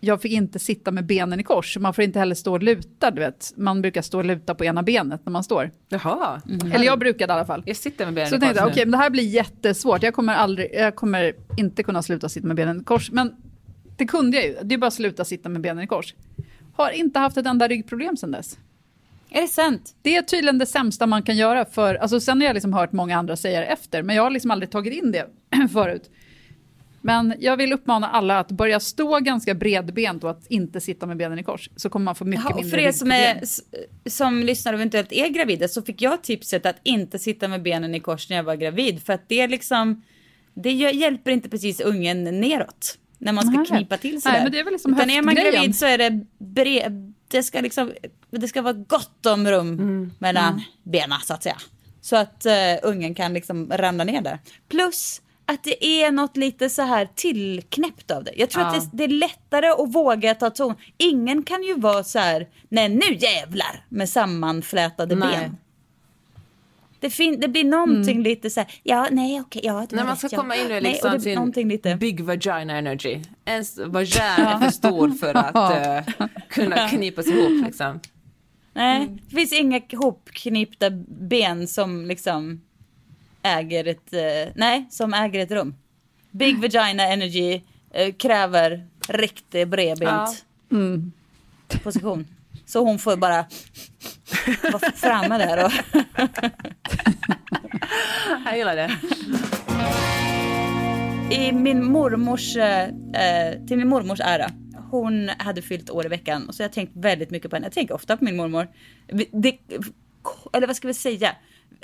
jag 0.00 0.22
fick 0.22 0.32
inte 0.32 0.58
sitta 0.58 0.90
med 0.90 1.06
benen 1.06 1.40
i 1.40 1.42
kors. 1.42 1.78
Man 1.78 1.94
får 1.94 2.04
inte 2.04 2.18
heller 2.18 2.34
stå 2.34 2.52
och 2.52 2.62
luta, 2.62 3.10
du 3.10 3.20
vet. 3.20 3.52
Man 3.56 3.82
brukar 3.82 4.02
stå 4.02 4.18
och 4.18 4.24
luta 4.24 4.54
på 4.54 4.64
ena 4.64 4.82
benet 4.82 5.20
när 5.24 5.32
man 5.32 5.44
står. 5.44 5.70
Jaha. 5.88 6.40
Eller 6.72 6.84
jag 6.84 6.98
brukade 6.98 7.32
i 7.32 7.34
alla 7.34 7.46
fall. 7.46 7.62
Jag 7.66 7.76
sitter 7.76 8.04
med 8.04 8.14
benen 8.14 8.28
Så 8.28 8.34
i 8.34 8.36
jag 8.36 8.40
tänkte 8.40 8.60
kors 8.60 8.66
jag, 8.66 8.72
okej, 8.72 8.84
men 8.84 8.90
det 8.90 8.98
här 8.98 9.10
blir 9.10 9.24
jättesvårt. 9.24 10.02
Jag 10.02 10.14
kommer, 10.14 10.34
aldrig, 10.34 10.70
jag 10.74 10.96
kommer 10.96 11.32
inte 11.58 11.82
kunna 11.82 12.02
sluta 12.02 12.28
sitta 12.28 12.46
med 12.46 12.56
benen 12.56 12.80
i 12.80 12.84
kors. 12.84 13.10
Men 13.10 13.34
det 13.96 14.06
kunde 14.06 14.36
jag 14.36 14.46
ju. 14.46 14.56
Det 14.62 14.74
är 14.74 14.78
bara 14.78 14.86
att 14.86 14.94
sluta 14.94 15.24
sitta 15.24 15.48
med 15.48 15.60
benen 15.60 15.84
i 15.84 15.86
kors. 15.86 16.14
Har 16.76 16.90
inte 16.90 17.18
haft 17.18 17.36
ett 17.36 17.46
enda 17.46 17.68
ryggproblem 17.68 18.16
sedan 18.16 18.30
dess. 18.30 18.58
Är 19.30 19.42
det 19.42 19.48
sant? 19.48 19.94
Det 20.02 20.16
är 20.16 20.22
tydligen 20.22 20.58
det 20.58 20.66
sämsta 20.66 21.06
man 21.06 21.22
kan 21.22 21.36
göra. 21.36 21.64
För, 21.64 21.94
alltså, 21.94 22.20
sen 22.20 22.40
har 22.40 22.46
jag 22.46 22.54
liksom 22.54 22.72
hört 22.72 22.92
många 22.92 23.18
andra 23.18 23.36
säga 23.36 23.60
det 23.60 23.66
efter, 23.66 24.02
men 24.02 24.16
jag 24.16 24.22
har 24.22 24.30
liksom 24.30 24.50
aldrig 24.50 24.70
tagit 24.70 25.02
in 25.02 25.12
det 25.12 25.26
förut. 25.72 26.10
Men 27.00 27.34
jag 27.38 27.56
vill 27.56 27.72
uppmana 27.72 28.08
alla 28.08 28.38
att 28.38 28.50
börja 28.50 28.80
stå 28.80 29.18
ganska 29.18 29.54
bredbent 29.54 30.24
och 30.24 30.30
att 30.30 30.46
inte 30.46 30.80
sitta 30.80 31.06
med 31.06 31.16
benen 31.16 31.38
i 31.38 31.42
kors. 31.42 31.70
Så 31.76 31.90
kommer 31.90 32.04
man 32.04 32.14
få 32.14 32.24
mycket 32.24 32.44
Ja, 32.44 32.50
och 32.50 32.56
mindre 32.62 32.70
för 32.70 32.86
er 32.86 32.92
som, 32.92 33.12
är, 33.12 33.40
som 34.10 34.42
lyssnar 34.42 34.72
och 34.72 34.78
eventuellt 34.78 35.12
är 35.12 35.28
gravida 35.28 35.68
så 35.68 35.82
fick 35.82 36.02
jag 36.02 36.22
tipset 36.22 36.66
att 36.66 36.76
inte 36.82 37.18
sitta 37.18 37.48
med 37.48 37.62
benen 37.62 37.94
i 37.94 38.00
kors 38.00 38.28
när 38.30 38.36
jag 38.36 38.44
var 38.44 38.54
gravid. 38.56 39.02
För 39.02 39.12
att 39.12 39.28
det 39.28 39.46
liksom, 39.46 40.02
det 40.54 40.72
hjälper 40.72 41.30
inte 41.30 41.48
precis 41.48 41.80
ungen 41.80 42.24
neråt. 42.24 42.98
När 43.18 43.32
man 43.32 43.46
ska 43.46 43.56
Nej. 43.56 43.66
knipa 43.66 43.96
till 43.96 44.22
sig 44.22 44.32
Nej, 44.32 44.38
där. 44.40 44.44
men 44.44 44.52
det 44.52 44.60
är 44.60 44.64
väl 44.64 44.72
liksom 44.72 44.94
Utan 44.94 45.10
är 45.10 45.22
man 45.22 45.34
gravid 45.34 45.76
så 45.76 45.86
är 45.86 45.98
det 45.98 46.24
bred, 46.38 47.14
det 47.28 47.42
ska 47.42 47.60
liksom, 47.60 47.92
det 48.30 48.48
ska 48.48 48.62
vara 48.62 48.72
gott 48.72 49.26
om 49.26 49.46
rum 49.46 49.78
Mm. 49.78 50.12
mellan 50.18 50.62
benen 50.82 51.18
så 51.24 51.34
att 51.34 51.42
säga. 51.42 51.56
Så 52.00 52.16
att 52.16 52.46
uh, 52.46 52.90
ungen 52.90 53.14
kan 53.14 53.34
liksom 53.34 53.70
ramla 53.70 54.04
ner 54.04 54.22
där. 54.22 54.38
Plus 54.68 55.22
att 55.50 55.62
det 55.64 55.84
är 55.84 56.12
något 56.12 56.36
lite 56.36 56.70
så 56.70 56.82
här 56.82 57.08
tillknäppt 57.14 58.10
av 58.10 58.24
det. 58.24 58.32
Jag 58.36 58.50
tror 58.50 58.64
Ja. 58.64 58.68
att 58.76 58.90
det, 58.90 58.96
det 58.96 59.04
är 59.04 59.08
lättare 59.08 59.66
att 59.66 59.94
våga 59.94 60.34
ta 60.34 60.50
ton. 60.50 60.74
Ingen 60.98 61.42
kan 61.42 61.62
ju 61.62 61.74
vara 61.74 62.04
så 62.04 62.18
här, 62.18 62.48
nej 62.68 62.88
nu 62.88 63.14
jävlar, 63.18 63.84
med 63.88 64.08
sammanflätade 64.08 65.14
Nej. 65.14 65.28
ben. 65.38 65.56
Det, 67.00 67.10
fin- 67.10 67.40
det 67.40 67.48
blir 67.48 67.64
någonting 67.64 68.22
lite 68.22 68.50
så 68.50 68.60
här, 68.60 68.72
ja 68.82 69.08
nej 69.10 69.40
okej, 69.40 69.62
ja 69.64 69.86
det 69.90 69.96
När 69.96 70.02
man 70.04 70.10
rätt, 70.12 70.18
ska 70.18 70.28
ja. 70.32 70.38
komma 70.38 70.56
in 70.56 70.66
i 70.66 70.68
Nej, 70.68 70.80
liksom 70.82 71.18
blir 71.18 71.34
någonting 71.34 71.68
lite. 71.68 71.96
big 71.96 72.20
vagina 72.20 72.78
energy. 72.78 73.20
Ens 73.44 73.78
vagin 73.78 74.20
är 74.22 74.58
för 74.58 74.70
stor 74.70 75.08
för 75.10 75.34
att 75.36 75.86
eh, 76.08 76.14
kunna 76.48 76.88
knipas 76.88 77.26
ihop 77.26 77.64
liksom. 77.66 78.00
Nej, 78.72 79.08
det 79.28 79.36
finns 79.36 79.52
inga 79.52 79.80
hopknipta 79.92 80.90
ben 81.30 81.66
som 81.68 82.06
liksom 82.06 82.60
äger 83.42 83.88
ett, 83.88 84.12
eh, 84.12 84.52
nej, 84.54 84.86
som 84.90 85.14
äger 85.14 85.40
ett 85.40 85.50
rum. 85.50 85.74
Big 86.30 86.58
vagina 86.60 87.02
energy 87.02 87.60
eh, 87.90 88.14
kräver 88.14 88.86
riktig 89.08 89.68
bredbent 89.68 90.44
position. 91.82 92.26
Så 92.66 92.84
hon 92.84 92.98
får 92.98 93.16
bara 93.16 93.44
vara 94.72 94.92
framme 94.94 95.38
där 95.38 95.64
och 95.64 95.72
Jag 98.44 98.58
gillar 98.58 98.76
det. 98.76 98.90
i 101.30 101.52
min 101.52 101.84
mormors, 101.84 102.56
eh, 102.56 102.82
eh, 103.14 103.66
till 103.66 103.78
min 103.78 103.88
mormors 103.88 104.20
ära. 104.20 104.50
Hon 104.90 105.28
hade 105.38 105.62
fyllt 105.62 105.90
år 105.90 106.06
i 106.06 106.08
veckan 106.08 106.48
och 106.48 106.54
så 106.54 106.62
jag 106.62 106.72
tänkt 106.72 106.92
väldigt 106.96 107.30
mycket 107.30 107.50
på 107.50 107.56
henne. 107.56 107.66
Jag 107.66 107.72
tänker 107.72 107.94
ofta 107.94 108.16
på 108.16 108.24
min 108.24 108.36
mormor. 108.36 108.68
Det, 109.32 109.58
eller 110.52 110.66
vad 110.66 110.76
ska 110.76 110.88
vi 110.88 110.94
säga? 110.94 111.36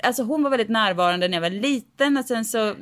Alltså 0.03 0.23
hon 0.23 0.43
var 0.43 0.49
väldigt 0.49 0.69
närvarande 0.69 1.27
när 1.27 1.37
jag 1.37 1.41
var 1.41 1.49
liten 1.49 2.17
och 2.17 2.25
sen 2.25 2.45
så 2.45 2.75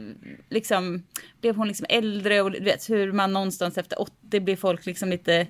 liksom 0.49 1.03
blev 1.41 1.55
hon 1.55 1.67
liksom 1.67 1.85
äldre 1.89 2.41
och 2.41 2.51
du 2.51 2.59
vet 2.59 2.89
hur 2.89 3.11
man 3.11 3.33
någonstans 3.33 3.77
efter 3.77 4.01
80 4.01 4.39
blir 4.39 4.55
folk 4.55 4.85
liksom 4.85 5.09
lite 5.09 5.47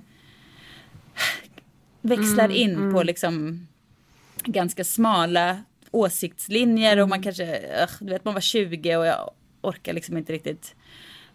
växlar 2.02 2.50
in 2.52 2.94
på 2.94 3.04
liksom 3.04 3.68
ganska 4.44 4.84
smala 4.84 5.64
åsiktslinjer 5.92 7.00
och 7.00 7.10
man 7.10 7.24
kanske, 7.24 7.60
ugh, 7.84 7.94
du 8.00 8.10
vet 8.10 8.26
man 8.26 8.34
var 8.34 8.42
20 8.42 8.98
och 8.98 9.06
jag 9.06 9.32
orkar 9.62 9.94
liksom 9.94 10.18
inte 10.18 10.34
riktigt. 10.34 10.76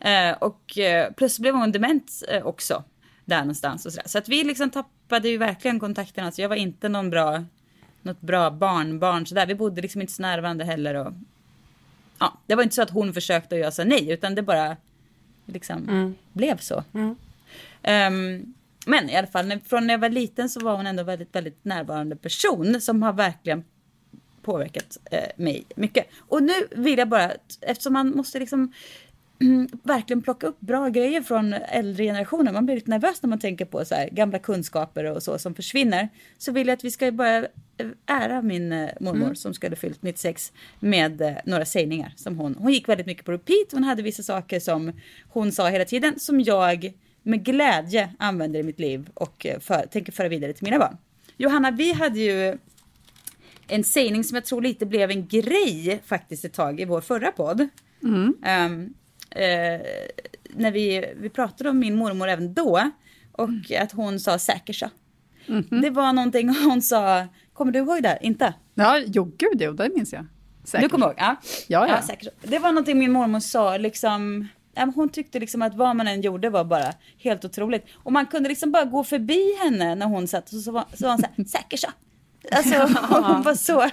Eh, 0.00 0.32
och 0.32 0.78
eh, 0.78 1.12
plus 1.12 1.38
blev 1.38 1.54
hon 1.54 1.72
dement 1.72 2.22
eh, 2.28 2.46
också 2.46 2.84
där 3.24 3.40
någonstans 3.40 3.86
och 3.86 3.92
sådär. 3.92 4.08
Så 4.08 4.18
att 4.18 4.28
vi 4.28 4.44
liksom 4.44 4.70
tappade 4.70 5.28
ju 5.28 5.38
verkligen 5.38 5.80
kontakten. 5.80 6.24
Alltså 6.24 6.42
jag 6.42 6.48
var 6.48 6.56
inte 6.56 6.88
någon 6.88 7.10
bra, 7.10 7.44
något 8.02 8.20
bra 8.20 8.50
barnbarn 8.50 9.26
sådär. 9.26 9.46
Vi 9.46 9.54
bodde 9.54 9.82
liksom 9.82 10.00
inte 10.00 10.12
så 10.12 10.22
nära 10.22 10.40
varandra 10.40 10.64
heller 10.64 10.94
och 10.94 11.12
ja, 12.18 12.38
det 12.46 12.54
var 12.54 12.62
inte 12.62 12.74
så 12.74 12.82
att 12.82 12.90
hon 12.90 13.12
försökte 13.12 13.54
och 13.54 13.60
jag 13.60 13.74
sa 13.74 13.84
nej 13.84 14.10
utan 14.10 14.34
det 14.34 14.42
bara 14.42 14.76
liksom 15.46 15.86
blev 16.32 16.56
så. 16.56 16.84
Ehm, 17.82 18.54
men 18.86 19.10
i 19.10 19.16
alla 19.16 19.26
fall, 19.26 19.60
från 19.66 19.86
när 19.86 19.94
jag 19.94 19.98
var 19.98 20.08
liten 20.08 20.48
så 20.48 20.60
var 20.60 20.76
hon 20.76 20.86
ändå 20.86 21.02
väldigt, 21.02 21.34
väldigt 21.34 21.64
närvarande 21.64 22.16
person 22.16 22.80
som 22.80 23.02
har 23.02 23.12
verkligen 23.12 23.64
påverkat 24.42 24.98
eh, 25.10 25.28
mig 25.36 25.64
mycket. 25.76 26.06
Och 26.18 26.42
nu 26.42 26.52
vill 26.70 26.98
jag 26.98 27.08
bara, 27.08 27.32
eftersom 27.60 27.92
man 27.92 28.16
måste 28.16 28.38
liksom 28.38 28.72
mm, 29.40 29.68
verkligen 29.82 30.22
plocka 30.22 30.46
upp 30.46 30.60
bra 30.60 30.88
grejer 30.88 31.22
från 31.22 31.52
äldre 31.52 32.04
generationer. 32.04 32.52
Man 32.52 32.66
blir 32.66 32.74
lite 32.74 32.90
nervös 32.90 33.22
när 33.22 33.28
man 33.28 33.38
tänker 33.38 33.64
på 33.64 33.84
så 33.84 33.94
här, 33.94 34.08
gamla 34.08 34.38
kunskaper 34.38 35.04
och 35.04 35.22
så 35.22 35.38
som 35.38 35.54
försvinner. 35.54 36.08
Så 36.38 36.52
vill 36.52 36.66
jag 36.66 36.76
att 36.76 36.84
vi 36.84 36.90
ska 36.90 37.12
börja 37.12 37.46
ära 38.06 38.42
min 38.42 38.72
eh, 38.72 38.88
mormor 39.00 39.34
som 39.34 39.54
skulle 39.54 39.76
fyllt 39.76 40.02
96 40.02 40.52
med 40.80 41.20
eh, 41.20 41.32
några 41.44 41.64
sägningar 41.64 42.12
som 42.16 42.38
hon, 42.38 42.54
hon 42.58 42.72
gick 42.72 42.88
väldigt 42.88 43.06
mycket 43.06 43.24
på 43.24 43.32
repeat. 43.32 43.72
Hon 43.72 43.84
hade 43.84 44.02
vissa 44.02 44.22
saker 44.22 44.60
som 44.60 44.92
hon 45.28 45.52
sa 45.52 45.68
hela 45.68 45.84
tiden 45.84 46.18
som 46.18 46.40
jag 46.40 46.92
med 47.22 47.44
glädje 47.44 48.10
använder 48.18 48.60
i 48.60 48.62
mitt 48.62 48.80
liv 48.80 49.08
och 49.14 49.46
eh, 49.46 49.60
för, 49.60 49.86
tänker 49.86 50.12
föra 50.12 50.28
vidare 50.28 50.52
till 50.52 50.64
mina 50.64 50.78
barn. 50.78 50.96
Johanna, 51.36 51.70
vi 51.70 51.92
hade 51.92 52.18
ju 52.20 52.58
en 53.68 53.84
sägning 53.84 54.24
som 54.24 54.34
jag 54.34 54.44
tror 54.44 54.62
lite 54.62 54.86
blev 54.86 55.10
en 55.10 55.28
grej 55.28 56.02
faktiskt 56.06 56.44
ett 56.44 56.52
tag 56.52 56.80
i 56.80 56.84
vår 56.84 57.00
förra 57.00 57.32
podd. 57.32 57.68
Ehm, 58.44 58.94
eh, 59.30 59.80
när 60.54 60.72
vi, 60.72 61.14
vi 61.16 61.28
pratade 61.28 61.70
om 61.70 61.78
min 61.78 61.96
mormor 61.96 62.28
även 62.28 62.54
då 62.54 62.90
och 63.32 63.78
att 63.78 63.92
hon 63.92 64.20
sa 64.20 64.38
säker 64.38 64.72
så. 64.72 64.90
Det 65.82 65.90
var 65.90 66.12
någonting 66.12 66.48
hon 66.64 66.82
sa, 66.82 67.26
kommer 67.60 67.72
du 67.72 67.78
ihåg 67.78 68.02
det? 68.02 68.18
Inte? 68.20 68.54
Ja, 68.74 68.98
jo 69.06 69.24
gud, 69.38 69.62
jo, 69.62 69.72
det 69.72 69.88
minns 69.96 70.12
jag. 70.12 70.26
Säkert. 70.64 70.82
Du 70.84 70.88
kommer 70.88 71.06
ihåg? 71.06 71.14
Ja. 71.18 71.36
Ja, 71.68 71.88
ja. 71.88 72.02
säkert 72.02 72.24
så. 72.24 72.48
Det 72.48 72.58
var 72.58 72.72
någonting 72.72 72.98
min 72.98 73.12
mormor 73.12 73.40
sa 73.40 73.76
liksom 73.76 74.48
ja, 74.74 74.92
hon 74.94 75.08
tyckte 75.08 75.40
liksom 75.40 75.62
att 75.62 75.74
vad 75.74 75.96
man 75.96 76.08
än 76.08 76.20
gjorde 76.20 76.50
var 76.50 76.64
bara 76.64 76.92
helt 77.18 77.44
otroligt. 77.44 77.86
Och 77.96 78.12
man 78.12 78.26
kunde 78.26 78.48
liksom 78.48 78.72
bara 78.72 78.84
gå 78.84 79.04
förbi 79.04 79.56
henne 79.62 79.94
när 79.94 80.06
hon 80.06 80.28
satt 80.28 80.52
och 80.52 80.60
så 80.60 80.72
var, 80.72 80.84
så 80.94 81.04
var 81.04 81.10
hon 81.12 81.20
så 81.20 81.26
här, 81.36 81.44
säker 81.62 81.76
så. 81.76 81.88
Alltså 82.52 82.74
hon 83.22 83.42
var 83.42 83.54
så, 83.54 83.90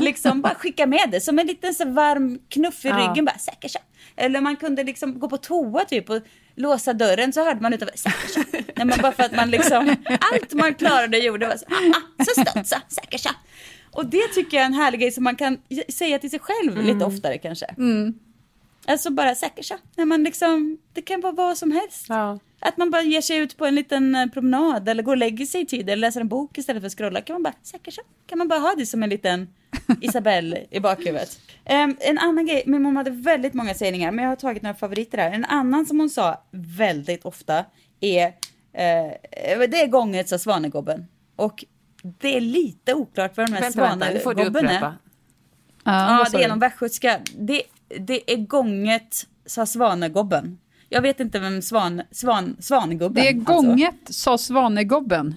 liksom 0.00 0.40
bara 0.42 0.54
skicka 0.54 0.86
med 0.86 1.08
det 1.10 1.20
som 1.20 1.38
en 1.38 1.46
liten 1.46 1.74
så 1.74 1.88
varm 1.88 2.38
knuff 2.48 2.84
i 2.84 2.88
Ja. 2.88 2.96
ryggen 2.96 3.24
bara 3.24 3.38
säker 3.38 3.68
så. 3.68 3.78
Eller 4.16 4.40
man 4.40 4.56
kunde 4.56 4.84
liksom 4.84 5.18
gå 5.18 5.28
på 5.28 5.36
toa 5.36 5.84
typ 5.84 6.10
och 6.10 6.20
låsa 6.60 6.92
dörren 6.92 7.32
så 7.32 7.44
hörde 7.44 7.60
man 7.60 7.72
utanför 7.72 7.98
säker 7.98 8.28
så. 8.28 8.40
Nej 8.52 8.86
men 8.86 8.98
bara 9.02 9.12
för 9.12 9.22
att 9.22 9.36
man 9.36 9.50
liksom, 9.50 9.96
allt 10.32 10.52
man 10.52 10.74
klarade 10.74 11.18
gjorde 11.18 11.46
var 11.46 11.56
så, 11.56 11.64
ah, 11.68 11.96
ah, 12.18 12.24
så 12.24 12.40
studsa, 12.40 12.82
säker 12.88 13.18
så. 13.18 13.30
Och 13.92 14.06
det 14.06 14.28
tycker 14.34 14.56
jag 14.56 14.62
är 14.62 14.66
en 14.66 14.74
härlig 14.74 15.00
grej 15.00 15.12
som 15.12 15.24
man 15.24 15.36
kan 15.36 15.58
säga 15.88 16.18
till 16.18 16.30
sig 16.30 16.38
själv 16.38 16.82
lite 16.82 17.04
oftare 17.04 17.38
kanske. 17.38 17.66
Alltså 18.86 19.10
bara 19.10 19.34
säker 19.34 19.62
så. 19.62 19.74
När 19.96 20.04
man 20.04 20.24
liksom, 20.24 20.78
det 20.92 21.02
kan 21.02 21.20
vara 21.20 21.32
vad 21.32 21.58
som 21.58 21.72
helst. 21.72 22.06
Ja. 22.08 22.38
Att 22.60 22.76
man 22.76 22.90
bara 22.90 23.02
ger 23.02 23.20
sig 23.20 23.36
ut 23.36 23.56
på 23.56 23.66
en 23.66 23.74
liten 23.74 24.14
eh, 24.14 24.26
promenad 24.26 24.88
eller 24.88 25.02
går 25.02 25.12
och 25.12 25.18
lägger 25.18 25.46
sig 25.46 25.60
i 25.60 25.66
tid 25.66 25.90
eller 25.90 26.00
läser 26.00 26.20
en 26.20 26.28
bok 26.28 26.58
istället 26.58 26.82
för 26.82 26.86
att 26.86 26.92
scrolla. 26.92 27.20
Kan 27.20 27.34
man 27.34 27.42
bara, 27.42 27.54
säker 27.62 27.90
så. 27.90 28.02
Kan 28.26 28.38
man 28.38 28.48
bara 28.48 28.58
ha 28.58 28.74
det 28.76 28.86
som 28.86 29.02
en 29.02 29.10
liten 29.10 29.48
Isabelle 30.00 30.66
i 30.70 30.80
bakhuvudet. 30.80 31.40
Em, 31.64 31.96
en 32.00 32.18
annan 32.18 32.46
grej, 32.46 32.62
min 32.66 32.82
mamma 32.82 33.00
hade 33.00 33.10
väldigt 33.10 33.54
många 33.54 33.74
sägningar 33.74 34.12
men 34.12 34.24
jag 34.24 34.30
har 34.30 34.36
tagit 34.36 34.62
några 34.62 34.74
favoriter 34.74 35.18
här. 35.18 35.30
En 35.30 35.44
annan 35.44 35.86
som 35.86 36.00
hon 36.00 36.10
sa 36.10 36.44
väldigt 36.50 37.24
ofta 37.24 37.64
är, 38.00 38.24
eh, 38.72 39.58
det 39.68 39.82
är 39.82 39.86
gånget 39.86 40.28
sa 40.28 40.38
svanegobben. 40.38 41.06
Och 41.36 41.64
det 42.02 42.36
är 42.36 42.40
lite 42.40 42.94
oklart 42.94 43.36
vad 43.36 43.46
de 43.46 43.52
här 43.52 43.60
Vänta, 43.60 43.80
vänta, 43.80 44.12
det 44.12 44.20
får 44.20 44.34
du 44.34 44.42
svanegobben 44.42 44.66
är. 44.66 44.94
Ja, 45.84 46.26
det 46.32 46.44
är 46.44 46.48
någon 46.48 46.58
västgötska. 46.58 47.20
Det, 47.36 47.62
det 47.98 48.32
är 48.32 48.36
gånget, 48.36 49.26
sa 49.46 49.66
Svanegobben. 49.66 50.58
Jag 50.88 51.02
vet 51.02 51.20
inte 51.20 51.38
vem 51.38 51.62
svan, 51.62 52.02
svan, 52.10 52.56
Svanegubben 52.60 53.22
Det 53.22 53.28
är 53.28 53.34
alltså. 53.34 53.52
gånget, 53.52 53.94
sa 54.04 54.38
Svanegobben. 54.38 55.36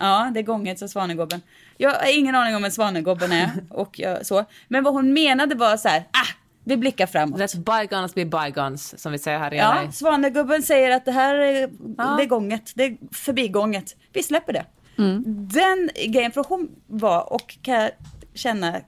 Ja, 0.00 0.30
det 0.34 0.40
är 0.40 0.44
gånget, 0.44 0.78
sa 0.78 0.88
Svanegobben. 0.88 1.40
Jag 1.76 1.90
har 1.90 2.18
ingen 2.18 2.34
aning 2.34 2.56
om 2.56 2.62
vem 2.62 2.70
Svanegobben 2.70 3.32
är 3.32 3.50
och 3.70 3.98
jag, 3.98 4.26
så. 4.26 4.44
Men 4.68 4.84
vad 4.84 4.94
hon 4.94 5.12
menade 5.12 5.54
var 5.54 5.76
så 5.76 5.88
här, 5.88 5.98
ah, 6.00 6.26
vi 6.64 6.76
blickar 6.76 7.06
framåt. 7.06 7.38
Let 7.38 7.54
bygones 7.54 8.14
be 8.14 8.24
bygones, 8.24 9.02
som 9.02 9.12
vi 9.12 9.18
säger 9.18 9.38
här 9.38 9.54
i 9.54 9.56
Ja, 9.56 9.82
LA. 9.84 9.92
Svanegubben 9.92 10.62
säger 10.62 10.90
att 10.90 11.04
det 11.04 11.12
här 11.12 11.34
är, 11.34 11.70
Ja. 11.98 12.04
det 12.18 12.22
är 12.22 12.26
gånget, 12.26 12.72
det 12.74 12.84
är 12.84 12.96
förbigånget. 13.12 13.96
Vi 14.12 14.22
släpper 14.22 14.52
det. 14.52 14.64
Mm. 14.98 15.22
Den 15.48 15.90
grejen, 16.08 16.32
för 16.32 16.44
hon 16.48 16.68
var, 16.86 17.32
och 17.32 17.58
kan 17.62 17.74
jag 17.74 17.90
känna 18.34 18.80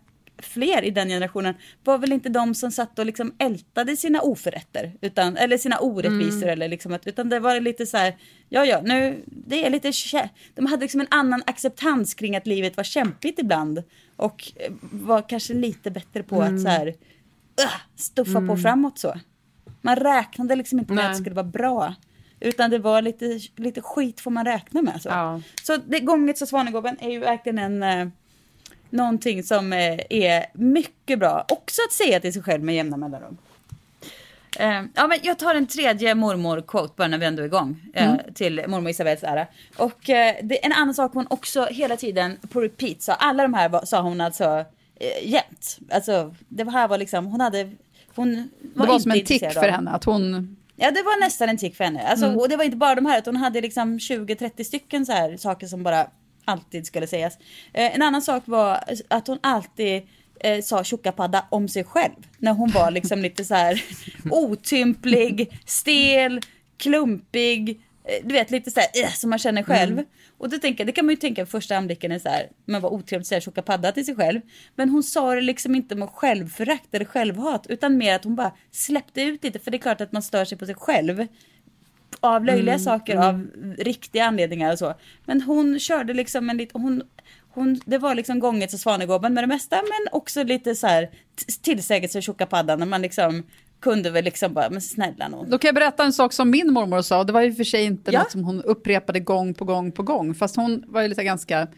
fler 0.44 0.82
i 0.84 0.90
den 0.90 1.08
generationen, 1.08 1.54
var 1.84 1.98
väl 1.98 2.12
inte 2.12 2.28
de 2.28 2.54
som 2.54 2.70
satt 2.70 2.98
och 2.98 3.06
liksom 3.06 3.34
ältade 3.38 3.96
sina 3.96 4.20
oförrätter, 4.20 4.92
utan, 5.00 5.36
eller 5.36 5.56
sina 5.58 5.78
orättvisor, 5.78 6.36
Mm. 6.42 6.48
eller 6.48 6.68
liksom 6.68 6.92
att, 6.92 7.06
utan 7.06 7.28
det 7.28 7.40
var 7.40 7.60
lite 7.60 7.86
så 7.86 7.96
här, 7.96 8.16
ja 8.48 8.64
ja, 8.64 8.80
nu, 8.84 9.22
det 9.26 9.66
är 9.66 9.70
lite, 9.70 9.92
de 10.54 10.66
hade 10.66 10.82
liksom 10.82 11.00
en 11.00 11.06
annan 11.10 11.42
acceptans 11.46 12.14
kring 12.14 12.36
att 12.36 12.46
livet 12.46 12.76
var 12.76 12.84
kämpigt 12.84 13.38
ibland, 13.38 13.82
och 14.16 14.52
eh, 14.56 14.72
var 14.92 15.28
kanske 15.28 15.54
lite 15.54 15.90
bättre 15.90 16.22
på 16.22 16.42
Mm. 16.42 16.54
att 16.54 16.62
så 16.62 16.68
här, 16.68 16.86
uh, 16.88 17.72
stuffa 17.96 18.46
på 18.46 18.56
framåt 18.56 18.98
så. 18.98 19.14
Man 19.80 19.96
räknade 19.96 20.56
liksom 20.56 20.78
inte 20.78 20.92
med 20.92 20.96
Nej. 21.04 21.10
att 21.10 21.12
det 21.12 21.20
skulle 21.20 21.34
vara 21.34 21.46
bra. 21.46 21.94
Utan 22.40 22.70
det 22.70 22.78
var 22.78 23.02
lite, 23.02 23.40
lite 23.56 23.80
skit 23.80 24.20
får 24.20 24.30
man 24.30 24.44
räkna 24.44 24.82
med. 24.82 25.02
Så, 25.02 25.08
Ja. 25.08 25.40
så 25.62 25.76
det, 25.76 26.00
Gånget 26.00 26.38
så 26.38 26.46
Svanegården 26.46 26.96
är 27.00 27.10
ju 27.10 27.18
verkligen 27.18 27.58
en, 27.58 27.82
eh, 27.82 28.08
någonting 28.92 29.42
som 29.42 29.72
eh, 29.72 29.98
är 30.10 30.46
mycket 30.52 31.18
bra. 31.18 31.44
Också 31.48 31.80
att 31.88 31.92
säga 31.92 32.20
till 32.20 32.32
sig 32.32 32.42
själv 32.42 32.64
med 32.64 32.74
jämna 32.74 32.96
mellanrum. 32.96 33.36
Eh, 34.58 34.82
ja, 34.94 35.06
men 35.06 35.18
jag 35.22 35.38
tar 35.38 35.54
en 35.54 35.66
tredje 35.66 36.14
mormor-quote 36.14 36.92
bara 36.96 37.08
när 37.08 37.18
vi 37.18 37.26
ändå 37.26 37.42
är 37.42 37.46
igång. 37.46 37.80
Eh, 37.94 38.14
Till 38.34 38.62
mormor 38.68 38.90
Isabells 38.90 39.22
ära. 39.24 39.46
Och 39.76 40.10
eh, 40.10 40.36
det, 40.42 40.64
en 40.66 40.72
annan 40.72 40.94
sak 40.94 41.14
hon 41.14 41.26
också 41.30 41.64
hela 41.64 41.96
tiden 41.96 42.38
på 42.50 42.60
repeat 42.60 43.02
sa. 43.02 43.12
Alla 43.12 43.42
de 43.42 43.54
här 43.54 43.68
var, 43.68 43.84
sa 43.84 44.00
hon 44.00 44.20
alltså 44.20 44.64
jämt. 45.22 45.78
Alltså 45.90 46.34
det 46.48 46.70
här 46.70 46.88
var 46.88 46.98
liksom, 46.98 47.26
hon 47.26 47.40
hade... 47.40 47.70
Hon 48.14 48.50
var 48.74 48.86
Det 48.86 48.92
var 48.92 48.98
som 48.98 49.10
en 49.10 49.24
tick 49.24 49.52
för 49.52 49.68
henne, 49.68 49.90
att 49.90 50.04
hon... 50.04 50.56
Ja, 50.76 50.90
det 50.90 51.02
var 51.02 51.20
nästan 51.20 51.48
en 51.48 51.58
tick 51.58 51.76
för 51.76 51.84
henne. 51.84 52.02
Alltså, 52.02 52.26
Och 52.26 52.48
det 52.48 52.56
var 52.56 52.64
inte 52.64 52.76
bara 52.76 52.94
de 52.94 53.06
här, 53.06 53.18
utan 53.18 53.36
hon 53.36 53.42
hade 53.44 53.60
liksom 53.60 53.98
20-30 53.98 54.64
stycken 54.64 55.06
så 55.06 55.12
här 55.12 55.36
saker 55.36 55.66
som 55.66 55.82
bara 55.82 56.06
alltid 56.44 56.86
skulle 56.86 57.06
sägas. 57.06 57.36
Eh, 57.72 57.94
en 57.94 58.02
annan 58.02 58.22
sak 58.22 58.42
var 58.46 58.80
att 59.08 59.26
hon 59.26 59.38
alltid 59.42 60.02
eh, 60.40 60.60
sa 60.62 60.84
tjockapadda 60.84 61.44
om 61.50 61.68
sig 61.68 61.84
själv. 61.84 62.12
När 62.38 62.52
hon 62.52 62.70
var 62.70 62.90
liksom 62.90 63.18
lite 63.22 63.44
så 63.44 63.54
här 63.54 63.82
otymplig, 64.30 65.60
stel, 65.66 66.40
klumpig. 66.78 67.70
eh, 68.04 68.26
Du 68.26 68.32
vet 68.34 68.50
lite 68.50 68.70
så 68.70 68.80
här, 68.80 69.04
eh, 69.04 69.10
som 69.12 69.30
man 69.30 69.38
känner 69.38 69.62
själv. 69.62 70.02
Och 70.38 70.48
då 70.50 70.58
tänker 70.58 70.80
jag, 70.80 70.88
det 70.88 70.92
kan 70.92 71.06
man 71.06 71.12
ju 71.12 71.16
tänka 71.20 71.46
första 71.46 71.76
anblicken 71.76 72.12
är 72.12 72.18
så 72.18 72.28
här, 72.28 72.48
men 72.64 72.80
vad 72.80 72.92
otrevligt 72.92 73.24
att 73.24 73.28
säga 73.28 73.40
tjockapadda 73.40 73.92
till 73.92 74.06
sig 74.06 74.14
själv. 74.16 74.40
Men 74.76 74.88
hon 74.88 75.02
sa 75.02 75.34
det 75.34 75.40
liksom 75.40 75.74
inte 75.74 75.94
med 75.94 76.08
självförakt 76.08 76.94
eller 76.94 77.04
självhat, 77.04 77.66
utan 77.68 77.96
mer 77.96 78.14
att 78.14 78.24
hon 78.24 78.34
bara 78.34 78.52
släppte 78.70 79.22
ut 79.22 79.44
lite. 79.44 79.58
För 79.58 79.70
det 79.70 79.76
är 79.76 79.82
klart 79.82 80.00
att 80.00 80.12
man 80.12 80.22
stör 80.22 80.44
sig 80.44 80.58
på 80.58 80.66
sig 80.66 80.74
själv 80.74 81.26
av 82.20 82.44
löjliga 82.44 82.78
saker, 82.78 83.16
av 83.16 83.46
riktiga 83.78 84.24
anledningar 84.24 84.72
och 84.72 84.78
så. 84.78 84.94
Men 85.24 85.42
hon 85.42 85.78
körde 85.78 86.14
liksom 86.14 86.50
en 86.50 86.56
lite, 86.56 86.78
hon, 86.78 87.02
hon, 87.48 87.80
det 87.84 87.98
var 87.98 88.14
liksom 88.14 88.38
gånget 88.38 88.70
så 88.70 88.78
Svanegåben 88.78 89.34
med 89.34 89.42
det 89.42 89.48
mesta, 89.48 89.76
men 89.76 90.18
också 90.18 90.42
lite 90.42 90.74
så 90.74 90.86
här 90.86 91.10
tillsägelse 91.62 92.22
tjocka 92.22 92.46
paddan 92.46 92.78
när 92.78 92.86
man 92.86 93.02
liksom 93.02 93.42
kunde 93.80 94.10
väl 94.10 94.24
liksom 94.24 94.54
bara, 94.54 94.70
men 94.70 94.80
snälla 94.80 95.28
någon. 95.28 95.50
Då 95.50 95.58
kan 95.58 95.68
jag 95.68 95.74
berätta 95.74 96.04
en 96.04 96.12
sak 96.12 96.32
som 96.32 96.50
min 96.50 96.72
mormor 96.72 97.02
sa. 97.02 97.24
Det 97.24 97.32
var 97.32 97.40
ju 97.40 97.52
för 97.54 97.64
sig 97.64 97.84
inte 97.84 98.12
Ja. 98.12 98.18
något 98.18 98.30
som 98.30 98.44
hon 98.44 98.62
upprepade 98.62 99.20
gång 99.20 99.54
på 99.54 99.64
gång 99.64 99.92
på 99.92 100.02
gång. 100.02 100.34
Fast 100.34 100.56
hon 100.56 100.84
var 100.86 101.02
ju 101.02 101.08
lite 101.08 101.24
ganska... 101.24 101.68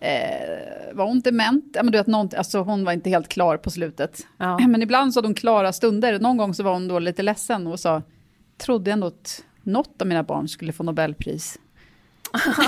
Eh, 0.00 0.94
var 0.94 1.04
hon 1.06 1.20
dement? 1.20 1.64
Ja, 1.74 1.82
men 1.82 1.92
du 1.92 1.98
vet, 1.98 2.06
någon, 2.06 2.28
alltså 2.36 2.58
hon 2.58 2.84
var 2.84 2.92
inte 2.92 3.10
helt 3.10 3.28
klar 3.28 3.56
på 3.56 3.70
slutet. 3.70 4.26
Ja. 4.38 4.58
Men 4.58 4.82
ibland 4.82 5.14
så 5.14 5.18
hade 5.18 5.28
hon 5.28 5.34
klara 5.34 5.72
stunder. 5.72 6.18
Någon 6.18 6.36
gång 6.36 6.54
så 6.54 6.62
var 6.62 6.72
hon 6.72 6.88
då 6.88 6.98
lite 6.98 7.22
ledsen 7.22 7.66
och 7.66 7.80
sa, 7.80 8.02
trodde 8.58 8.92
ändå 8.92 9.06
att 9.06 9.44
något 9.64 10.02
av 10.02 10.08
mina 10.08 10.22
barn 10.22 10.48
skulle 10.48 10.72
få 10.72 10.82
Nobelpris. 10.82 11.58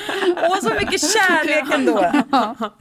Åh, 0.49 0.59
så 0.61 0.69
mycket 0.69 1.01
kärlek 1.01 1.73
ändå! 1.73 2.11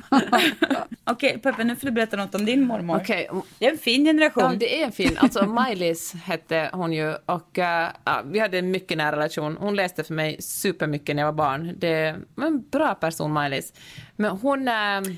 Okej, 1.04 1.38
Peppe, 1.38 1.64
nu 1.64 1.76
får 1.76 1.86
du 1.86 1.92
berätta 1.92 2.16
något 2.16 2.34
om 2.34 2.44
din 2.44 2.66
mormor. 2.66 2.96
Okej, 2.96 3.28
Det 3.58 3.66
är 3.66 3.70
en 3.72 3.78
fin 3.78 4.04
generation. 4.04 4.42
Ja, 4.44 4.56
det 4.60 4.80
är 4.82 4.84
en 4.86 4.92
fin. 4.92 5.18
Alltså 5.18 5.46
Maj-Lis 5.46 6.14
hette 6.24 6.70
hon 6.72 6.92
ju 6.92 7.14
och 7.26 7.58
eh, 7.58 7.88
ja, 8.04 8.22
vi 8.24 8.38
hade 8.38 8.58
en 8.58 8.70
mycket 8.70 8.98
nära 8.98 9.16
relation. 9.16 9.56
Hon 9.60 9.76
läste 9.76 10.04
för 10.04 10.14
mig 10.14 10.36
supermycket 10.42 11.16
när 11.16 11.22
jag 11.22 11.32
var 11.32 11.36
barn. 11.38 11.74
Det 11.78 12.16
var 12.34 12.46
en 12.46 12.62
bra 12.70 12.94
person, 12.94 13.32
Maj-Lis. 13.32 13.72
Men 14.16 14.30
hon... 14.30 14.68
eh, 14.68 14.74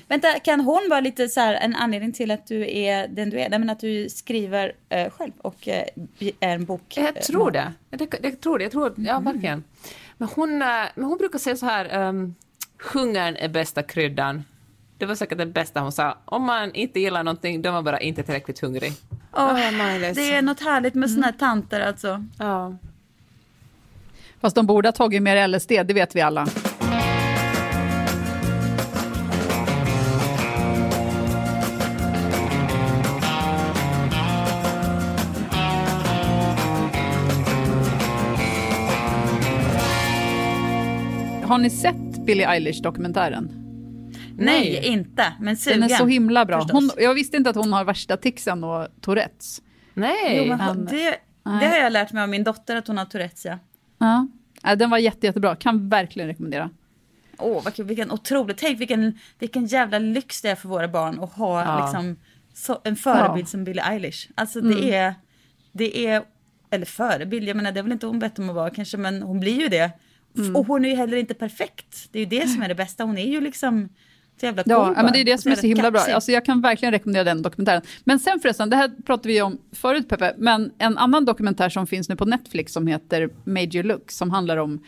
Vänta, 0.07 0.39
kan 0.39 0.59
hon 0.59 0.87
vara 0.89 0.99
lite 0.99 1.27
så 1.27 1.39
här 1.39 1.53
en 1.53 1.75
anledning 1.75 2.11
till 2.11 2.31
att 2.31 2.47
du 2.47 2.71
är 2.77 3.07
den 3.07 3.29
du 3.29 3.39
är? 3.39 3.49
Nej, 3.49 3.59
men 3.59 3.69
att 3.69 3.79
du 3.79 4.09
skriver 4.09 4.73
eh, 4.89 5.09
själv 5.11 5.31
och 5.37 5.67
eh, 5.67 5.83
är 6.39 6.49
en 6.55 6.65
bok. 6.65 6.93
Jag 6.95 7.21
tror 7.21 7.51
det. 7.51 7.73
Jag, 7.89 8.15
jag 8.21 8.41
tror 8.41 8.57
det. 8.57 8.63
Jag 8.63 8.71
tror, 8.71 8.93
ja, 8.97 9.19
verkligen. 9.19 9.63
Men 10.23 10.29
hon, 10.35 10.61
eh, 10.61 10.67
men 10.95 11.05
hon 11.05 11.17
brukar 11.17 11.39
säga 11.39 11.55
så 11.55 11.65
här, 11.65 12.07
um, 12.07 12.35
hungern 12.93 13.35
är 13.35 13.49
bästa 13.49 13.83
kryddan. 13.83 14.43
Det 14.97 15.05
var 15.05 15.15
säkert 15.15 15.37
det 15.37 15.45
bästa 15.45 15.79
hon 15.79 15.91
sa. 15.91 16.17
Om 16.25 16.43
man 16.43 16.73
inte 16.73 16.99
gillar 16.99 17.23
någonting, 17.23 17.61
då 17.61 17.69
är 17.69 17.73
man 17.73 17.83
bara 17.83 17.99
inte 17.99 18.23
tillräckligt 18.23 18.59
hungrig. 18.59 18.93
Maj-Lis. 19.77 20.15
det 20.15 20.33
är 20.33 20.41
något 20.41 20.59
härligt 20.63 20.93
med 20.93 21.11
såna 21.11 21.25
här 21.25 21.33
tanter 21.33 21.79
alltså. 21.81 22.25
Ja. 22.39 22.77
Fast 24.41 24.55
de 24.55 24.65
borde 24.65 24.87
ha 24.87 24.93
tagit 24.93 25.21
mer 25.21 25.47
LSD, 25.47 25.69
det 25.69 25.93
vet 25.93 26.15
vi 26.15 26.21
alla. 26.21 26.47
Har 41.53 41.57
ni 41.59 41.69
sett 41.69 42.25
Billie 42.25 42.45
Eilish-dokumentären? 42.45 43.49
Nej, 44.37 44.81
inte. 44.85 45.33
Men 45.39 45.57
sugen. 45.57 45.81
Den 45.81 45.91
är 45.91 45.95
så 45.95 46.05
himla 46.05 46.45
bra. 46.45 46.67
Hon, 46.71 46.89
jag 46.97 47.13
visste 47.13 47.37
inte 47.37 47.49
att 47.49 47.55
hon 47.55 47.73
har 47.73 47.83
värsta 47.85 48.17
ticsen 48.17 48.63
och 48.63 48.87
Tourettes. 49.01 49.61
Nej. 49.93 50.37
Jo, 50.47 50.55
men 50.55 50.85
det, 50.85 51.15
Nej. 51.43 51.59
det 51.59 51.67
har 51.67 51.77
jag 51.77 51.91
lärt 51.93 52.11
mig 52.11 52.23
av 52.23 52.29
min 52.29 52.43
dotter 52.43 52.75
att 52.75 52.87
hon 52.87 52.97
har 52.97 53.05
Tourettes, 53.05 53.45
ja. 53.45 53.59
Ja. 54.63 54.75
Den 54.75 54.89
var 54.89 54.97
jätte, 54.97 55.25
jättebra, 55.25 55.55
kan 55.55 55.89
verkligen 55.89 56.27
rekommendera. 56.27 56.69
Åh, 57.37 57.63
kul, 57.63 57.85
vilken 57.85 58.11
otrolig, 58.11 58.57
tänk 58.57 58.79
vilken, 58.79 59.19
vilken 59.39 59.65
jävla 59.65 59.99
lyx 59.99 60.41
det 60.41 60.49
är 60.49 60.55
för 60.55 60.69
våra 60.69 60.87
barn 60.87 61.19
att 61.19 61.33
ha 61.33 61.63
Ja. 61.63 61.85
liksom, 61.85 62.15
så, 62.53 62.79
en 62.83 62.95
förebild 62.95 63.45
Ja. 63.47 63.49
som 63.49 63.63
Billie 63.63 63.81
Eilish. 63.81 64.29
Alltså 64.35 64.61
det 64.61 64.95
är, 64.95 65.13
det 65.71 66.07
är, 66.07 66.23
eller 66.69 66.85
förebild, 66.85 67.47
jag 67.49 67.57
menar 67.57 67.71
det 67.71 67.79
är 67.79 67.83
väl 67.83 67.91
inte 67.91 68.05
hon 68.07 68.19
bett 68.19 68.39
om 68.39 68.49
att 68.49 68.55
vara 68.55 68.69
kanske, 68.69 68.97
men 68.97 69.21
hon 69.23 69.39
blir 69.39 69.61
ju 69.61 69.67
det. 69.67 69.91
F- 70.39 70.55
Och 70.55 70.65
hon 70.67 70.85
är 70.85 70.89
ju 70.89 70.95
heller 70.95 71.17
inte 71.17 71.33
perfekt. 71.33 72.07
Det 72.11 72.19
är 72.19 72.23
ju 72.23 72.39
det 72.39 72.47
som 72.47 72.61
är 72.61 72.67
det 72.67 72.75
bästa. 72.75 73.03
Hon 73.03 73.17
är 73.17 73.27
ju 73.27 73.41
liksom, 73.41 73.89
Så 74.39 74.45
jävla 74.45 74.63
cool 74.63 74.71
Ja, 74.73 75.03
men 75.03 75.13
det 75.13 75.19
är 75.19 75.25
det 75.25 75.37
som 75.37 75.51
är 75.51 75.55
så 75.55 75.67
himla 75.67 75.91
bra. 75.91 76.01
Alltså, 76.01 76.31
jag 76.31 76.45
kan 76.45 76.61
verkligen 76.61 76.91
rekommendera 76.91 77.23
den 77.23 77.41
dokumentären. 77.41 77.81
Men 78.03 78.19
sen 78.19 78.39
förresten, 78.39 78.69
det 78.69 78.75
här 78.75 78.91
pratade 79.05 79.27
vi 79.29 79.41
om 79.41 79.57
förut 79.71 80.09
Peppe, 80.09 80.33
men 80.37 80.71
en 80.77 80.97
annan 80.97 81.25
dokumentär 81.25 81.69
som 81.69 81.87
finns 81.87 82.09
nu 82.09 82.15
på 82.15 82.25
Netflix 82.25 82.73
som 82.73 82.87
heter 82.87 83.29
Major 83.43 83.83
Look, 83.83 84.11
som 84.11 84.31
handlar 84.31 84.57
om 84.57 84.83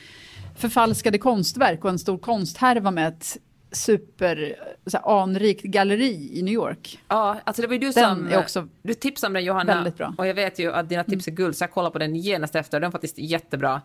förfalskade 0.57 1.17
konstverk 1.17 1.83
och 1.83 1.89
en 1.89 1.99
stor 1.99 2.17
konsthärva 2.17 2.91
med 2.91 3.07
ett 3.07 3.37
super 3.75 4.55
så 4.85 4.97
här, 4.97 5.21
anrikt 5.21 5.63
galleri 5.63 6.29
i 6.33 6.41
New 6.41 6.53
York. 6.53 6.99
Ja, 7.07 7.37
alltså 7.43 7.61
det 7.61 7.67
var 7.67 7.73
ju 7.73 7.79
du 7.79 7.91
Den 7.91 8.15
som... 8.15 8.27
är 8.27 8.39
också 8.39 8.67
du 8.81 8.93
tipsade 8.93 9.27
om 9.27 9.33
den 9.33 9.43
Johanna. 9.43 9.75
väldigt 9.75 9.97
bra. 9.97 10.13
Och 10.17 10.27
jag 10.27 10.33
vet 10.33 10.59
ju 10.59 10.73
att 10.73 10.89
dina 10.89 11.03
tips 11.03 11.27
är 11.27 11.31
guld, 11.31 11.55
så 11.55 11.63
jag 11.63 11.71
kollar 11.71 11.89
på 11.89 11.99
den 11.99 12.15
genast 12.15 12.55
efter. 12.55 12.79
Den 12.79 12.87
är 12.87 12.91
faktiskt 12.91 13.17
jättebra. 13.17 13.81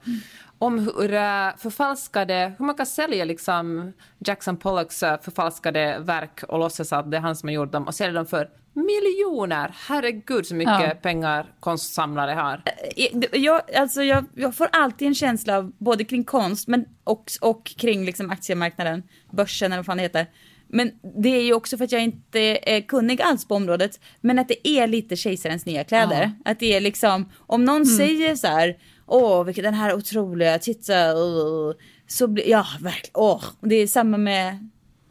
Om 0.59 0.79
hur 0.79 1.13
uh, 1.13 1.57
förfalskade, 1.57 2.53
hur 2.59 2.67
man 2.67 2.75
kan 2.75 2.87
sälja 2.87 3.25
liksom 3.25 3.93
Jackson 4.19 4.57
Pollocks 4.57 5.03
uh, 5.03 5.21
förfalskade 5.23 5.99
verk 6.01 6.43
och 6.43 6.59
låtsas 6.59 6.93
att 6.93 7.11
det 7.11 7.17
är 7.17 7.21
han 7.21 7.37
som 7.37 7.49
har 7.49 7.55
gjort 7.55 7.73
dem 7.73 7.87
och 7.87 7.95
sälja 7.95 8.13
dem 8.13 8.27
för 8.27 8.49
miljoner. 8.73 9.75
Herregud 9.89 10.47
så 10.47 10.55
mycket 10.55 10.81
Ja. 10.81 10.95
pengar 11.03 11.47
konstsamlare 11.61 12.31
har. 12.31 12.63
Eh, 12.97 13.41
Jag, 13.41 13.75
alltså 13.77 14.03
jag, 14.03 14.25
jag 14.35 14.55
får 14.55 14.69
alltid 14.73 15.09
en 15.09 15.15
känsla 15.15 15.57
av, 15.59 15.73
både 15.79 16.05
kring 16.05 16.25
konst 16.25 16.69
men 16.69 16.85
och, 17.05 17.31
och 17.41 17.65
kring 17.77 18.05
liksom 18.05 18.31
aktiemarknaden, 18.31 19.03
börsen 19.33 19.67
eller 19.73 19.77
vad 19.79 19.87
fan 19.87 19.97
det 19.97 20.03
heter. 20.03 20.27
Men 20.73 20.91
det 21.23 21.29
är 21.29 21.43
ju 21.43 21.53
också 21.53 21.77
för 21.77 21.85
att 21.85 21.93
jag 21.93 22.03
inte 22.03 22.59
är 22.63 22.81
kunnig 22.81 23.23
alls 23.23 23.45
på 23.49 23.55
området, 23.55 24.01
men 24.21 24.39
att 24.39 24.49
det 24.49 24.69
är 24.69 24.87
lite 24.87 25.17
kejsarens 25.17 25.67
nya 25.67 25.85
kläder. 25.85 26.33
Att 26.45 26.61
det 26.61 26.75
är 26.77 26.81
liksom, 26.81 27.29
om 27.39 27.65
någon 27.65 27.87
säger 27.87 28.37
så 28.37 28.47
här, 28.47 28.77
åh, 29.07 29.45
vilken 29.45 29.65
den 29.65 29.75
här 29.75 29.95
otroliga, 29.95 30.59
titta, 30.59 31.13
uh, 31.15 31.73
så 32.07 32.27
blir, 32.27 32.49
ja, 32.49 32.67
verkligen, 32.81 33.11
åh. 33.15 33.45
Det 33.61 33.75
är 33.75 33.87
samma 33.87 34.17
med 34.17 34.69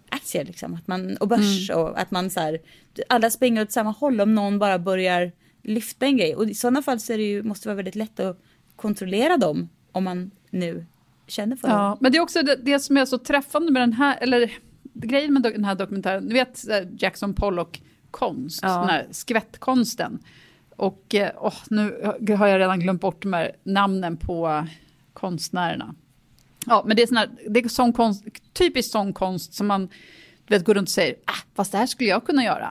aktier 0.09 0.45
liksom, 0.45 0.73
att 0.73 0.87
man, 0.87 1.17
och 1.17 1.27
börs 1.27 1.69
och 1.69 1.99
att 2.01 2.11
man 2.11 2.29
så 2.29 2.39
här, 2.39 2.59
alla 3.09 3.29
springer 3.29 3.61
åt 3.61 3.71
samma 3.71 3.91
håll 3.91 4.21
om 4.21 4.35
någon 4.35 4.59
bara 4.59 4.79
börjar 4.79 5.31
lyfta 5.63 6.05
en 6.05 6.17
grej. 6.17 6.35
Och 6.35 6.49
i 6.49 6.53
sådana 6.53 6.81
fall 6.81 6.99
så 6.99 7.13
är 7.13 7.17
det 7.17 7.23
ju, 7.23 7.43
måste 7.43 7.65
det 7.65 7.69
vara 7.69 7.75
väldigt 7.75 7.95
lätt 7.95 8.19
att 8.19 8.41
kontrollera 8.75 9.37
dem 9.37 9.69
om 9.91 10.03
man 10.03 10.31
nu 10.49 10.85
känner 11.27 11.55
för 11.55 11.67
det. 11.67 11.73
Ja, 11.73 11.97
men 12.01 12.11
det 12.11 12.17
är 12.17 12.21
också 12.21 12.43
det, 12.43 12.55
det 12.55 12.79
som 12.79 12.97
är 12.97 13.05
så 13.05 13.17
träffande 13.17 13.71
med 13.71 13.81
den 13.81 13.93
här, 13.93 14.17
eller 14.21 14.51
grejen 14.93 15.33
med 15.33 15.41
den 15.41 15.65
här 15.65 15.75
dokumentären, 15.75 16.23
ni 16.23 16.33
vet 16.33 16.65
Jackson 16.99 17.33
Pollock 17.33 17.81
konst, 18.11 18.59
Ja. 18.61 18.79
den 18.79 18.89
här 18.89 19.07
skvättkonsten. 19.11 20.19
Och 20.75 21.15
åh, 21.37 21.55
nu 21.69 22.11
har 22.37 22.47
jag 22.47 22.59
redan 22.59 22.79
glömt 22.79 23.01
bort 23.01 23.21
de 23.21 23.33
här 23.33 23.51
namnen 23.63 24.17
på 24.17 24.67
konstnärerna. 25.13 25.95
Ja, 26.65 26.83
men 26.87 26.95
det 26.95 27.03
är, 27.03 27.07
sån 27.07 27.17
här, 27.17 27.29
det 27.49 27.59
är 27.59 27.67
sån 27.67 27.93
konst, 27.93 28.23
typiskt 28.53 28.91
sån 28.91 29.13
konst 29.13 29.53
som 29.53 29.67
man 29.67 29.89
du 30.49 30.55
vet, 30.55 30.65
går 30.65 30.73
runt 30.73 30.87
och 30.87 30.91
säger, 30.91 31.15
ah, 31.25 31.33
fast 31.55 31.71
det 31.71 31.77
här 31.77 31.85
skulle 31.85 32.09
jag 32.09 32.25
kunna 32.25 32.43
göra. 32.43 32.67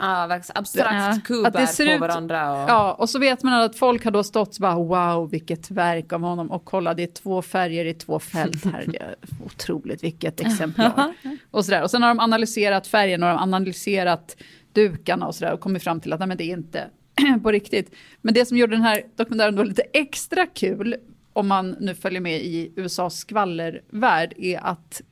Abstrakt 0.55 1.17
Ja. 1.17 1.21
kuber 1.25 1.49
Att 1.49 1.55
det 1.55 1.67
ser 1.67 1.87
på 1.87 1.93
ut- 1.93 2.01
varandra. 2.01 2.53
Och... 2.63 2.71
Ja, 2.71 2.93
och 2.93 3.11
så 3.11 3.19
vet 3.19 3.43
man 3.43 3.53
att 3.63 3.77
folk 3.77 4.05
har 4.05 4.11
då 4.11 4.25
stått 4.25 4.55
så 4.55 4.63
bara 4.63 4.75
wow, 4.75 5.31
vilket 5.31 5.71
verk 5.71 6.13
av 6.13 6.21
honom. 6.21 6.51
Och 6.51 6.65
kolla, 6.65 6.95
det 6.95 7.03
är 7.03 7.07
två 7.23 7.43
färger 7.43 7.85
i 7.85 7.95
två 7.95 8.19
fält 8.19 8.65
här. 8.65 8.85
Det 8.87 9.03
är 9.03 9.15
otroligt, 9.45 10.05
vilket 10.05 10.41
exemplar. 10.41 11.15
och, 11.51 11.65
så 11.65 11.71
där. 11.71 11.83
och 11.83 11.91
sen 11.91 12.03
har 12.03 12.09
de 12.09 12.21
analyserat 12.21 12.87
färgerna 12.87 13.27
och 13.33 13.39
de 13.39 13.43
analyserat 13.43 14.37
dukarna 14.73 15.27
och 15.27 15.35
sådär 15.35 15.53
och 15.53 15.61
kommit 15.61 15.83
fram 15.83 16.01
till 16.01 16.13
att 16.13 16.19
nej, 16.21 16.29
men 16.29 16.37
det 16.37 16.45
är 16.45 16.53
inte 16.53 16.85
på 17.43 17.53
riktigt. 17.53 17.95
Men 18.21 18.35
det 18.35 18.45
som 18.47 18.57
gjorde 18.57 18.77
den 18.77 18.83
här 18.85 19.03
dokumentären 19.17 19.57
då 19.57 19.63
lite 19.63 19.83
extra 19.93 20.47
kul, 20.47 20.97
om 21.33 21.49
man 21.49 21.77
nu 21.81 21.95
följer 21.95 22.21
med 22.21 22.37
i 22.41 22.73
USAs 22.77 23.17
skvallervärld, 23.19 24.35
är 24.37 24.67
att 24.67 25.03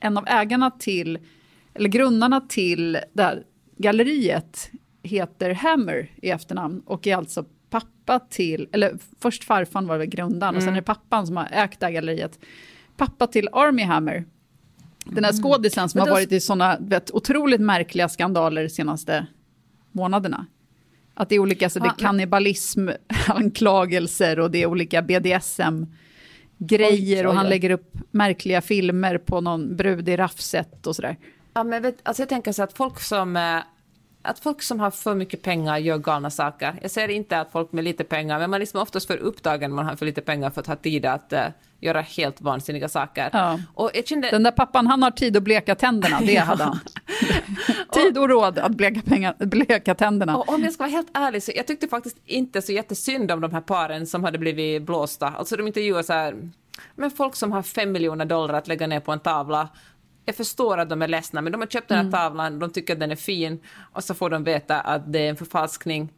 en 0.00 0.18
av 0.18 0.24
ägarna 0.28 0.70
till, 0.70 1.18
eller 1.76 1.88
grundarna 1.88 2.40
till 2.40 2.98
det 3.12 3.22
här 3.22 3.44
galleriet 3.76 4.70
heter 5.02 5.50
Hammer 5.50 6.10
i 6.22 6.30
efternamn 6.30 6.82
och 6.86 7.06
är 7.06 7.16
alltså 7.16 7.44
pappa 7.70 8.18
till, 8.18 8.68
eller 8.72 8.98
först 9.20 9.44
farfan 9.44 9.86
var 9.86 9.98
väl 9.98 10.06
grundaren 10.06 10.56
och 10.56 10.62
sen 10.62 10.72
är 10.72 10.76
det 10.76 10.82
pappan 10.82 11.26
som 11.26 11.36
har 11.36 11.48
ägt 11.52 11.80
det 11.80 11.86
här 11.86 11.92
galleriet. 11.92 12.38
Pappa 12.96 13.26
till 13.26 13.48
Army 13.52 13.82
Hammer. 13.82 14.24
Den 15.04 15.24
här 15.24 15.32
skådisen 15.32 15.88
som 15.88 15.98
Men 15.98 16.08
har 16.08 16.14
varit 16.14 16.32
i 16.32 16.40
sådana 16.40 16.78
otroligt 17.12 17.60
märkliga 17.60 18.08
skandaler 18.08 18.62
de 18.62 18.68
senaste 18.68 19.26
månaderna. 19.92 20.46
Att 21.14 21.28
det 21.28 21.34
är 21.34 21.38
olika, 21.38 21.70
så 21.70 21.78
det 21.78 21.86
är 21.86 21.98
kannibalismanklagelser 21.98 24.38
och 24.40 24.50
det 24.50 24.62
är 24.62 24.66
olika 24.66 25.02
BDSM-grejer 25.02 27.26
och 27.26 27.34
han 27.34 27.48
lägger 27.48 27.70
upp 27.70 27.96
märkliga 28.10 28.60
filmer 28.60 29.18
på 29.18 29.40
någon 29.40 29.76
brud 29.76 30.08
i 30.08 30.16
raffset 30.16 30.86
och 30.86 30.96
sådär. 30.96 31.16
Ja, 31.56 31.64
men 31.64 31.82
vet, 31.82 31.96
alltså 32.02 32.22
jag 32.22 32.28
tänker 32.28 32.52
så 32.52 32.62
att 32.62 32.72
folk 32.72 33.00
som 33.00 33.36
eh, 33.36 33.58
att 34.22 34.38
folk 34.38 34.62
som 34.62 34.80
har 34.80 34.90
för 34.90 35.14
mycket 35.14 35.42
pengar 35.42 35.78
gör 35.78 35.98
galna 35.98 36.30
saker. 36.30 36.78
Jag 36.82 36.90
säger 36.90 37.08
inte 37.08 37.40
att 37.40 37.52
folk 37.52 37.72
med 37.72 37.84
lite 37.84 38.04
pengar, 38.04 38.38
men 38.38 38.50
man 38.50 38.58
är 38.58 38.60
liksom 38.60 38.80
oftast 38.80 39.06
för 39.06 39.16
upptagen 39.16 39.72
man 39.72 39.86
har 39.86 39.96
för 39.96 40.06
lite 40.06 40.20
pengar 40.20 40.50
för 40.50 40.60
att 40.60 40.66
ha 40.66 40.76
tid 40.76 41.06
att 41.06 41.32
eh, 41.32 41.46
göra 41.80 42.00
helt 42.00 42.40
vansinniga 42.40 42.88
saker. 42.88 43.30
Ja. 43.32 43.60
Och 43.74 43.90
jag 43.94 44.06
kände, 44.06 44.30
Den 44.30 44.42
där 44.42 44.50
pappan, 44.50 44.86
han 44.86 45.02
har 45.02 45.10
tid 45.10 45.36
att 45.36 45.42
bleka 45.42 45.74
tänderna, 45.74 46.20
det 46.20 46.36
hade 46.36 46.64
han. 46.64 46.78
tid 47.92 48.18
och 48.18 48.28
råd 48.28 48.58
att 48.58 48.72
bleka, 48.72 49.02
pengar, 49.02 49.34
bleka 49.38 49.94
tänderna. 49.94 50.36
och 50.36 50.48
om 50.48 50.62
jag 50.62 50.72
ska 50.72 50.82
vara 50.82 50.90
helt 50.90 51.10
ärlig 51.14 51.42
så 51.42 51.52
jag 51.56 51.66
tyckte 51.66 51.88
faktiskt 51.88 52.16
inte 52.24 52.62
så 52.62 52.72
jättesynd 52.72 53.30
om 53.30 53.40
de 53.40 53.52
här 53.52 53.60
paren 53.60 54.06
som 54.06 54.24
hade 54.24 54.38
blivit 54.38 54.82
blåsta. 54.82 55.28
Alltså 55.28 55.56
de 55.56 55.66
intervjuar 55.66 56.02
så 56.02 56.12
här, 56.12 56.50
men 56.94 57.10
folk 57.10 57.36
som 57.36 57.52
har 57.52 57.62
fem 57.62 57.92
miljoner 57.92 58.24
dollar 58.24 58.54
att 58.54 58.68
lägga 58.68 58.86
ner 58.86 59.00
på 59.00 59.12
en 59.12 59.20
tavla. 59.20 59.68
Jag 60.28 60.36
förstår 60.36 60.78
att 60.78 60.88
de 60.88 61.02
är 61.02 61.08
ledsna, 61.08 61.40
men 61.40 61.52
de 61.52 61.60
har 61.60 61.68
köpt 61.68 61.88
den 61.88 62.04
här 62.04 62.12
tavlan, 62.12 62.58
de 62.58 62.70
tycker 62.70 62.92
att 62.92 63.00
den 63.00 63.10
är 63.10 63.16
fin 63.16 63.60
och 63.92 64.04
så 64.04 64.14
får 64.14 64.30
de 64.30 64.44
veta 64.44 64.80
att 64.80 65.12
det 65.12 65.18
är 65.18 65.30
en 65.30 65.36
förfalskning. 65.36 66.12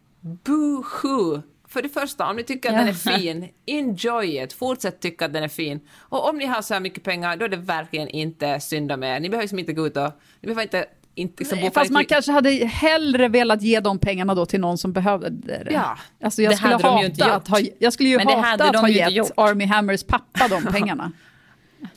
Boo-hoo! 0.44 1.42
För 1.68 1.82
det 1.82 1.88
första, 1.88 2.30
om 2.30 2.36
ni 2.36 2.42
tycker 2.44 2.68
att 2.68 2.76
den 2.76 2.88
är 2.88 2.92
fin, 3.18 3.48
enjoy 3.66 4.42
it, 4.42 4.52
fortsätt 4.52 5.00
tycka 5.00 5.24
att 5.24 5.32
den 5.32 5.42
är 5.42 5.48
fin. 5.48 5.80
Och 5.98 6.28
om 6.28 6.38
ni 6.38 6.46
har 6.46 6.62
så 6.62 6.74
här 6.74 6.80
mycket 6.80 7.02
pengar, 7.02 7.36
då 7.36 7.44
är 7.44 7.48
det 7.48 7.56
verkligen 7.56 8.08
inte 8.08 8.60
synd 8.60 8.92
om 8.92 9.02
er. 9.02 9.20
Ni 9.20 9.28
behöver 9.28 9.42
liksom 9.44 9.58
inte 9.58 9.72
gå 9.72 9.86
ut 9.86 9.96
och, 9.96 10.12
ni 10.40 10.46
behöver 10.46 10.62
inte, 10.62 10.86
inte 11.14 11.34
liksom 11.44 11.70
Fast 11.74 11.90
man 11.90 12.04
kanske 12.04 12.32
hade 12.32 12.50
hellre 12.50 13.28
velat 13.28 13.62
ge 13.62 13.80
de 13.80 13.98
pengarna 13.98 14.34
då 14.34 14.46
till 14.46 14.60
någon 14.60 14.78
som 14.78 14.92
behövde 14.92 15.30
det. 15.30 15.68
Ja. 15.70 15.98
alltså 16.22 16.42
jag 16.42 16.52
Det 16.52 16.56
skulle 16.56 16.72
hade 16.72 16.82
de 16.84 16.98
ju 17.00 17.06
inte 17.06 17.20
gjort. 17.24 17.30
att 17.30 17.48
ha, 17.48 17.60
jag 17.78 17.92
skulle 17.92 18.08
ju 18.08 18.16
Men 18.16 18.28
hata 18.28 18.64
att 18.64 18.76
ha 18.76 18.88
gett. 18.88 19.30
Army 19.36 19.64
Hammers 19.64 20.02
pappa 20.04 20.48
de 20.48 20.62
pengarna. 20.72 21.12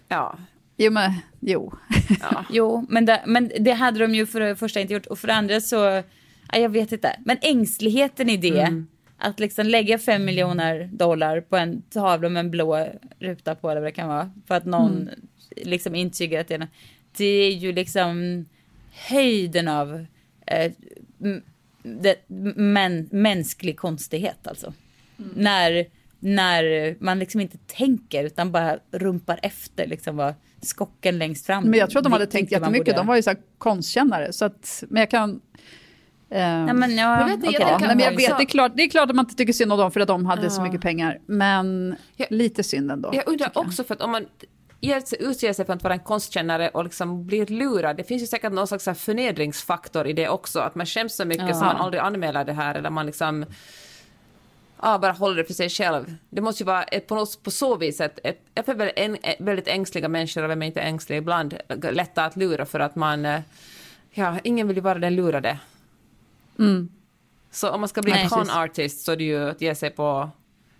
Ja. 0.07 0.37
Jo, 0.85 0.91
men 0.91 1.11
jo. 1.39 1.73
Jo, 2.49 2.85
men 2.89 3.05
det, 3.05 3.23
men 3.25 3.51
det 3.59 3.71
hade 3.71 3.99
de 3.99 4.15
ju 4.15 4.25
för 4.25 4.39
det 4.39 4.55
första 4.55 4.79
inte 4.79 4.93
gjort 4.93 5.05
och 5.05 5.19
för 5.19 5.27
det 5.27 5.33
andra 5.33 5.61
så, 5.61 5.75
ja, 6.51 6.59
jag 6.59 6.69
vet 6.69 6.91
inte. 6.91 7.19
Men 7.25 7.37
ängsligheten 7.41 8.29
i 8.29 8.37
det, 8.37 8.83
att 9.17 9.39
liksom 9.39 9.65
lägga 9.65 9.99
fem 9.99 10.25
miljoner 10.25 10.89
dollar 10.93 11.41
på 11.41 11.57
en 11.57 11.81
tavla 11.81 12.29
med 12.29 12.39
en 12.39 12.51
blå 12.51 12.87
ruta 13.19 13.55
på 13.55 13.69
eller 13.71 13.81
vad 13.81 13.87
det 13.87 13.95
kan 13.95 14.07
vara, 14.07 14.31
för 14.47 14.55
att 14.55 14.65
någon 14.65 15.09
liksom 15.55 15.95
intygar 15.95 16.41
att 16.41 16.47
det 16.47 16.53
är, 16.53 16.59
nå- 16.59 16.67
det 17.17 17.25
är 17.25 17.51
ju 17.51 17.71
liksom 17.73 18.45
höjden 19.09 19.67
av 19.67 20.05
eh, 20.45 20.71
det, 21.83 22.15
men, 22.55 23.09
mänsklig 23.11 23.77
konstighet 23.77 24.47
alltså. 24.47 24.73
När, 25.35 25.85
när 26.19 26.95
man 26.99 27.19
liksom 27.19 27.41
inte 27.41 27.57
tänker 27.57 28.23
utan 28.23 28.51
bara 28.51 28.79
rumpar 28.91 29.39
efter 29.43 29.87
liksom 29.87 30.15
vad 30.15 30.33
skocken 30.61 31.17
längst 31.17 31.45
fram. 31.45 31.63
Men 31.63 31.79
jag 31.79 31.89
tror 31.89 31.99
att 31.99 32.03
de 32.03 32.13
hade 32.13 32.25
tänkt 32.27 32.51
man 32.51 32.61
jättemycket. 32.61 32.85
borde 32.85 32.97
De 32.97 33.07
var 33.07 33.15
ju 33.15 33.23
så 33.23 33.29
här 33.29 33.39
konstkännare. 33.57 34.33
Så 34.33 34.45
att, 34.45 34.83
men 34.89 34.99
jag 34.99 35.09
kan... 35.09 35.41
men, 36.29 36.75
vet 36.77 37.53
jag 37.53 37.61
Ja, 37.61 37.79
men 37.79 37.99
jag 37.99 38.11
så- 38.13 38.17
vet, 38.17 38.37
det 38.37 38.43
är, 38.43 38.45
klart, 38.45 38.71
det 38.75 38.83
är 38.83 38.89
klart 38.89 39.09
att 39.09 39.15
man 39.15 39.25
inte 39.25 39.35
tycker 39.35 39.53
synd 39.53 39.73
om 39.73 39.79
dem 39.79 39.91
för 39.91 39.99
att 39.99 40.07
de 40.07 40.25
hade 40.25 40.49
så 40.49 40.61
Ja. 40.61 40.65
mycket 40.65 40.81
pengar. 40.81 41.19
Men 41.25 41.95
Ja. 42.15 42.25
lite 42.29 42.63
synd 42.63 42.91
ändå. 42.91 43.09
Jag 43.13 43.27
undrar 43.27 43.51
jag. 43.53 43.65
också 43.65 43.83
för 43.83 43.93
att 43.95 44.01
om 44.01 44.11
man 44.11 44.25
utger 45.19 45.53
sig 45.53 45.65
för 45.65 45.73
att 45.73 45.83
vara 45.83 45.93
en 45.93 45.99
konstkännare 45.99 46.69
och 46.69 46.83
liksom 46.83 47.25
blir 47.27 47.45
lurad, 47.45 47.97
det 47.97 48.03
finns 48.03 48.21
ju 48.23 48.27
säkert 48.27 48.53
någon 48.53 48.67
slags 48.67 48.83
så 48.83 48.93
förnedringsfaktor 48.93 50.07
i 50.07 50.13
det 50.13 50.29
också, 50.29 50.59
att 50.59 50.75
man 50.75 50.85
skäms 50.85 51.15
så 51.15 51.25
mycket 51.25 51.47
Ja. 51.47 51.53
så 51.53 51.65
man 51.65 51.75
aldrig 51.77 52.01
anmäler 52.03 52.45
det 52.45 52.53
här 52.53 52.75
eller 52.75 52.89
man 52.89 53.05
liksom 53.05 53.45
ja, 54.81 54.99
bara 54.99 55.11
håller 55.11 55.35
det 55.35 55.43
för 55.43 55.53
sig 55.53 55.69
själv. 55.69 56.15
Det 56.29 56.41
måste 56.41 56.63
ju 56.63 56.65
vara 56.65 56.83
ett, 56.83 57.07
på, 57.07 57.15
något, 57.15 57.43
på 57.43 57.51
så 57.51 57.77
vis 57.77 58.01
ett, 58.01 58.19
ett, 58.23 58.41
jag 58.53 58.69
är 58.69 58.73
väldigt, 58.73 58.97
en, 58.97 59.45
väldigt 59.45 59.67
ängsliga 59.67 60.07
människor, 60.07 60.43
och 60.43 60.49
vem 60.49 60.61
är 60.61 60.65
inte 60.65 60.81
ängslig 60.81 61.17
ibland, 61.17 61.57
lätta 61.91 62.25
att 62.25 62.35
lura 62.35 62.65
för 62.65 62.79
att 62.79 62.95
man, 62.95 63.25
eh, 63.25 63.41
ja, 64.11 64.39
ingen 64.43 64.67
vill 64.67 64.77
ju 64.77 64.81
vara 64.81 64.99
den 64.99 65.15
lurade. 65.15 65.59
Mm. 66.59 66.89
Så 67.51 67.69
om 67.69 67.79
man 67.79 67.89
ska 67.89 68.01
bli 68.01 68.11
Nej, 68.11 68.23
en 68.23 68.29
con 68.29 68.49
artist 68.49 69.05
så 69.05 69.11
är 69.11 69.15
det 69.15 69.23
ju 69.23 69.49
att 69.49 69.61
ge 69.61 69.75
sig 69.75 69.89
på 69.89 70.29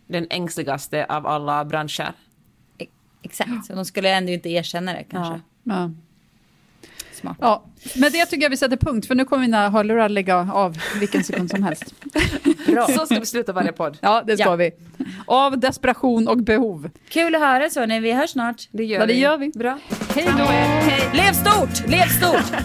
den 0.07 0.27
ängsligaste 0.29 1.05
av 1.05 1.27
alla 1.27 1.65
branscher. 1.65 2.13
Exakt, 3.23 3.65
så 3.67 3.73
de 3.75 3.85
skulle 3.85 4.09
ändå 4.09 4.31
inte 4.31 4.49
erkänna 4.49 4.93
det 4.93 5.03
kanske. 5.03 5.41
Ja. 5.63 5.91
Smart. 7.21 7.37
Ja, 7.39 7.63
men 7.95 8.11
det 8.11 8.25
tycker 8.25 8.43
jag 8.43 8.49
vi 8.49 8.57
sätter 8.57 8.77
punkt, 8.77 9.07
för 9.07 9.15
nu 9.15 9.25
kommer 9.25 9.41
mina 9.41 9.69
hörlurar 9.69 10.09
lägga 10.09 10.37
av 10.53 10.77
vilken 10.99 11.23
sekund 11.23 11.49
som 11.49 11.63
helst. 11.63 11.93
Bra. 12.67 12.87
Så 12.87 13.05
ska 13.05 13.19
vi 13.19 13.25
sluta 13.25 13.53
varje 13.53 13.71
podd. 13.71 13.97
Ja, 14.01 14.23
det 14.27 14.37
ska 14.37 14.49
Ja. 14.49 14.55
vi. 14.55 14.71
Av 15.25 15.59
desperation 15.59 16.27
och 16.27 16.37
behov. 16.37 16.89
Kul 17.09 17.35
att 17.35 17.41
höra 17.41 17.69
så, 17.69 17.85
vi 17.85 18.11
hörs 18.11 18.29
snart. 18.29 18.67
Det 18.71 18.83
gör 18.83 18.99
Ja, 18.99 19.05
det 19.05 19.13
vi. 19.13 19.19
gör 19.19 19.37
vi. 19.37 19.49
Bra. 19.49 19.79
Hej 20.15 20.27
då! 20.37 20.47
Lev 21.17 21.33
stort! 21.33 21.87
Lev 21.89 22.05
stort! 22.07 22.61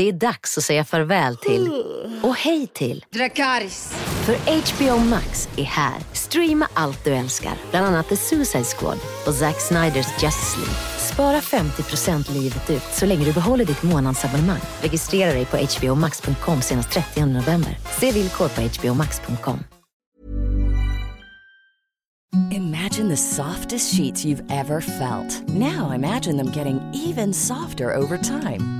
Det 0.00 0.08
är 0.08 0.12
dags 0.12 0.58
att 0.58 0.64
säga 0.64 0.84
farväl 0.84 1.36
till 1.36 1.84
och 2.22 2.36
hej 2.36 2.66
till 2.66 3.04
Dracarys. 3.10 3.92
För 4.24 4.34
HBO 4.34 5.04
Max 5.04 5.48
är 5.56 5.64
här. 5.64 5.98
Streama 6.12 6.68
allt 6.74 7.04
du 7.04 7.10
älskar, 7.10 7.52
bland 7.70 7.86
annat 7.86 8.08
The 8.08 8.16
Suicide 8.16 8.64
Squad 8.64 8.98
och 9.26 9.34
Zack 9.34 9.60
Sniders 9.60 10.22
Justice 10.22 10.56
League. 10.56 10.74
Spara 10.98 11.40
50% 11.40 12.32
livet 12.32 12.70
ut 12.70 12.82
så 12.92 13.06
länge 13.06 13.24
du 13.24 13.32
behåller 13.32 13.64
ditt 13.64 13.82
månadsabonnemang. 13.82 14.60
Registrera 14.82 15.32
dig 15.32 15.46
på 15.46 15.56
hbomax.com 15.56 16.62
senast 16.62 16.90
30 16.90 17.26
november. 17.26 17.78
Se 18.00 18.12
villkor 18.12 18.48
på 18.48 18.60
hbomax.com. 18.60 19.58
Imagine 22.50 23.08
the 23.08 23.16
softest 23.16 23.94
sheets 23.94 24.24
you've 24.24 24.60
ever 24.60 24.80
felt. 24.80 25.48
Now 25.48 25.94
imagine 25.94 26.36
them 26.36 26.52
getting 26.56 26.80
even 27.08 27.34
softer 27.34 27.96
over 27.96 28.18
time. 28.18 28.79